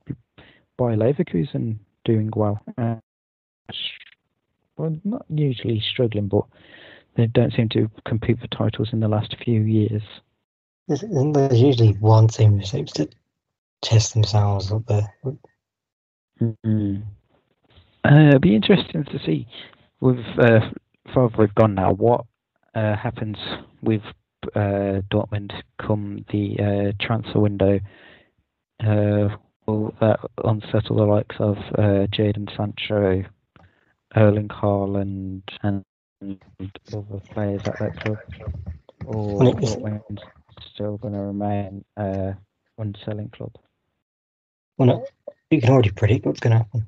Bayer 0.77 0.97
Leverkusen 0.97 1.79
doing 2.05 2.31
well. 2.37 2.61
Uh, 2.77 2.97
well, 4.77 4.99
not 5.03 5.25
usually 5.31 5.81
struggling, 5.81 6.29
but 6.29 6.45
they 7.17 7.27
don't 7.27 7.55
seem 7.55 7.71
to 7.71 7.91
compete 8.07 8.39
for 8.39 8.49
titles 8.49 8.91
in 8.93 9.01
the 9.01 9.09
last 9.09 9.35
few 9.43 9.63
years. 9.63 10.03
There's, 10.89 11.05
there's 11.09 11.61
usually 11.61 11.93
one 11.93 12.29
team 12.29 12.59
who 12.59 12.67
seems 12.67 12.93
to 12.93 13.09
test 13.83 14.15
themselves 14.15 14.73
up 14.73 14.87
there. 14.87 15.15
Mm-hmm. 16.41 16.97
Uh, 18.05 18.29
it'd 18.29 18.43
be 18.43 18.55
interesting 18.55 19.05
to 19.05 19.19
see 19.25 19.47
with 20.01 20.19
uh, 20.39 20.61
further 21.15 21.37
we've 21.39 21.55
gone 21.55 21.75
now. 21.75 21.93
What 21.93 22.25
uh, 22.75 22.97
happens 22.97 23.37
with 23.83 24.03
uh, 24.55 25.03
Dortmund 25.13 25.53
come 25.81 26.25
the 26.31 26.57
uh, 26.59 27.05
transfer 27.05 27.41
window? 27.41 27.81
Uh, 28.83 29.37
will 29.67 29.95
that 30.01 30.21
unsettle 30.45 30.97
the 30.97 31.05
likes 31.05 31.37
of 31.39 31.59
uh, 31.79 32.07
Jadon 32.07 32.49
Sancho, 32.57 33.25
Erling 34.17 34.49
Haaland, 34.49 35.43
and 35.63 35.85
other 36.23 37.21
players 37.33 37.63
at 37.67 37.79
that 37.79 38.01
club? 38.03 38.19
Or 39.05 39.41
Dortmund 39.41 40.19
still 40.75 40.97
going 40.97 41.15
to 41.15 41.21
remain 41.21 41.85
uh, 41.97 42.33
unselling 42.79 43.29
club? 43.29 43.53
Well, 44.81 45.07
you 45.51 45.61
can 45.61 45.69
already 45.69 45.91
predict 45.91 46.25
what's 46.25 46.41
going 46.41 46.53
to 46.53 46.59
happen 46.59 46.87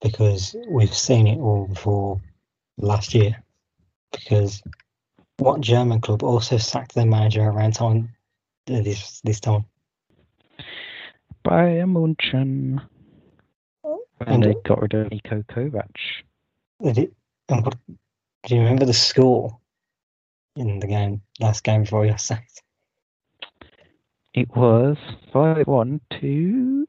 because 0.00 0.56
we've 0.70 0.94
seen 0.94 1.26
it 1.26 1.38
all 1.38 1.66
before 1.66 2.18
last 2.78 3.14
year. 3.14 3.42
Because 4.10 4.62
what 5.36 5.60
German 5.60 6.00
club 6.00 6.22
also 6.22 6.56
sacked 6.56 6.94
their 6.94 7.04
manager 7.04 7.42
around 7.42 7.74
time 7.74 8.14
uh, 8.70 8.80
this 8.80 9.20
this 9.22 9.38
time? 9.38 9.66
Bayern 11.46 11.90
Munchen. 11.90 12.80
And 13.84 14.00
And 14.20 14.42
they 14.42 14.54
got 14.64 14.80
rid 14.80 14.94
of 14.94 15.08
Niko 15.08 15.44
Kovac. 15.44 15.90
they 16.80 16.92
did, 16.92 17.14
and 17.50 17.66
what, 17.66 17.76
do 18.46 18.54
you 18.54 18.62
remember 18.62 18.86
the 18.86 18.94
score 18.94 19.58
in 20.56 20.80
the 20.80 20.86
game 20.86 21.20
last 21.38 21.64
game 21.64 21.82
before 21.82 22.04
he 22.04 22.10
got 22.10 22.20
sacked? 22.22 22.62
It 24.38 24.54
was 24.54 24.96
5 25.32 25.66
1 25.66 26.00
to 26.20 26.86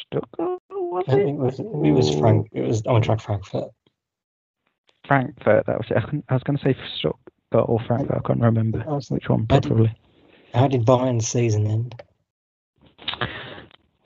Stuttgart, 0.00 0.62
was 0.70 1.04
it? 1.08 1.18
it 1.18 1.34
was 1.34 1.60
it 1.60 1.66
was 1.66 2.14
Frank. 2.18 2.48
It 2.52 2.62
was 2.62 2.82
on 2.86 3.02
track 3.02 3.20
Frankfurt. 3.20 3.68
Frankfurt, 5.06 5.66
that 5.66 5.76
was 5.76 5.86
it. 5.90 6.22
I, 6.30 6.32
was 6.32 6.42
going 6.44 6.56
to 6.56 6.64
say 6.64 6.74
Stuttgart 6.96 7.68
or 7.68 7.78
Frankfurt, 7.86 8.22
I 8.24 8.26
can't 8.26 8.40
remember 8.40 8.82
I 8.88 8.92
was- 8.94 9.10
which 9.10 9.28
one, 9.28 9.46
I 9.50 9.58
did- 9.58 9.68
probably. 9.68 9.94
How 10.54 10.66
did 10.66 10.86
Bayern's 10.86 11.28
season 11.28 11.66
end? 11.66 11.94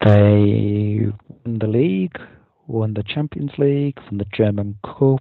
They 0.05 1.07
won 1.45 1.59
the 1.59 1.67
league, 1.69 2.19
won 2.67 2.95
the 2.95 3.05
Champions 3.05 3.53
League, 3.59 3.99
won 4.07 4.19
the 4.19 4.27
German 4.33 4.77
Cup, 4.83 5.21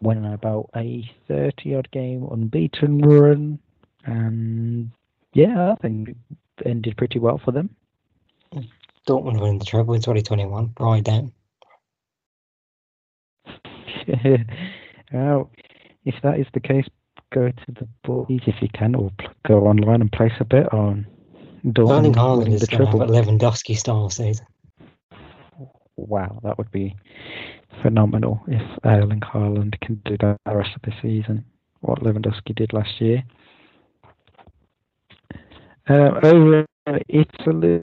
won 0.00 0.24
about 0.24 0.70
a 0.74 1.08
30 1.28 1.76
odd 1.76 1.90
game 1.92 2.26
unbeaten 2.28 2.98
run, 2.98 3.58
and 4.06 4.90
yeah, 5.34 5.72
I 5.72 5.74
think 5.76 6.10
it 6.10 6.16
ended 6.64 6.96
pretty 6.96 7.18
well 7.18 7.40
for 7.44 7.52
them. 7.52 7.70
Dortmund 9.06 9.40
winning 9.40 9.58
the 9.58 9.64
treble 9.64 9.94
in 9.94 10.00
2021. 10.00 10.72
Right 10.80 11.04
down. 11.04 11.32
well, 15.12 15.50
if 16.04 16.14
that 16.22 16.38
is 16.40 16.46
the 16.54 16.60
case, 16.60 16.86
go 17.32 17.50
to 17.50 17.72
the 17.72 17.88
bookies 18.04 18.42
if 18.46 18.56
you 18.60 18.68
can, 18.72 18.94
or 18.94 19.10
go 19.46 19.66
online 19.66 20.00
and 20.00 20.10
place 20.10 20.32
a 20.40 20.44
bet 20.44 20.72
on 20.72 21.06
Dortmund 21.64 22.14
Haaland 22.14 22.38
winning 22.38 22.54
is 22.54 22.60
the 22.60 22.68
going 22.68 22.90
to 22.90 22.98
have 22.98 23.08
a 23.08 23.12
Lewandowski 23.12 23.76
style 23.76 24.08
season. 24.10 24.46
Wow, 25.96 26.40
that 26.44 26.58
would 26.58 26.70
be 26.70 26.94
phenomenal 27.82 28.40
if 28.46 28.62
Erling 28.84 29.20
Haaland 29.20 29.80
can 29.80 30.00
do 30.04 30.16
that 30.20 30.38
the 30.46 30.56
rest 30.56 30.70
of 30.76 30.82
the 30.82 30.92
season. 31.02 31.44
What 31.80 32.02
Lewandowski 32.02 32.54
did 32.54 32.72
last 32.72 33.00
year. 33.00 33.22
Uh, 35.88 36.18
over 36.24 36.66
Italy, 37.08 37.80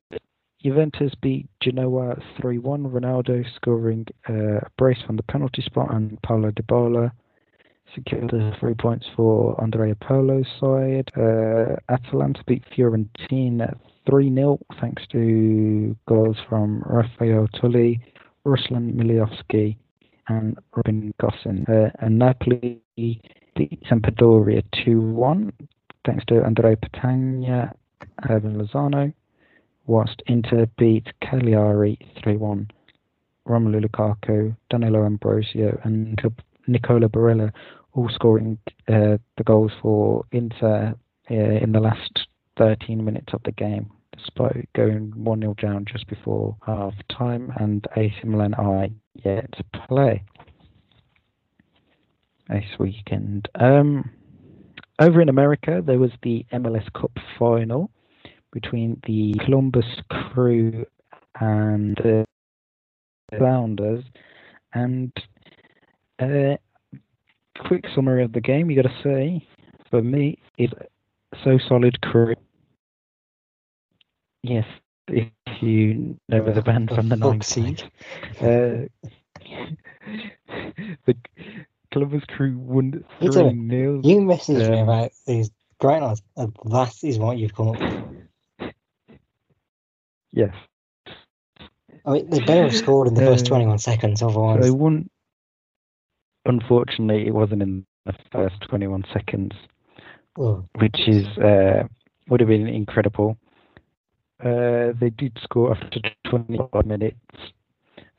Juventus 0.61 1.13
beat 1.21 1.47
Genoa 1.61 2.17
3 2.41 2.57
1. 2.57 2.83
Ronaldo 2.83 3.45
scoring 3.55 4.05
uh, 4.29 4.57
a 4.57 4.69
brace 4.77 5.01
from 5.05 5.15
the 5.15 5.23
penalty 5.23 5.61
spot, 5.61 5.93
and 5.93 6.21
Paulo 6.21 6.51
Dybala 6.51 7.11
secured 7.95 8.29
the 8.31 8.51
three 8.59 8.73
points 8.73 9.05
for 9.15 9.61
Andrea 9.61 9.95
Pirlo's 9.95 10.47
side. 10.59 11.11
Uh, 11.15 11.75
Atalanta 11.93 12.43
beat 12.45 12.63
Fiorentina 12.75 13.77
3 14.09 14.33
0 14.33 14.59
thanks 14.81 15.03
to 15.11 15.95
goals 16.05 16.37
from 16.49 16.83
Rafael 16.85 17.47
Toloi, 17.55 18.01
Ruslan 18.45 18.95
Malinovskyi, 18.95 19.77
and 20.27 20.57
Robin 20.75 21.13
Gosens. 21.21 21.69
Uh, 21.69 21.89
and 21.99 22.19
Napoli 22.19 22.81
beat 22.97 23.81
Sampdoria 23.89 24.61
2 24.83 24.99
1 24.99 25.53
thanks 26.05 26.25
to 26.25 26.43
Andrea 26.43 26.75
Petagna, 26.75 27.71
Hirving 28.23 28.55
Lozano, 28.55 29.13
whilst 29.85 30.21
Inter 30.27 30.67
beat 30.77 31.07
Cagliari 31.21 31.97
3 32.23 32.37
1. 32.37 32.71
Romelu 33.47 33.83
Lukaku, 33.83 34.55
Danilo 34.69 35.05
Ambrosio, 35.05 35.79
and 35.83 36.19
Nicola 36.67 37.09
Barella 37.09 37.51
all 37.93 38.09
scoring 38.09 38.57
uh, 38.87 39.17
the 39.37 39.43
goals 39.45 39.71
for 39.81 40.25
Inter 40.31 40.95
uh, 41.29 41.33
in 41.33 41.71
the 41.71 41.79
last 41.79 42.27
13 42.57 43.03
minutes 43.03 43.33
of 43.33 43.41
the 43.43 43.51
game, 43.51 43.89
despite 44.15 44.69
going 44.73 45.11
1 45.15 45.39
0 45.41 45.55
down 45.61 45.85
just 45.85 46.07
before 46.07 46.55
half 46.65 46.93
time, 47.09 47.51
and 47.57 47.87
AC 47.95 48.15
Milan 48.23 48.53
are 48.55 48.87
yet 49.13 49.51
to 49.53 49.63
play 49.87 50.23
this 52.49 52.65
weekend. 52.79 53.47
Um, 53.55 54.09
over 54.99 55.21
in 55.21 55.29
America, 55.29 55.81
there 55.85 55.99
was 55.99 56.11
the 56.21 56.45
MLS 56.53 56.91
Cup 56.93 57.11
final 57.37 57.89
between 58.53 59.01
the 59.07 59.35
Columbus 59.45 59.85
Crew 60.11 60.85
and 61.41 61.97
the 61.97 62.25
Sounders, 63.39 64.05
and 64.73 65.11
uh, 66.21 66.57
quick 67.67 67.85
summary 67.95 68.23
of 68.23 68.33
the 68.33 68.41
game, 68.41 68.71
you 68.71 68.81
got 68.81 68.89
to 68.89 69.03
say, 69.03 69.47
for 69.91 70.01
me, 70.01 70.39
is 70.57 70.71
so 71.43 71.59
solid 71.69 71.99
crew. 72.01 72.35
Yes, 74.43 74.65
if 75.09 75.27
you 75.61 76.17
know 76.29 76.53
the 76.53 76.61
band 76.63 76.91
from 76.95 77.09
the 77.09 77.15
90s. 77.17 77.79
Uh, 78.41 78.87
the 81.07 81.15
Columbus 81.93 82.23
Crew 82.29 82.57
won 82.59 83.03
You 83.19 83.29
tell 83.29 83.51
3 83.51 83.69
0. 83.69 84.03
You 84.03 84.17
messaged 84.19 84.69
me 84.69 84.79
Um, 84.79 84.81
about 84.81 85.11
these 85.27 85.51
great 85.79 86.01
nights, 86.01 86.21
and 86.37 86.55
that 86.65 86.95
is 87.03 87.19
what 87.19 87.37
you've 87.37 87.55
come 87.55 87.69
up 87.69 87.79
with. 87.81 87.93
Yes. 90.33 90.53
I 92.05 92.11
mean, 92.11 92.29
they 92.29 92.39
better 92.39 92.63
have 92.63 92.75
scored 92.83 93.07
in 93.07 93.13
the 93.13 93.21
first 93.21 93.45
Uh, 93.45 93.49
21 93.49 93.77
seconds, 93.79 94.21
otherwise. 94.21 94.61
they. 94.63 95.09
Unfortunately, 96.45 97.27
it 97.27 97.33
wasn't 97.33 97.61
in 97.61 97.85
the 98.05 98.13
first 98.31 98.55
21 98.67 99.05
seconds. 99.13 99.53
oh, 100.37 100.65
which 100.79 101.07
is 101.07 101.25
uh, 101.37 101.83
would 102.29 102.39
have 102.41 102.49
been 102.49 102.67
incredible. 102.67 103.37
Uh, 104.43 104.91
they 104.99 105.11
did 105.17 105.37
score 105.43 105.71
after 105.77 105.99
25 106.29 106.85
minutes. 106.85 107.15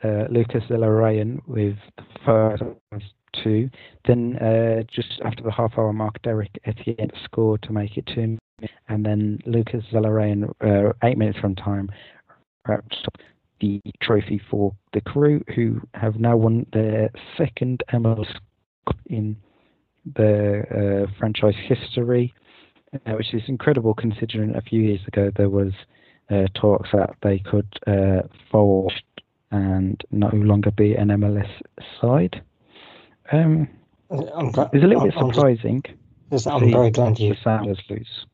Uh, 0.02 0.24
Lucas 0.30 0.62
Ryan 0.70 1.42
with 1.46 1.76
the 1.96 2.04
first 2.24 3.04
two. 3.42 3.68
Then 4.06 4.36
uh, 4.36 4.84
just 4.90 5.20
after 5.24 5.42
the 5.42 5.50
half 5.50 5.72
hour 5.76 5.92
mark, 5.92 6.22
Derek 6.22 6.50
Etienne 6.64 7.10
scored 7.24 7.62
to 7.62 7.72
make 7.72 7.96
it 7.98 8.06
two. 8.14 8.38
And 8.88 9.04
then 9.04 9.38
Lucas 9.46 9.84
Ryan, 9.92 10.44
uh, 10.60 10.92
eight 11.02 11.18
minutes 11.18 11.38
from 11.38 11.54
time, 11.54 11.90
wrapped 12.66 12.96
up 13.06 13.16
the 13.60 13.80
trophy 14.02 14.40
for 14.50 14.74
the 14.92 15.00
crew, 15.00 15.42
who 15.54 15.80
have 15.94 16.16
now 16.16 16.36
won 16.36 16.66
their 16.72 17.10
second 17.38 17.82
MLS 17.92 18.26
Cup 18.86 18.96
in 19.06 19.36
the 20.14 21.06
uh, 21.08 21.10
franchise 21.18 21.54
history, 21.66 22.34
uh, 23.06 23.12
which 23.12 23.32
is 23.32 23.42
incredible 23.48 23.94
considering 23.94 24.54
a 24.54 24.60
few 24.60 24.80
years 24.82 25.00
ago 25.06 25.30
there 25.36 25.48
was 25.48 25.72
uh, 26.30 26.44
talks 26.54 26.90
that 26.92 27.14
they 27.22 27.38
could 27.38 27.66
uh, 27.86 28.22
fold 28.50 28.92
and 29.50 30.02
no 30.10 30.28
longer 30.32 30.70
be 30.72 30.94
an 30.94 31.08
MLS 31.08 31.48
side. 32.00 32.42
Um, 33.32 33.68
I'm, 34.10 34.48
it's 34.48 34.56
a 34.58 34.68
little 34.86 35.00
I'm, 35.02 35.08
bit 35.08 35.16
I'm 35.16 35.28
just- 35.28 35.34
surprising 35.36 35.82
I'm 36.46 36.70
very 36.70 36.90
glad 36.90 37.18
you. 37.18 37.30
the 37.34 37.40
Sounders 37.42 37.80
lose. 37.88 38.26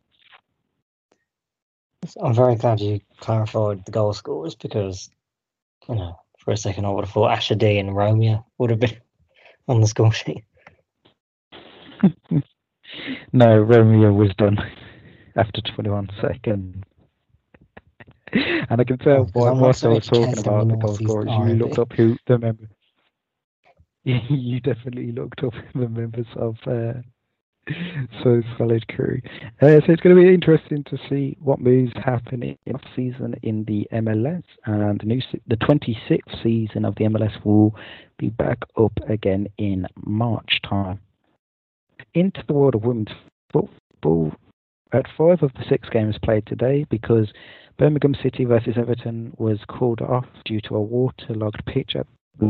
I'm 2.23 2.35
very 2.35 2.57
glad 2.57 2.81
you 2.81 3.01
clarified 3.19 3.85
the 3.85 3.93
goal 3.93 4.13
scorers 4.15 4.55
because, 4.55 5.11
you 5.89 5.95
know, 5.97 6.19
for 6.39 6.53
a 6.53 6.57
second 6.57 6.87
I 6.87 6.91
would 6.91 7.05
have 7.05 7.13
thought 7.13 7.33
Asher 7.33 7.55
D 7.55 7.79
and 7.79 7.95
Romeo 7.95 8.45
would 8.59 8.71
have 8.71 8.81
been 8.81 8.97
on 9.69 9.81
the 9.81 9.87
score 9.87 10.13
sheet. 10.13 10.45
no, 13.33 13.59
Romeo 13.59 14.13
was 14.13 14.35
done 14.39 14.59
after 15.37 15.61
21 15.61 16.09
seconds. 16.21 16.83
and 18.33 18.81
I 18.81 18.85
can 18.85 18.99
tell 18.99 19.23
Oh, 19.23 19.29
why 19.33 19.51
whilst 19.51 19.85
I 19.85 19.89
was 19.89 20.07
talking 20.07 20.39
about 20.39 20.69
the 20.69 20.77
goal 20.77 20.95
scorers, 20.97 21.29
you 21.31 21.55
looked 21.55 21.79
up 21.79 21.93
who 21.93 22.17
the 22.27 22.39
member. 22.39 22.69
you 24.05 24.61
definitely 24.61 25.13
looked 25.13 25.43
up 25.45 25.53
the 25.75 25.89
members 25.89 26.27
of 26.37 26.57
uh, 26.67 26.95
so 28.23 28.43
solid 28.59 28.87
crew. 28.89 29.21
Uh, 29.61 29.81
so 29.81 29.93
it's 29.93 30.03
going 30.03 30.17
to 30.17 30.23
be 30.23 30.33
interesting 30.33 30.85
to 30.85 30.99
see 31.09 31.37
what 31.41 31.61
moves 31.61 31.93
happen 31.97 32.43
in 32.43 32.75
off 32.75 32.83
season 32.97 33.35
in 33.43 33.65
the 33.65 33.87
MLS, 33.93 34.43
and 34.65 35.01
the 35.01 35.07
new 35.07 35.21
the 35.47 35.57
26th 35.57 36.43
season 36.43 36.85
of 36.85 36.95
the 36.97 37.05
MLS 37.05 37.45
will 37.45 37.75
be 38.19 38.29
back 38.29 38.59
up 38.79 38.93
again 39.09 39.47
in 39.59 39.87
March 40.05 40.61
time. 40.69 41.01
Into 42.15 42.43
the 42.47 42.55
world 42.55 42.75
of 42.75 42.83
women's 42.83 43.13
football, 43.53 44.33
at 44.93 45.07
five 45.17 45.43
of 45.43 45.53
the 45.55 45.65
six 45.69 45.89
games 45.89 46.17
played 46.23 46.47
today, 46.47 46.85
because 46.91 47.33
Birmingham 47.79 48.15
City 48.21 48.45
versus 48.45 48.75
Everton 48.77 49.33
was 49.39 49.61
called 49.69 50.01
off 50.01 50.27
due 50.45 50.61
to 50.63 50.75
a 50.75 50.83
waterlogged 50.83 51.65
pitch 51.67 51.95
at 51.95 52.07
the 52.39 52.47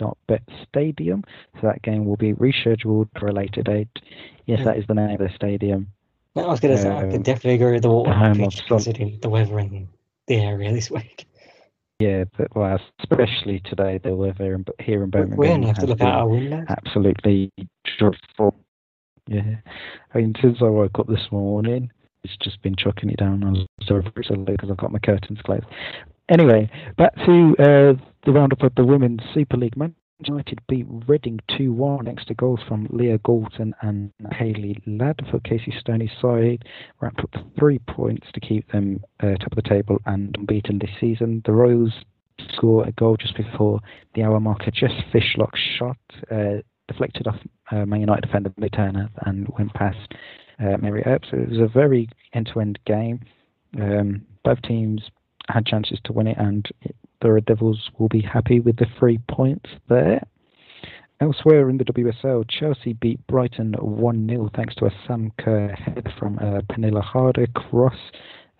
Nation.bet 0.00 0.42
Stadium. 0.68 1.24
So 1.60 1.66
that 1.68 1.82
game 1.82 2.04
will 2.04 2.16
be 2.16 2.34
rescheduled 2.34 3.08
for 3.18 3.28
a 3.28 3.32
later 3.32 3.62
date. 3.62 3.88
Yes, 4.46 4.64
that 4.64 4.76
is 4.76 4.84
the 4.88 4.94
name 4.94 5.10
of 5.10 5.18
the 5.18 5.30
stadium. 5.34 5.88
No, 6.34 6.44
I 6.44 6.48
was 6.48 6.60
going 6.60 6.76
to 6.76 6.82
say, 6.82 6.90
I 6.90 7.10
could 7.10 7.22
definitely 7.22 7.54
agree 7.54 7.72
with 7.72 7.82
the 7.82 7.90
water 7.90 8.32
pitch 8.34 8.62
considering 8.66 9.18
the 9.20 9.28
weather 9.28 9.58
in 9.58 9.88
the 10.26 10.36
area 10.36 10.72
this 10.72 10.90
week. 10.90 11.26
Yeah, 11.98 12.24
but 12.36 12.54
well, 12.56 12.78
especially 13.00 13.60
today, 13.60 13.98
the 14.02 14.14
weather 14.14 14.54
in, 14.54 14.64
here 14.78 15.02
in 15.02 15.10
Birmingham 15.10 15.36
We 15.36 15.48
only 15.48 15.66
have 15.66 15.78
to 15.78 15.86
look 15.86 16.00
out 16.00 16.20
our 16.20 16.28
windows. 16.28 16.64
absolutely 16.68 17.52
dreadful. 17.98 18.56
Yeah, 19.26 19.56
I 20.14 20.18
mean, 20.18 20.34
since 20.40 20.58
I 20.60 20.64
woke 20.64 20.98
up 20.98 21.08
this 21.08 21.26
morning, 21.30 21.90
it's 22.24 22.36
just 22.42 22.62
been 22.62 22.74
chucking 22.76 23.10
it 23.10 23.18
down. 23.18 23.44
I 23.44 23.50
was 23.50 23.66
so 23.86 24.00
because 24.00 24.70
I've 24.70 24.76
got 24.76 24.92
my 24.92 24.98
curtains 24.98 25.40
closed. 25.44 25.66
Anyway, 26.28 26.70
back 26.96 27.14
to 27.26 27.56
uh, 27.58 28.09
the 28.24 28.32
roundup 28.32 28.62
of 28.62 28.74
the 28.74 28.84
Women's 28.84 29.20
Super 29.32 29.56
League. 29.56 29.76
Man 29.76 29.94
United 30.26 30.60
beat 30.68 30.86
Reading 31.06 31.40
2 31.56 31.72
1 31.72 32.04
thanks 32.04 32.24
to 32.26 32.34
goals 32.34 32.60
from 32.68 32.86
Leah 32.90 33.18
Galton 33.18 33.74
and 33.80 34.12
Hayley 34.32 34.82
Ladd 34.86 35.20
for 35.30 35.40
Casey 35.40 35.72
Stoney's 35.78 36.10
side. 36.20 36.64
Wrapped 37.00 37.20
up 37.20 37.34
three 37.58 37.78
points 37.78 38.26
to 38.34 38.40
keep 38.40 38.70
them 38.70 39.02
uh, 39.20 39.34
top 39.36 39.52
of 39.52 39.56
the 39.56 39.68
table 39.68 39.98
and 40.04 40.36
unbeaten 40.38 40.78
this 40.78 40.90
season. 41.00 41.42
The 41.46 41.52
Royals 41.52 41.92
score 42.52 42.86
a 42.86 42.92
goal 42.92 43.16
just 43.16 43.36
before 43.36 43.80
the 44.14 44.22
hour 44.22 44.40
marker. 44.40 44.70
Jess 44.70 44.92
Fishlock 45.12 45.56
shot 45.78 45.98
uh, 46.30 46.62
deflected 46.88 47.26
off 47.26 47.38
uh, 47.70 47.86
Man 47.86 48.00
United 48.00 48.22
defender 48.22 48.52
Turner 48.72 49.08
and 49.24 49.48
went 49.58 49.72
past 49.72 50.12
uh, 50.58 50.76
Mary 50.78 51.02
Earp. 51.06 51.22
So 51.30 51.38
it 51.38 51.48
was 51.48 51.58
a 51.58 51.68
very 51.68 52.08
end-to-end 52.34 52.78
game. 52.84 53.20
Um, 53.80 54.26
both 54.44 54.60
teams 54.62 55.02
had 55.48 55.64
chances 55.64 55.98
to 56.04 56.12
win 56.12 56.26
it, 56.26 56.36
and 56.38 56.68
the 57.20 57.32
Red 57.32 57.46
Devils 57.46 57.90
will 57.98 58.08
be 58.08 58.22
happy 58.22 58.60
with 58.60 58.76
the 58.76 58.86
three 58.98 59.18
points 59.28 59.70
there. 59.88 60.22
Elsewhere 61.20 61.68
in 61.68 61.76
the 61.76 61.84
WSL, 61.84 62.48
Chelsea 62.48 62.94
beat 62.94 63.26
Brighton 63.26 63.74
1 63.74 64.28
0 64.28 64.50
thanks 64.54 64.74
to 64.76 64.86
a 64.86 64.90
Sam 65.06 65.30
Kerr 65.38 65.68
head 65.68 66.08
from 66.18 66.38
uh, 66.38 66.62
Pernille 66.70 67.02
Harder 67.02 67.46
cross. 67.48 67.96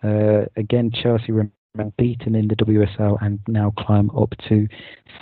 Uh, 0.03 0.45
again, 0.55 0.91
Chelsea 0.91 1.31
remain 1.31 1.51
beaten 1.97 2.35
in 2.35 2.47
the 2.47 2.55
WSL 2.55 3.17
and 3.21 3.39
now 3.47 3.73
climb 3.79 4.11
up 4.11 4.33
to 4.49 4.67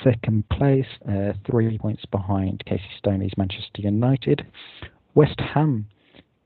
second 0.03 0.49
place, 0.49 0.85
uh, 1.07 1.31
three 1.49 1.77
points 1.77 2.03
behind 2.05 2.63
Casey 2.65 2.83
Stoney's 2.97 3.37
Manchester 3.37 3.81
United. 3.81 4.45
West 5.15 5.39
Ham 5.39 5.87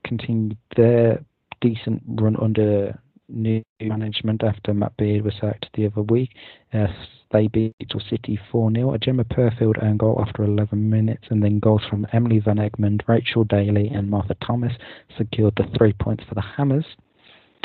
continued 0.04 0.56
their 0.76 1.24
decent 1.60 2.02
run 2.06 2.36
under 2.40 2.98
new 3.28 3.62
management 3.80 4.42
after 4.42 4.74
Matt 4.74 4.96
Beard 4.96 5.24
was 5.24 5.34
sacked 5.40 5.68
the 5.74 5.86
other 5.86 6.02
week. 6.02 6.30
Uh, 6.72 6.86
they 7.32 7.48
beat 7.48 7.74
City 8.08 8.38
4 8.50 8.70
0. 8.72 8.94
A 8.94 8.98
Gemma 8.98 9.24
Perfield 9.24 9.76
own 9.82 9.96
goal 9.96 10.22
after 10.24 10.44
11 10.44 10.88
minutes, 10.88 11.24
and 11.30 11.42
then 11.42 11.58
goals 11.58 11.82
from 11.88 12.06
Emily 12.12 12.38
Van 12.38 12.58
Egmond, 12.58 13.02
Rachel 13.08 13.44
Daly, 13.44 13.88
and 13.88 14.08
Martha 14.08 14.36
Thomas 14.44 14.72
secured 15.16 15.54
the 15.56 15.66
three 15.76 15.92
points 15.92 16.24
for 16.28 16.34
the 16.34 16.42
Hammers. 16.42 16.86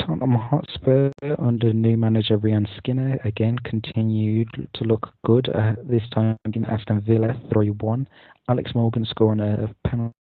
Tottenham 0.00 0.34
Hotspur, 0.34 1.10
under 1.38 1.72
new 1.72 1.96
manager 1.96 2.38
Rehanne 2.38 2.66
Skinner, 2.78 3.18
again 3.24 3.58
continued 3.58 4.48
to 4.74 4.84
look 4.84 5.10
good. 5.24 5.48
Uh, 5.50 5.74
this 5.84 6.02
time 6.12 6.36
in 6.52 6.64
Aston 6.64 7.02
Villa 7.02 7.38
3 7.52 7.70
1. 7.70 8.08
Alex 8.48 8.74
Morgan 8.74 9.04
scoring 9.04 9.40
a 9.40 9.72
penalty 9.86 10.14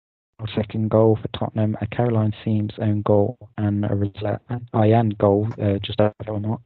second 0.56 0.90
goal 0.90 1.18
for 1.22 1.28
Tottenham, 1.38 1.78
a 1.82 1.88
Caroline 1.88 2.34
Siems 2.46 2.78
own 2.80 3.02
goal, 3.02 3.38
and 3.58 3.86
a 3.86 4.84
Ian 4.84 5.10
goal 5.20 5.48
uh, 5.62 5.80
just 5.84 6.00
after 6.00 6.34
a 6.34 6.40
mark. 6.40 6.62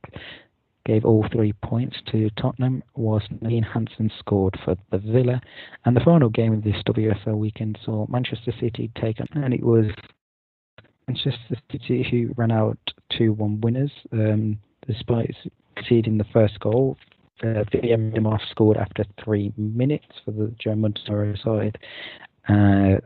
Gave 0.85 1.05
all 1.05 1.25
three 1.31 1.53
points 1.63 1.97
to 2.11 2.29
Tottenham, 2.31 2.83
whilst 2.95 3.31
Nadine 3.41 3.63
Hanssen 3.63 4.11
scored 4.19 4.59
for 4.65 4.75
the 4.91 4.97
Villa. 4.97 5.41
And 5.85 5.95
the 5.95 6.01
final 6.01 6.29
game 6.29 6.53
of 6.53 6.63
this 6.63 6.75
WSL 6.85 7.37
weekend 7.37 7.79
saw 7.85 8.05
Manchester 8.09 8.53
City 8.59 8.91
take 8.99 9.21
on, 9.21 9.43
and 9.43 9.53
it 9.53 9.63
was 9.63 9.85
Manchester 11.07 11.57
City 11.71 12.05
who 12.09 12.33
ran 12.35 12.51
out 12.51 12.77
2 13.17 13.33
1 13.33 13.61
winners, 13.61 13.91
um, 14.11 14.59
despite 14.87 15.35
conceding 15.75 16.17
the 16.17 16.25
first 16.33 16.59
goal. 16.59 16.97
Uh, 17.41 17.63
Vivianne 17.71 18.11
Miedema 18.11 18.39
scored 18.51 18.77
after 18.77 19.03
three 19.23 19.51
minutes 19.57 20.05
for 20.23 20.31
the 20.31 20.53
German 20.59 20.93
side. 21.43 21.77
Uh, 22.47 22.99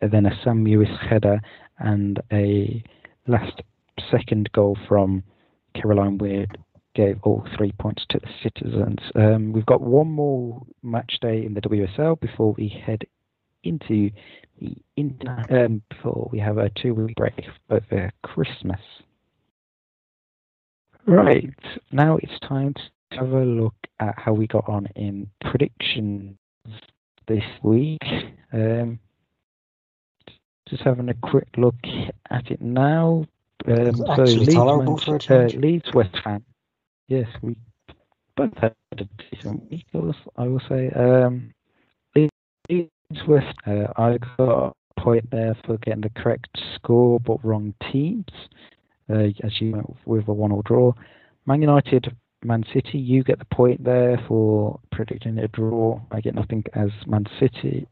then 0.00 0.26
a 0.26 0.38
Sam 0.42 0.64
Mewis 0.64 0.98
header 1.08 1.40
and 1.78 2.20
a 2.32 2.82
last 3.26 3.62
second 4.10 4.50
goal 4.52 4.76
from 4.88 5.22
Caroline 5.74 6.18
Weir 6.18 6.46
gave 6.94 7.18
all 7.22 7.46
three 7.56 7.72
points 7.72 8.04
to 8.10 8.18
the 8.18 8.28
citizens. 8.42 8.98
Um, 9.14 9.52
we've 9.52 9.66
got 9.66 9.80
one 9.80 10.08
more 10.08 10.62
match 10.82 11.18
day 11.20 11.44
in 11.44 11.54
the 11.54 11.60
WSL 11.60 12.20
before 12.20 12.54
we 12.56 12.68
head 12.68 13.04
into 13.62 14.10
the 14.60 14.74
internet 14.96 15.50
um, 15.50 15.82
before 15.90 16.28
we 16.32 16.38
have 16.38 16.58
a 16.58 16.70
two 16.70 16.94
week 16.94 17.14
break 17.16 17.44
over 17.70 18.10
Christmas. 18.22 18.80
Right, 21.06 21.54
now 21.92 22.18
it's 22.22 22.38
time 22.46 22.74
to 22.74 23.16
have 23.18 23.32
a 23.32 23.44
look 23.44 23.74
at 23.98 24.14
how 24.18 24.32
we 24.32 24.46
got 24.46 24.68
on 24.68 24.86
in 24.96 25.28
predictions 25.40 26.36
this 27.26 27.44
week. 27.62 28.02
Um, 28.52 28.98
just 30.70 30.82
having 30.82 31.08
a 31.08 31.14
quick 31.14 31.48
look 31.56 31.76
at 32.30 32.50
it 32.50 32.60
now. 32.60 33.26
Um, 33.66 33.96
so 33.96 34.22
Leeds, 34.22 34.54
tolerable 34.54 34.96
for 34.98 35.16
a 35.16 35.44
uh. 35.44 35.48
Leeds 35.48 35.92
West 35.92 36.16
Ham. 36.24 36.44
Yes, 37.08 37.28
we 37.42 37.56
both 38.36 38.56
had 38.56 38.74
a 38.92 39.04
decent 39.30 39.70
week. 39.70 39.84
I 39.94 39.98
will- 39.98 40.14
I 40.36 40.44
will 40.48 40.62
say. 40.68 40.90
Um, 40.90 41.52
Leeds 42.68 43.26
West. 43.26 43.56
Uh, 43.66 43.86
I 43.96 44.18
got 44.38 44.74
a 44.98 45.00
point 45.00 45.28
there 45.30 45.56
for 45.66 45.76
getting 45.78 46.02
the 46.02 46.10
correct 46.10 46.48
score 46.76 47.18
but 47.20 47.44
wrong 47.44 47.74
teams. 47.92 48.26
Uh, 49.10 49.28
as 49.42 49.60
you 49.60 49.72
went 49.72 49.96
with 50.06 50.28
a 50.28 50.32
one-all 50.32 50.62
draw. 50.62 50.92
Man 51.44 51.60
United, 51.60 52.16
Man 52.44 52.64
City. 52.72 52.96
You 52.98 53.24
get 53.24 53.40
the 53.40 53.44
point 53.46 53.82
there 53.82 54.22
for 54.28 54.78
predicting 54.92 55.36
a 55.38 55.48
draw. 55.48 56.00
I 56.12 56.20
get 56.20 56.36
nothing 56.36 56.64
as 56.74 56.90
Man 57.08 57.26
City 57.40 57.88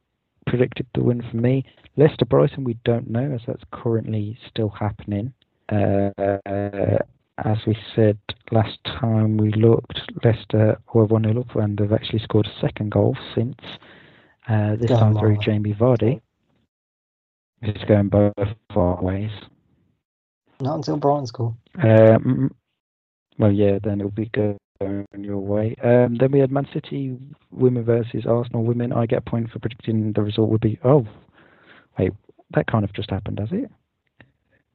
predicted 0.49 0.87
the 0.95 1.03
win 1.03 1.23
for 1.31 1.37
me. 1.37 1.65
Leicester 1.97 2.25
Brighton, 2.25 2.65
we 2.65 2.79
don't 2.85 3.11
know 3.11 3.33
as 3.35 3.41
that's 3.47 3.65
currently 3.71 4.39
still 4.49 4.71
happening. 4.71 5.33
Uh, 5.69 6.11
as 7.45 7.59
we 7.67 7.77
said 7.95 8.19
last 8.51 8.79
time 8.85 9.37
we 9.37 9.53
looked, 9.53 10.01
Leicester 10.25 10.79
were 10.93 11.05
1 11.05 11.25
0 11.25 11.41
up 11.41 11.57
and 11.57 11.79
they've 11.79 11.93
actually 11.93 12.21
scored 12.21 12.47
a 12.47 12.61
second 12.61 12.91
goal 12.91 13.17
since. 13.35 13.61
Uh, 14.49 14.77
this 14.77 14.89
Going 14.89 15.01
time 15.01 15.19
through. 15.19 15.39
Jamie 15.39 15.75
Vardy. 15.75 16.21
It's 17.61 17.85
going 17.85 18.09
both 18.09 19.03
ways. 19.03 19.31
Not 20.61 20.77
until 20.77 20.97
Brighton 20.97 21.27
score. 21.27 21.55
Um, 21.83 22.55
well, 23.39 23.53
yeah, 23.53 23.79
then 23.83 24.01
it'll 24.01 24.11
be 24.11 24.31
going 24.81 25.07
your 25.19 25.39
way. 25.39 25.75
Um, 25.83 26.17
then 26.19 26.31
we 26.31 26.39
had 26.39 26.53
Man 26.53 26.69
City 26.73 27.17
women 27.51 27.85
versus 27.85 28.25
Arsenal 28.27 28.65
women. 28.65 28.93
I 28.93 29.07
get 29.07 29.19
a 29.19 29.31
point 29.31 29.51
for 29.51 29.59
predicting 29.59 30.13
the 30.13 30.23
result 30.23 30.51
would 30.51 30.61
be. 30.61 30.79
Oh, 30.85 31.07
wait, 31.99 32.13
that 32.55 32.67
kind 32.67 32.85
of 32.85 32.93
just 32.93 33.11
happened, 33.11 33.41
has 33.41 33.49
it? 33.51 33.71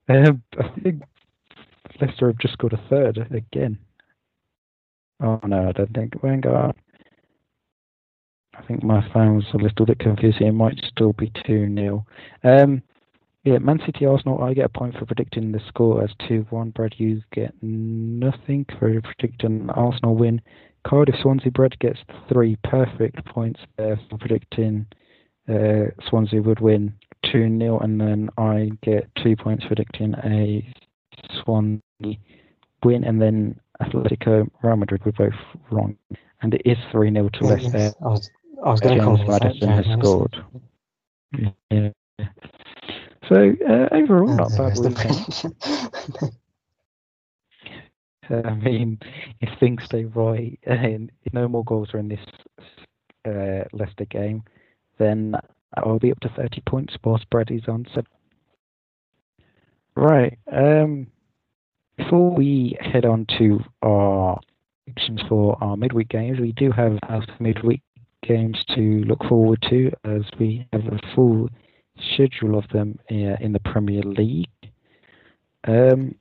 Um, 0.10 0.43
I 0.60 0.80
think 0.82 1.04
Leicester 2.01 2.28
have 2.28 2.39
just 2.39 2.54
scored 2.54 2.74
a 2.74 2.84
third 2.89 3.18
again. 3.32 3.78
Oh 5.22 5.39
no, 5.45 5.70
I 5.70 5.72
don't 5.72 5.93
think 5.93 6.16
out. 6.45 6.76
I 8.56 8.62
think 8.64 8.84
my 8.84 9.08
phone 9.14 9.38
was 9.38 9.45
a 9.54 9.58
little 9.58 9.86
bit 9.86 9.99
confusing. 9.99 10.47
It 10.47 10.51
might 10.51 10.80
still 10.86 11.14
be 11.14 11.32
2 11.47 11.74
0. 11.74 12.06
Um, 12.43 12.84
Yeah, 13.44 13.58
Man 13.58 13.80
City 13.86 14.06
Arsenal. 14.06 14.41
I 14.41 14.54
get 14.54 14.66
a 14.66 14.70
point 14.70 14.98
for 14.98 15.06
predicting 15.06 15.52
the 15.52 15.60
score 15.68 16.04
as 16.04 16.12
two 16.28 16.46
one. 16.50 16.70
Brad, 16.70 16.96
you 16.98 17.22
get 17.34 17.54
nothing 17.62 18.66
for 18.80 19.02
predicting 19.02 19.70
Arsenal 19.70 20.16
win. 20.16 20.41
Cardiff 20.88 21.16
Swansea. 21.22 21.52
Brad 21.52 21.78
gets 21.80 22.00
three 22.30 22.58
perfect 22.64 23.26
points 23.26 23.60
there 23.78 24.00
for 24.10 24.18
predicting 24.18 24.86
uh, 25.50 25.91
Swansea 26.08 26.41
would 26.41 26.60
win 26.60 26.94
two 27.32 27.58
0 27.58 27.80
and 27.80 28.00
then 28.00 28.30
I 28.38 28.72
get 28.82 29.10
two 29.22 29.36
points 29.36 29.66
predicting 29.66 30.14
a 30.24 30.66
Swansea 31.44 31.82
win, 32.84 33.04
and 33.04 33.22
then 33.22 33.60
Atletico 33.82 34.50
Real 34.62 34.76
Madrid 34.78 35.04
were 35.06 35.12
both 35.12 35.34
wrong, 35.72 35.98
and 36.41 36.54
it 36.54 36.62
is 36.66 36.78
three 36.91 37.12
0 37.12 37.30
to 37.30 37.46
Leicester. 37.46 37.94
I 38.02 38.08
was, 38.08 38.30
I 38.66 38.72
was 38.72 38.80
going 38.80 38.98
to 38.98 39.04
call 39.04 39.18
Madison 39.26 39.70
has 39.70 39.86
scored. 40.00 40.44
Yeah. 41.72 41.89
So 43.30 43.53
uh, 43.69 43.88
overall, 43.91 44.36
not 44.36 44.51
bad 44.57 44.78
weekend. 44.78 45.55
I 48.30 48.53
mean, 48.55 48.99
if 49.41 49.59
things 49.59 49.84
stay 49.86 50.05
right 50.05 50.57
and 50.63 51.11
if 51.24 51.34
no 51.34 51.47
more 51.47 51.63
goals 51.63 51.93
are 51.93 51.99
in 51.99 52.07
this 52.07 52.19
uh, 53.26 53.65
Leicester 53.74 54.05
game, 54.05 54.43
then 54.97 55.36
I'll 55.78 55.99
be 55.99 56.11
up 56.11 56.19
to 56.21 56.30
30 56.30 56.61
points 56.61 56.95
whilst 57.03 57.30
Brady's 57.30 57.67
on 57.67 57.86
seven. 57.89 58.05
Right. 59.95 60.38
Um, 60.51 61.07
before 61.97 62.32
we 62.34 62.78
head 62.80 63.05
on 63.05 63.26
to 63.38 63.59
our 63.82 64.39
predictions 64.86 65.21
for 65.30 65.57
our 65.61 65.78
midweek 65.78 66.09
games, 66.09 66.39
we 66.39 66.51
do 66.53 66.71
have 66.71 66.97
our 67.03 67.24
midweek 67.39 67.82
games 68.24 68.63
to 68.76 69.03
look 69.05 69.24
forward 69.26 69.63
to 69.69 69.91
as 70.05 70.21
we 70.39 70.65
have 70.74 70.86
a 70.86 70.99
full 71.13 71.49
schedule 72.14 72.58
of 72.58 72.68
them 72.70 73.00
uh, 73.12 73.38
in 73.39 73.54
the 73.54 73.60
Premier 73.60 74.02
League. 74.04 74.48
Um, 75.66 76.16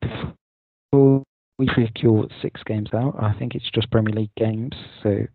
before 0.00 1.22
we 1.58 1.66
pick 1.66 2.02
your 2.02 2.26
six 2.40 2.62
games 2.64 2.90
out, 2.94 3.16
I 3.20 3.32
think 3.38 3.54
it's 3.54 3.70
just 3.70 3.90
Premier 3.90 4.14
League 4.14 4.34
games, 4.36 4.74
so 5.02 5.26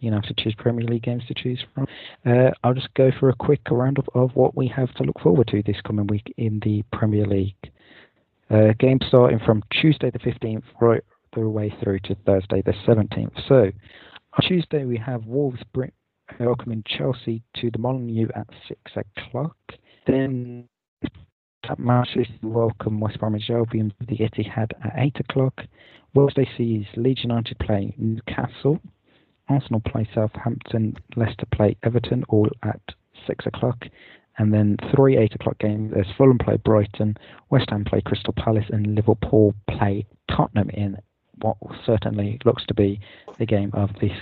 you 0.00 0.12
have 0.12 0.22
to 0.22 0.34
choose 0.34 0.54
Premier 0.56 0.86
League 0.86 1.02
games 1.02 1.24
to 1.28 1.34
choose 1.34 1.62
from. 1.74 1.86
Uh, 2.24 2.50
I'll 2.62 2.74
just 2.74 2.92
go 2.94 3.10
for 3.18 3.28
a 3.28 3.34
quick 3.34 3.60
roundup 3.70 4.06
of 4.14 4.30
what 4.34 4.56
we 4.56 4.68
have 4.68 4.92
to 4.94 5.02
look 5.02 5.20
forward 5.20 5.48
to 5.48 5.62
this 5.62 5.80
coming 5.84 6.06
week 6.06 6.32
in 6.36 6.60
the 6.64 6.84
Premier 6.92 7.26
League. 7.26 7.72
Uh, 8.50 8.72
games 8.78 9.02
starting 9.08 9.38
from 9.44 9.62
Tuesday 9.70 10.10
the 10.10 10.18
15th 10.18 10.62
right 10.80 11.02
the 11.34 11.48
way 11.48 11.74
through 11.82 11.98
to 12.00 12.14
Thursday 12.26 12.62
the 12.62 12.72
17th. 12.86 13.46
So 13.46 13.70
on 14.34 14.48
Tuesday 14.48 14.84
we 14.84 14.96
have 14.96 15.26
Wolves 15.26 15.60
welcoming 16.38 16.84
Chelsea 16.86 17.42
to 17.56 17.70
the 17.70 17.78
Molineux 17.78 18.28
at 18.34 18.46
6 18.68 18.80
o'clock. 18.96 19.56
Then 20.06 20.68
at 21.68 21.78
Manchester 21.78 22.32
welcome 22.42 23.00
West 23.00 23.18
Bromwich 23.20 23.50
Albion 23.50 23.92
to 24.00 24.06
the 24.06 24.16
Etihad 24.16 24.72
at 24.84 24.92
8 24.96 25.20
o'clock. 25.20 25.60
Wednesday 26.14 26.48
sees 26.56 26.86
Leeds 26.96 27.22
United 27.22 27.58
play 27.58 27.94
Newcastle. 27.98 28.80
Arsenal 29.48 29.80
play 29.80 30.08
Southampton, 30.14 30.96
Leicester 31.16 31.46
play 31.52 31.76
Everton, 31.82 32.24
all 32.28 32.48
at 32.62 32.80
six 33.26 33.46
o'clock. 33.46 33.84
And 34.38 34.52
then 34.54 34.76
three 34.94 35.16
eight 35.16 35.34
o'clock 35.34 35.58
games. 35.58 35.92
There's 35.92 36.06
Fulham 36.16 36.38
play 36.38 36.56
Brighton, 36.58 37.16
West 37.50 37.70
Ham 37.70 37.84
play 37.84 38.00
Crystal 38.00 38.32
Palace, 38.34 38.66
and 38.70 38.94
Liverpool 38.94 39.54
play 39.68 40.06
Tottenham 40.30 40.70
in 40.70 40.96
what 41.40 41.56
certainly 41.84 42.38
looks 42.44 42.64
to 42.66 42.74
be 42.74 43.00
the 43.38 43.46
game 43.46 43.70
of 43.72 43.90
this 44.00 44.12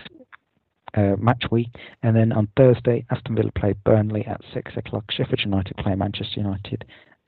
uh, 0.97 1.17
match 1.19 1.45
week. 1.51 1.69
And 2.03 2.17
then 2.17 2.33
on 2.33 2.49
Thursday, 2.57 3.05
Aston 3.11 3.37
Villa 3.37 3.53
play 3.53 3.75
Burnley 3.85 4.25
at 4.27 4.41
six 4.53 4.73
o'clock. 4.77 5.05
Sheffield 5.11 5.41
United 5.45 5.77
play 5.77 5.95
Manchester 5.95 6.41
United 6.41 6.85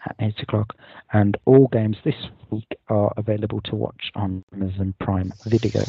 at 0.06 0.16
eight 0.20 0.40
o'clock. 0.40 0.74
And 1.12 1.36
all 1.44 1.68
games 1.68 1.96
this 2.04 2.14
week 2.50 2.68
are 2.88 3.12
available 3.16 3.60
to 3.62 3.74
watch 3.74 4.10
on 4.14 4.44
Amazon 4.52 4.94
Prime 5.00 5.32
Video. 5.46 5.82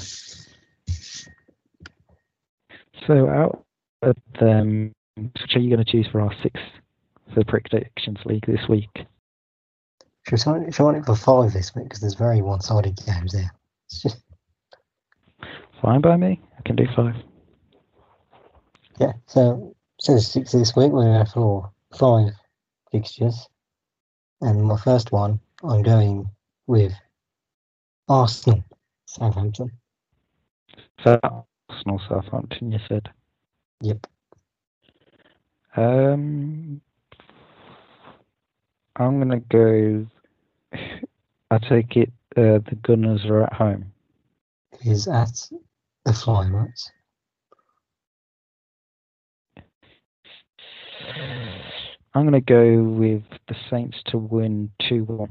So 3.08 3.28
out 3.30 3.64
of 4.02 4.18
them, 4.40 4.94
which 5.16 5.56
are 5.56 5.60
you 5.60 5.74
going 5.74 5.84
to 5.84 5.92
choose 5.92 6.08
for 6.12 6.22
our 6.22 6.34
sixth 6.44 6.64
for 7.34 7.40
the 7.40 7.46
predictions 7.46 8.20
league 8.26 8.46
this 8.46 8.68
week? 8.68 8.90
Should 10.28 10.48
I, 10.48 10.70
should 10.70 10.82
I 10.82 10.84
want 10.84 10.98
it 10.98 11.06
for 11.06 11.16
five 11.16 11.54
this 11.54 11.74
week? 11.74 11.86
Because 11.86 12.02
there's 12.02 12.16
very 12.16 12.42
one-sided 12.42 13.00
games 13.06 13.34
there. 13.34 13.52
Fine 15.82 16.02
by 16.02 16.18
me. 16.18 16.42
I 16.58 16.62
can 16.64 16.76
do 16.76 16.86
five. 16.96 17.16
Yeah. 19.00 19.14
So 19.28 19.76
six 20.00 20.52
this 20.52 20.76
week, 20.76 20.92
we 20.92 21.06
have 21.06 21.30
for 21.30 21.72
five 21.98 22.32
fixtures. 22.92 23.48
And 24.42 24.64
my 24.64 24.78
first 24.78 25.12
one, 25.12 25.40
I'm 25.64 25.82
going 25.84 26.30
with 26.68 26.94
Arsenal, 28.08 28.64
Southampton. 29.06 29.72
So 31.04 31.20
Arsenal, 31.70 32.02
Southampton. 32.08 32.72
You 32.72 32.80
said. 32.88 33.10
Yep. 33.82 34.08
Um, 35.76 36.82
I'm 38.96 39.20
gonna 39.20 39.40
go. 39.40 40.06
I 41.52 41.58
take 41.58 41.96
it 41.96 42.12
uh, 42.38 42.60
the 42.70 42.78
Gunners 42.84 43.26
are 43.26 43.44
at 43.44 43.54
home. 43.54 43.92
Is 44.86 45.08
at 45.08 45.50
the 46.06 46.14
Flying 46.14 46.54
Rats. 46.54 46.92
I'm 52.14 52.26
gonna 52.26 52.42
go 52.42 52.82
with 52.82 53.24
the 53.48 53.56
Saints 53.70 53.98
to 54.08 54.18
win 54.18 54.72
two 54.88 55.04
one. 55.06 55.30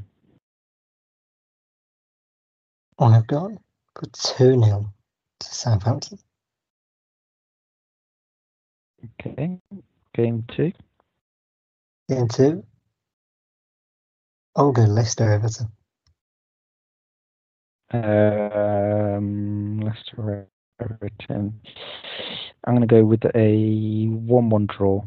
I 2.99 3.15
have 3.15 3.27
gone 3.27 3.59
for 3.95 4.07
2 4.37 4.63
0 4.63 4.93
to 5.41 5.47
Southampton. 5.47 6.19
Okay. 9.21 9.59
Game 10.15 10.45
two. 10.57 10.73
Game 12.09 12.27
two. 12.29 12.65
I'll 14.57 14.73
go 14.73 14.83
Leicester 14.83 15.31
Everton. 15.31 15.69
Um, 17.93 19.81
Leicester 19.81 20.49
Everton. 20.81 21.61
I'm 22.65 22.75
gonna 22.75 22.87
go 22.87 23.05
with 23.05 23.25
a 23.37 24.07
one-one 24.07 24.67
draw. 24.67 25.05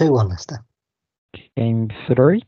Two 0.00 0.12
one 0.12 0.30
Leicester. 0.30 0.64
Game 1.58 1.90
three. 2.06 2.42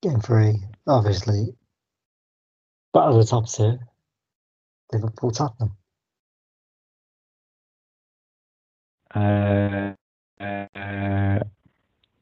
Game 0.00 0.20
three, 0.22 0.54
obviously. 0.86 1.54
Battle 2.94 3.20
of 3.20 3.26
the 3.26 3.30
top 3.30 3.46
two. 3.46 3.78
Liverpool 4.90 5.32
Tottenham. 5.32 5.76
Uh, 9.14 9.92
uh, 10.42 11.40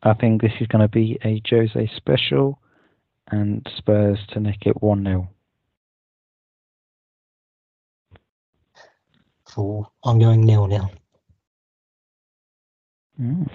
I 0.03 0.15
think 0.21 0.43
this 0.43 0.51
is 0.61 0.67
going 0.67 0.83
to 0.83 0.89
be 0.89 1.17
a 1.25 1.41
Jose 1.49 1.89
special, 1.95 2.61
and 3.29 3.65
Spurs 3.77 4.19
to 4.33 4.41
nick 4.41 4.67
it 4.67 4.83
one 4.83 5.05
0 5.05 5.31
Four. 9.49 9.87
I'm 10.05 10.19
going 10.19 10.45
nil 10.45 10.67
nil. 10.67 10.91
mm. 13.21 13.49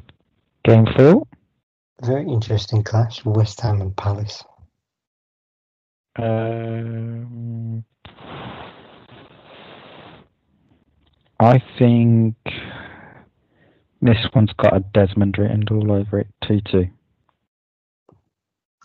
Game 0.63 0.87
four. 0.97 1.27
Very 2.01 2.27
interesting 2.27 2.83
clash. 2.83 3.23
West 3.25 3.59
Ham 3.61 3.81
and 3.81 3.95
Palace. 3.95 4.43
Um, 6.15 7.83
I 11.39 11.61
think 11.77 12.35
this 14.01 14.17
one's 14.33 14.53
got 14.53 14.75
a 14.75 14.79
Desmond 14.79 15.37
written 15.37 15.65
all 15.69 15.91
over 15.91 16.19
it. 16.19 16.27
Two 16.47 16.61
two. 16.61 16.87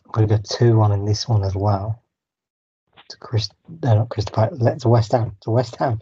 I'm 0.08 0.12
going 0.12 0.28
to 0.28 0.36
go 0.36 0.42
2 0.42 0.76
1 0.76 0.92
in 0.92 1.04
this 1.04 1.28
one 1.28 1.44
as 1.44 1.54
well. 1.54 2.02
To 3.10 3.16
Chris, 3.18 3.50
no, 3.82 3.94
not 3.94 4.08
Crystal 4.08 4.34
Palace. 4.34 4.58
Let's 4.58 4.86
West 4.86 5.12
Ham. 5.12 5.36
To 5.42 5.50
West 5.50 5.76
Ham. 5.76 6.00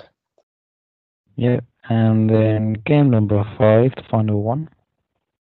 Yep. 1.36 1.64
And 1.88 2.30
then 2.30 2.74
game 2.86 3.10
number 3.10 3.42
five, 3.58 3.92
the 3.96 4.02
final 4.08 4.42
one. 4.42 4.68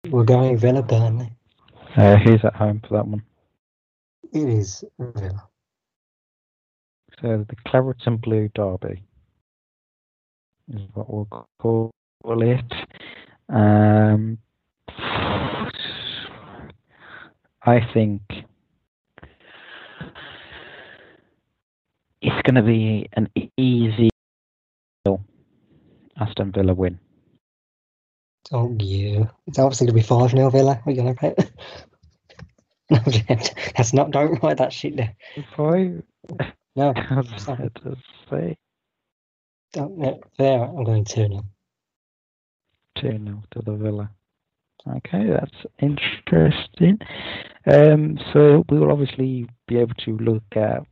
We're 0.09 0.23
going 0.23 0.57
Villa 0.57 0.83
Burnley. 0.83 1.31
Uh, 1.95 2.17
who's 2.17 2.43
at 2.43 2.55
home 2.55 2.81
for 2.87 2.95
that 2.97 3.07
one? 3.07 3.23
It 4.33 4.47
is 4.47 4.83
Villa. 4.99 5.47
So 7.21 7.45
the 7.47 7.55
Claret 7.67 7.97
and 8.05 8.21
Blue 8.21 8.49
Derby 8.53 9.03
is 10.73 10.81
what 10.93 11.09
we'll 11.09 11.47
call 11.59 11.91
it. 12.23 12.73
Um, 13.49 14.37
I 17.67 17.79
think 17.93 18.21
it's 22.21 22.41
going 22.43 22.55
to 22.55 22.61
be 22.61 23.07
an 23.13 23.29
easy 23.57 24.09
Aston 26.17 26.51
Villa 26.51 26.73
win. 26.73 26.99
Oh, 28.51 28.75
you. 28.79 29.29
It's 29.47 29.59
obviously 29.59 29.87
going 29.87 29.97
to 29.97 30.01
be 30.01 30.07
5 30.07 30.31
0 30.31 30.49
Villa. 30.49 30.81
Going 30.85 31.15
to 31.15 31.21
bet. 31.21 31.51
No, 32.91 32.99
that's 33.75 33.93
not. 33.93 34.11
Don't 34.11 34.41
write 34.43 34.57
that 34.57 34.71
shit 34.71 34.95
there. 34.95 35.15
Five. 35.57 36.03
No, 36.75 36.89
about 37.09 37.25
to 37.83 37.95
say 38.29 38.57
don't, 39.75 39.97
no, 39.97 40.21
there. 40.37 40.63
I'm 40.63 40.83
going 40.83 41.03
2 41.03 41.15
0. 41.15 41.43
two 42.97 43.09
0 43.09 43.43
to 43.51 43.61
the 43.61 43.73
Villa. 43.73 44.09
Okay, 44.87 45.27
that's 45.29 45.65
interesting. 45.81 46.99
Um, 47.71 48.17
so 48.31 48.63
we 48.69 48.79
will 48.79 48.91
obviously 48.91 49.47
be 49.67 49.77
able 49.77 49.95
to 50.05 50.15
look 50.17 50.43
at 50.55 50.83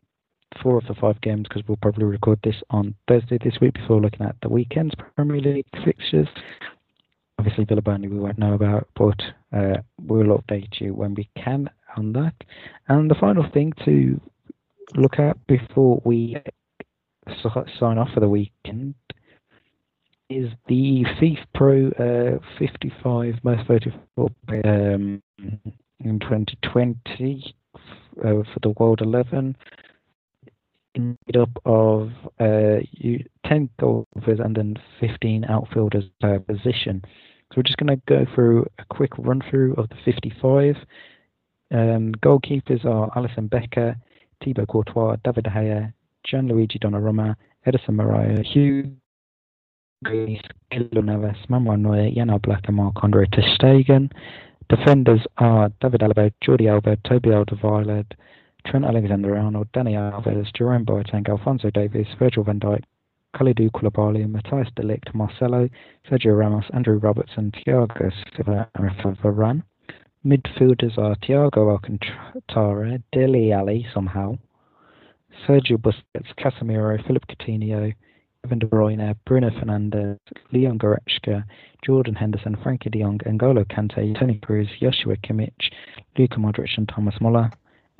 four 0.61 0.77
of 0.77 0.85
the 0.87 0.95
five 0.95 1.21
games 1.21 1.47
because 1.47 1.63
we'll 1.67 1.77
probably 1.77 2.05
record 2.05 2.39
this 2.43 2.55
on 2.71 2.95
Thursday 3.07 3.37
this 3.43 3.59
week 3.61 3.73
before 3.73 4.01
looking 4.01 4.25
at 4.25 4.35
the 4.41 4.49
weekend's 4.49 4.95
Premier 5.15 5.39
League 5.39 5.65
fixtures. 5.85 6.27
Obviously, 7.43 7.65
Villa 7.65 7.81
Burnley 7.81 8.07
we 8.07 8.19
won't 8.19 8.39
know 8.39 8.53
about, 8.53 8.87
but 8.95 9.21
uh, 9.51 9.81
we'll 9.99 10.37
update 10.37 10.79
you 10.79 10.93
when 10.93 11.13
we 11.13 11.29
can 11.35 11.69
on 11.97 12.13
that. 12.13 12.33
And 12.87 13.11
the 13.11 13.15
final 13.15 13.45
thing 13.53 13.73
to 13.83 14.21
look 14.95 15.19
at 15.19 15.45
before 15.45 16.01
we 16.05 16.37
sign 17.77 17.97
off 17.97 18.07
for 18.13 18.21
the 18.21 18.29
weekend 18.29 18.95
is 20.29 20.51
the 20.69 21.03
FIFA 21.19 21.45
Pro 21.53 22.37
uh, 22.39 22.39
55 22.59 23.33
most 23.43 23.67
voted 23.67 23.93
for 24.15 24.29
um, 24.63 25.21
in 25.35 26.19
2020 26.21 27.55
uh, 28.19 28.21
for 28.21 28.59
the 28.61 28.69
World 28.69 29.01
11 29.01 29.57
made 30.95 31.37
up 31.37 31.49
of 31.65 32.11
uh, 32.39 32.79
10 33.45 33.69
goalkeepers 33.81 34.39
and 34.39 34.55
then 34.55 34.75
15 34.99 35.45
outfielders 35.45 36.05
per 36.21 36.39
position. 36.39 37.03
So 37.53 37.57
we're 37.57 37.63
just 37.63 37.77
going 37.77 37.95
to 37.95 38.01
go 38.07 38.25
through 38.33 38.65
a 38.79 38.85
quick 38.89 39.11
run 39.19 39.39
through 39.47 39.75
of 39.75 39.87
the 39.89 39.95
55. 40.03 40.75
Um, 41.71 42.13
goalkeepers 42.15 42.83
are 42.83 43.11
Alisson 43.11 43.47
Becker, 43.47 43.95
Thibaut 44.43 44.67
Courtois, 44.67 45.17
David 45.23 45.45
Gea, 45.45 45.93
Gianluigi 46.27 46.79
Donnarumma, 46.81 47.35
Ederson 47.67 47.91
Moraes, 47.91 48.43
Hugh 48.43 48.95
Kilo 50.03 51.01
Neves, 51.03 51.47
Manuel 51.47 51.77
Neuer, 51.77 52.09
Jan 52.09 52.29
Oblak 52.29 52.67
and 52.67 52.75
Marc-Andre 52.75 53.27
Ter 53.27 53.43
Stegen. 53.43 54.11
Defenders 54.69 55.21
are 55.37 55.69
David 55.79 56.01
Alaba, 56.01 56.31
Jordi 56.43 56.67
Alba, 56.67 56.97
Toby 57.07 57.29
Alderweireld, 57.29 58.13
Trent 58.65 58.85
Alexander-Arnold, 58.85 59.67
Dani 59.73 59.93
Alves, 59.93 60.51
Jerome 60.57 60.85
Boateng, 60.85 61.29
Alphonso 61.29 61.69
Davies, 61.69 62.07
Virgil 62.17 62.43
van 62.43 62.59
Dijk, 62.59 62.83
Kalidou 63.35 63.71
Koulibaly, 63.71 64.25
Matthijs 64.25 64.73
de 64.75 64.83
Ligt, 64.83 65.13
Marcelo, 65.13 65.69
Sergio 66.09 66.37
Ramos, 66.37 66.65
Andrew 66.73 66.97
Robertson, 66.99 67.51
Thiago 67.51 68.11
Silva, 68.35 68.69
and 68.75 68.85
Rafa 68.85 69.17
Varane. 69.23 69.63
Midfielders 70.25 70.97
are 70.97 71.15
Thiago 71.15 71.71
Alcantara, 71.71 72.99
Dele 73.11 73.51
Alli 73.51 73.85
somehow, 73.93 74.37
Sergio 75.47 75.77
Busquets, 75.77 76.33
Casemiro, 76.39 76.97
Philippe 77.05 77.25
Coutinho, 77.27 77.93
Kevin 78.43 78.59
De 78.59 78.65
Bruyne, 78.67 79.15
Bruno 79.25 79.49
Fernandes, 79.49 80.19
Leon 80.51 80.77
Goretzka, 80.77 81.43
Jordan 81.83 82.15
Henderson, 82.15 82.55
Frenkie 82.57 82.91
De 82.91 82.99
Jong, 82.99 83.17
N'Golo 83.19 83.65
Kante, 83.65 84.17
Toni 84.19 84.39
Kroos, 84.39 84.69
Joshua 84.79 85.15
Kimmich, 85.17 85.71
Luka 86.17 86.37
Modric, 86.37 86.77
and 86.77 86.87
Thomas 86.87 87.15
Muller. 87.19 87.49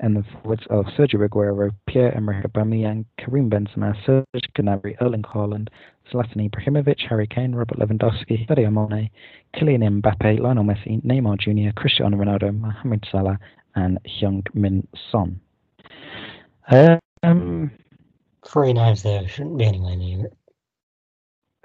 And 0.00 0.16
the 0.16 0.24
forwards 0.42 0.62
of 0.70 0.86
Sergio 0.86 1.26
Aguero, 1.26 1.70
Pierre-Emerick 1.86 2.44
Aubameyang, 2.44 3.04
Karim 3.18 3.48
Benzema, 3.48 3.94
Serge 4.04 4.48
Gnabry, 4.58 4.96
Erling 5.00 5.22
Haaland, 5.22 5.68
Zlatan 6.12 6.50
Ibrahimovic, 6.50 7.00
Harry 7.08 7.26
Kane, 7.28 7.54
Robert 7.54 7.78
Lewandowski, 7.78 8.46
Sadio 8.48 8.72
Mane, 8.72 9.08
Kylian 9.54 10.02
Mbappe, 10.02 10.40
Lionel 10.40 10.64
Messi, 10.64 11.02
Neymar 11.04 11.38
Jr., 11.38 11.72
Cristiano 11.80 12.16
Ronaldo, 12.16 12.58
Mohamed 12.58 13.06
Salah, 13.10 13.38
and 13.76 13.98
Heung-Min 14.04 14.86
Son. 15.10 15.40
Um, 17.22 17.70
Three 18.46 18.72
names 18.72 19.02
there 19.02 19.26
shouldn't 19.28 19.58
be 19.58 19.64
anywhere 19.64 19.96
near 19.96 20.26
it. 20.26 20.36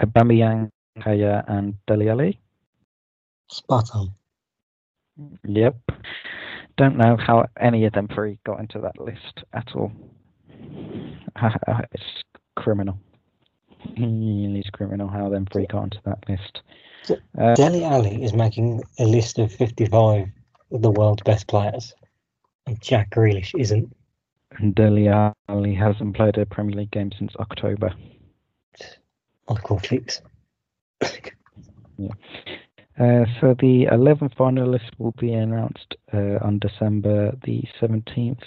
Aubameyang, 0.02 0.70
Kaya, 1.04 1.44
and 1.48 1.74
Dele 1.88 2.10
Alli. 2.10 2.40
Spot 3.52 3.90
on. 3.96 4.12
Yep. 5.46 5.76
Don't 6.80 6.96
know 6.96 7.18
how 7.18 7.46
any 7.60 7.84
of 7.84 7.92
them 7.92 8.08
three 8.08 8.40
got 8.46 8.62
into 8.62 8.80
that 8.80 8.98
list 9.02 9.44
at 9.52 9.68
all. 9.76 9.92
it's 11.92 12.24
criminal. 12.56 12.98
It's 13.98 14.70
criminal 14.70 15.10
how 15.10 15.28
them 15.28 15.46
three 15.52 15.68
got 15.68 15.84
into 15.84 16.00
that 16.06 16.24
list. 16.30 16.62
Uh, 17.38 17.54
Dele 17.56 17.84
Alli 17.84 18.24
is 18.24 18.32
making 18.32 18.82
a 18.98 19.04
list 19.04 19.40
of 19.40 19.52
55 19.52 20.30
of 20.72 20.82
the 20.82 20.90
world's 20.90 21.22
best 21.24 21.50
players. 21.50 21.94
And 22.66 22.82
Jack 22.82 23.10
Grealish 23.10 23.60
isn't. 23.60 23.94
Dele 24.74 25.34
Alli 25.50 25.76
hasn't 25.76 26.16
played 26.16 26.38
a 26.38 26.46
Premier 26.46 26.78
League 26.78 26.92
game 26.92 27.12
since 27.20 27.36
October. 27.42 27.94
Michael 29.50 29.80
Fix. 29.80 30.22
Uh, 33.00 33.24
so 33.40 33.56
the 33.60 33.88
11 33.92 34.30
finalists 34.38 34.90
will 34.98 35.14
be 35.20 35.32
announced 35.32 35.96
uh, 36.14 36.38
on 36.42 36.60
December 36.60 37.32
the 37.46 37.64
17th, 37.82 38.44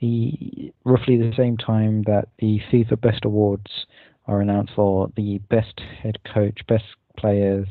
the 0.00 0.72
roughly 0.84 1.16
the 1.16 1.32
same 1.36 1.56
time 1.56 2.02
that 2.02 2.28
the 2.40 2.60
FIFA 2.70 3.00
Best 3.00 3.24
Awards 3.24 3.86
are 4.26 4.40
announced 4.40 4.72
for 4.74 5.08
the 5.16 5.38
best 5.50 5.80
head 6.02 6.18
coach, 6.34 6.58
best 6.66 6.84
players, 7.16 7.68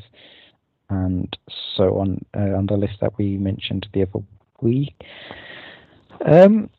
and 0.88 1.36
so 1.76 1.98
on 1.98 2.24
uh, 2.34 2.56
on 2.56 2.66
the 2.66 2.76
list 2.76 2.94
that 3.00 3.16
we 3.18 3.36
mentioned 3.36 3.86
the 3.92 4.02
other 4.02 4.24
week. 4.62 4.94
Um, 6.24 6.70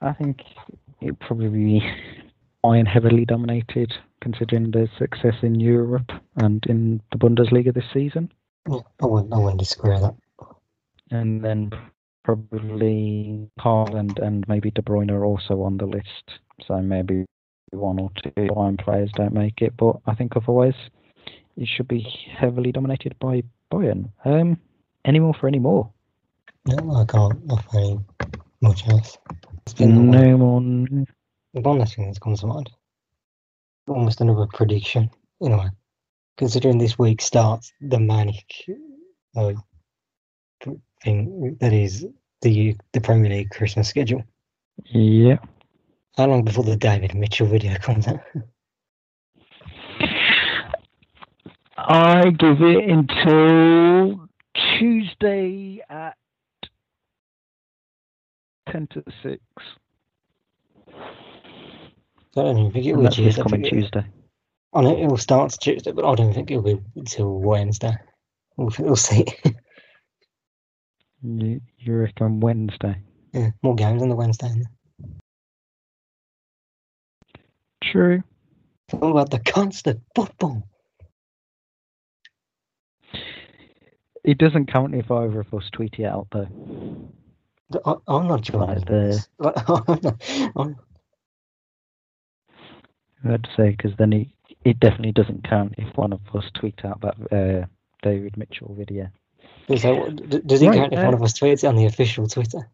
I 0.00 0.12
think 0.14 0.40
it 1.00 1.18
probably 1.20 1.48
be 1.48 1.82
Bayern 2.64 2.86
heavily 2.86 3.24
dominated, 3.24 3.92
considering 4.22 4.70
the 4.70 4.88
success 4.98 5.34
in 5.42 5.60
Europe 5.60 6.10
and 6.36 6.64
in 6.66 7.02
the 7.10 7.18
Bundesliga 7.18 7.74
this 7.74 7.84
season. 7.92 8.32
Yeah, 8.68 8.78
I 9.02 9.06
wouldn't, 9.06 9.32
I 9.34 9.38
wouldn't 9.38 9.58
disagree 9.60 9.90
with 9.90 10.02
that. 10.02 10.14
And 11.10 11.44
then 11.44 11.70
probably 12.24 13.50
Haaland 13.58 14.22
and 14.22 14.46
maybe 14.48 14.70
De 14.70 14.80
Bruyne 14.82 15.10
are 15.10 15.24
also 15.24 15.62
on 15.62 15.76
the 15.76 15.86
list. 15.86 16.38
So 16.66 16.80
maybe 16.80 17.26
one 17.72 17.98
or 17.98 18.10
two 18.22 18.30
Bayern 18.30 18.78
players 18.82 19.10
don't 19.14 19.34
make 19.34 19.60
it, 19.60 19.74
but 19.76 19.96
I 20.06 20.14
think 20.14 20.36
otherwise 20.36 20.74
it 21.56 21.68
should 21.68 21.88
be 21.88 22.00
heavily 22.38 22.72
dominated 22.72 23.16
by 23.20 23.42
Bayern. 23.72 24.10
Um, 24.24 24.58
any 25.04 25.18
more 25.18 25.34
for 25.34 25.48
any 25.48 25.58
more? 25.58 25.90
No, 26.66 26.94
I 26.94 27.04
can't 27.04 27.38
offer 27.50 27.78
any 27.78 27.98
much 28.60 28.86
else. 28.88 29.18
It's 29.66 29.74
been 29.74 29.94
the 29.94 30.00
one- 30.00 30.10
No 30.10 30.36
more. 30.38 30.60
the 31.54 31.60
one 31.60 31.78
last 31.78 31.96
thing 31.96 32.06
that's 32.06 32.18
comes 32.20 32.40
to 32.40 32.46
mind. 32.46 32.70
Almost 33.88 34.20
another 34.20 34.46
prediction, 34.52 35.10
in 35.40 35.52
a 35.52 35.58
way. 35.58 35.68
Considering 36.38 36.78
this 36.78 36.98
week 36.98 37.20
starts 37.20 37.72
the 37.80 37.98
manic 37.98 38.44
uh, 39.36 39.52
thing 41.02 41.56
that 41.60 41.72
is 41.72 42.06
the 42.42 42.76
the 42.92 43.00
Premier 43.00 43.30
League 43.30 43.50
Christmas 43.50 43.88
schedule. 43.88 44.22
Yeah. 44.86 45.38
How 46.16 46.26
long 46.26 46.44
before 46.44 46.64
the 46.64 46.76
David 46.76 47.14
Mitchell 47.14 47.46
video 47.46 47.74
comes 47.76 48.06
out? 48.06 48.20
I 51.76 52.30
give 52.30 52.60
it 52.60 52.88
until 52.88 54.28
Tuesday 54.78 55.80
at 55.88 56.16
10 58.70 58.88
to 58.88 59.02
6. 59.22 59.40
I 62.36 62.42
don't 62.42 62.58
even 62.58 62.72
think 62.72 62.86
it 62.86 62.94
will 62.94 63.08
be 63.08 63.14
Tuesday. 63.14 63.42
Coming 63.42 63.64
it- 63.64 63.68
Tuesday. 63.70 64.04
I 64.74 64.80
know 64.80 64.96
it 64.96 65.06
will 65.06 65.18
start 65.18 65.54
Tuesday, 65.60 65.92
but 65.92 66.06
I 66.06 66.14
don't 66.14 66.32
think 66.32 66.50
it'll 66.50 66.62
be 66.62 66.80
until 66.96 67.38
Wednesday. 67.38 67.92
We'll, 68.56 68.72
we'll 68.78 68.96
see. 68.96 69.26
You, 71.22 71.60
you 71.78 71.94
reckon 71.94 72.40
Wednesday? 72.40 72.96
yeah, 73.32 73.50
more 73.62 73.74
games 73.76 74.02
on 74.02 74.08
the 74.08 74.16
Wednesday. 74.16 74.50
True. 77.84 78.22
there? 78.88 78.98
What 78.98 79.10
about 79.10 79.30
the 79.30 79.38
constant 79.38 80.00
football? 80.16 80.62
It 84.24 84.38
doesn't 84.38 84.72
count 84.72 84.94
if 84.94 85.10
either 85.10 85.40
of 85.40 85.52
us 85.54 85.68
tweet 85.72 85.94
it 85.98 86.06
out, 86.06 86.28
though. 86.32 86.48
I, 87.84 87.94
I'm 88.08 88.26
not 88.28 88.40
joining 88.42 88.84
there. 88.84 89.08
this. 89.08 89.28
I'm 89.40 89.98
not- 90.02 90.22
I'm- 90.56 90.76
I 93.24 93.32
had 93.32 93.44
to 93.44 93.50
say, 93.56 93.70
because 93.70 93.92
then 93.98 94.12
it, 94.12 94.28
it 94.64 94.80
definitely 94.80 95.12
doesn't 95.12 95.48
count 95.48 95.74
if 95.78 95.96
one 95.96 96.12
of 96.12 96.20
us 96.34 96.44
tweet 96.54 96.84
out 96.84 97.00
that 97.02 97.16
uh, 97.32 97.66
David 98.02 98.36
Mitchell 98.36 98.74
video. 98.78 99.08
So 99.76 100.10
does 100.10 100.62
it 100.62 100.66
Right, 100.68 100.76
count 100.76 100.92
if 100.92 100.98
uh, 100.98 101.04
one 101.04 101.14
of 101.14 101.22
us 101.22 101.38
tweets 101.38 101.64
it 101.64 101.66
on 101.66 101.76
the 101.76 101.86
official 101.86 102.26
Twitter? 102.26 102.68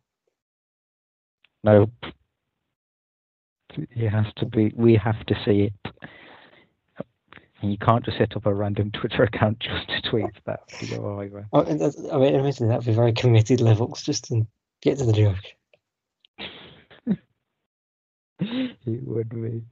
No. 1.64 1.90
It 3.76 4.08
has 4.08 4.26
to 4.36 4.46
be. 4.46 4.72
We 4.74 4.96
have 4.96 5.24
to 5.26 5.34
see 5.44 5.70
it. 5.70 5.92
And 7.60 7.70
you 7.72 7.78
can't 7.78 8.04
just 8.04 8.18
set 8.18 8.36
up 8.36 8.46
a 8.46 8.54
random 8.54 8.90
Twitter 8.98 9.24
account 9.24 9.60
just 9.60 9.88
to 9.88 10.10
tweet 10.10 10.26
that. 10.46 10.60
Oh, 11.52 11.64
I 11.64 12.18
mean, 12.18 12.34
admittedly, 12.34 12.68
that'd 12.68 12.86
be 12.86 12.92
very 12.92 13.12
committed 13.12 13.60
levels 13.60 14.02
just 14.02 14.24
to 14.26 14.46
get 14.80 14.98
to 14.98 15.04
the 15.04 15.12
joke. 15.12 15.36
it 18.40 19.06
would 19.06 19.28
be. 19.28 19.62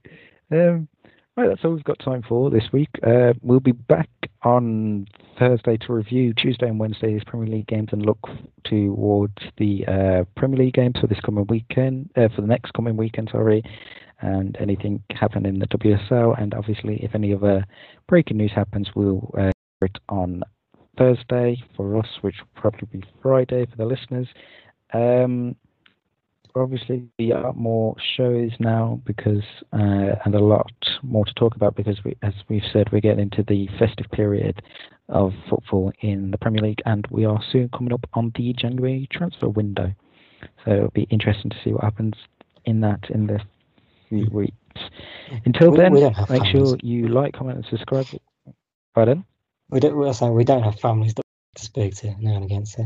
Um, 0.51 0.87
right, 1.35 1.47
that's 1.49 1.63
all 1.63 1.71
we've 1.71 1.83
got 1.83 1.99
time 1.99 2.23
for 2.27 2.49
this 2.49 2.69
week. 2.71 2.89
Uh, 3.05 3.33
we'll 3.41 3.59
be 3.59 3.73
back 3.73 4.09
on 4.43 5.07
Thursday 5.37 5.77
to 5.77 5.93
review 5.93 6.33
Tuesday 6.33 6.67
and 6.67 6.79
Wednesday's 6.79 7.21
Premier 7.25 7.47
League 7.47 7.67
games 7.67 7.89
and 7.91 8.05
look 8.05 8.29
towards 8.63 9.35
the 9.57 9.85
uh, 9.87 10.23
Premier 10.35 10.65
League 10.65 10.73
games 10.73 10.95
for 10.99 11.07
this 11.07 11.19
coming 11.25 11.45
weekend, 11.49 12.09
uh, 12.15 12.29
for 12.35 12.41
the 12.41 12.47
next 12.47 12.73
coming 12.73 12.97
weekend, 12.97 13.29
sorry, 13.31 13.63
and 14.21 14.57
anything 14.59 15.03
happen 15.11 15.45
in 15.45 15.59
the 15.59 15.67
WSL. 15.67 16.41
And 16.41 16.53
obviously, 16.53 17.03
if 17.03 17.13
any 17.13 17.33
other 17.33 17.65
breaking 18.07 18.37
news 18.37 18.51
happens, 18.55 18.89
we'll 18.95 19.31
uh, 19.37 19.51
it 19.81 19.97
on 20.09 20.43
Thursday 20.97 21.61
for 21.75 21.97
us, 21.97 22.07
which 22.21 22.35
will 22.39 22.61
probably 22.61 22.87
be 22.91 23.03
Friday 23.21 23.65
for 23.65 23.75
the 23.75 23.85
listeners. 23.85 24.27
Um, 24.93 25.55
obviously 26.61 27.07
there 27.17 27.37
are 27.45 27.53
more 27.53 27.95
shows 28.15 28.51
now 28.59 29.01
because 29.05 29.43
uh, 29.73 30.15
and 30.25 30.35
a 30.35 30.39
lot 30.39 30.71
more 31.03 31.25
to 31.25 31.33
talk 31.33 31.55
about 31.55 31.75
because 31.75 32.03
we, 32.03 32.15
as 32.21 32.33
we've 32.49 32.63
said 32.71 32.91
we're 32.91 33.01
getting 33.01 33.23
into 33.31 33.43
the 33.47 33.67
festive 33.79 34.09
period 34.11 34.61
of 35.09 35.33
football 35.49 35.91
in 36.01 36.31
the 36.31 36.37
Premier 36.37 36.61
League 36.61 36.81
and 36.85 37.05
we 37.09 37.25
are 37.25 37.39
soon 37.51 37.69
coming 37.69 37.93
up 37.93 38.05
on 38.13 38.31
the 38.35 38.53
January 38.53 39.07
transfer 39.11 39.49
window. 39.49 39.93
So 40.65 40.71
it'll 40.71 40.89
be 40.91 41.07
interesting 41.09 41.49
to 41.49 41.57
see 41.63 41.71
what 41.71 41.83
happens 41.83 42.13
in 42.65 42.81
that 42.81 43.09
in 43.09 43.27
the 43.27 43.39
few 44.09 44.27
weeks. 44.31 44.55
Until 45.45 45.71
We- 45.71 45.77
then 45.77 45.93
we 45.93 46.09
make 46.29 46.45
sure 46.45 46.77
you 46.81 47.07
like 47.07 47.33
comment 47.33 47.57
and 47.57 47.65
subscribe. 47.65 48.05
Pardon? 48.93 49.25
We 49.69 49.79
don't. 49.79 49.95
We're 49.95 50.13
saying 50.13 50.33
we 50.33 50.43
don't 50.43 50.63
have 50.63 50.79
families 50.79 51.13
to 51.13 51.23
speak 51.57 51.95
to 51.97 52.15
now 52.19 52.35
and 52.35 52.45
again. 52.45 52.65
So. 52.65 52.85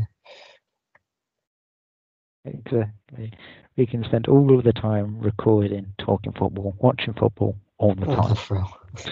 Exactly 2.44 3.32
we 3.76 3.86
can 3.86 4.04
spend 4.04 4.28
all 4.28 4.56
of 4.56 4.64
the 4.64 4.72
time 4.72 5.18
recording 5.20 5.92
talking 5.98 6.32
football 6.32 6.74
watching 6.78 7.14
football 7.14 7.56
all 7.78 7.94
the 7.94 8.06
what 8.06 8.36
time 8.36 8.66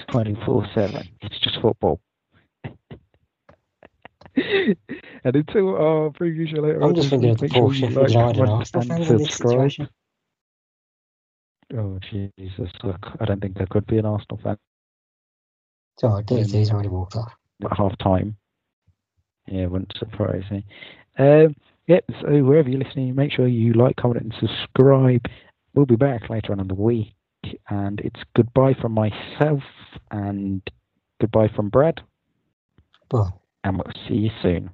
24 0.09 0.69
7. 0.75 1.09
It's 1.23 1.39
just 1.41 1.61
football. 1.61 2.01
and 4.37 4.77
until 5.25 5.75
our 5.75 6.11
preview 6.11 6.49
show 6.49 6.61
later 6.61 6.83
I'm 6.83 6.95
just 6.95 7.11
thinking 7.11 7.31
of 7.31 7.39
the 7.39 7.45
make 7.45 7.53
sure 7.53 7.63
poor 7.63 7.75
you 7.75 7.81
Sheffield 7.81 8.11
like, 8.11 8.11
United 8.11 8.41
and 8.41 8.75
and 8.75 8.89
fans 8.89 9.11
in 9.11 9.19
this 9.19 9.27
subscribe. 9.29 9.89
Oh, 11.77 11.99
Jesus. 12.11 12.71
Look, 12.83 13.07
I 13.21 13.25
don't 13.25 13.41
think 13.41 13.57
there 13.57 13.67
could 13.71 13.87
be 13.87 13.99
an 13.99 14.07
Arsenal 14.07 14.41
fan 14.43 14.57
Oh, 16.03 16.23
he's 16.29 16.71
already 16.71 16.89
walked 16.89 17.17
off. 17.17 17.33
at 17.65 17.77
half 17.77 17.97
time. 17.99 18.37
Yeah, 19.47 19.67
wouldn't 19.67 19.93
surprise 19.99 20.45
me. 20.51 20.65
Um, 21.19 21.55
yep, 21.91 22.05
so 22.21 22.29
wherever 22.45 22.69
you're 22.69 22.81
listening, 22.83 23.15
make 23.17 23.33
sure 23.33 23.49
you 23.49 23.73
like, 23.73 23.97
comment, 23.97 24.23
and 24.23 24.35
subscribe. 24.39 25.27
We'll 25.75 25.87
be 25.87 25.97
back 25.97 26.31
later 26.31 26.53
on 26.53 26.61
in 26.61 26.69
the 26.69 26.75
week. 26.75 27.15
And 27.69 28.01
it's 28.01 28.21
goodbye 28.37 28.75
from 28.81 28.93
myself 28.93 29.63
and 30.11 30.63
goodbye 31.21 31.49
from 31.55 31.69
Brad. 31.69 32.01
But 33.09 33.33
And 33.65 33.77
we'll 33.77 33.93
see 34.09 34.15
you 34.15 34.31
soon. 34.41 34.71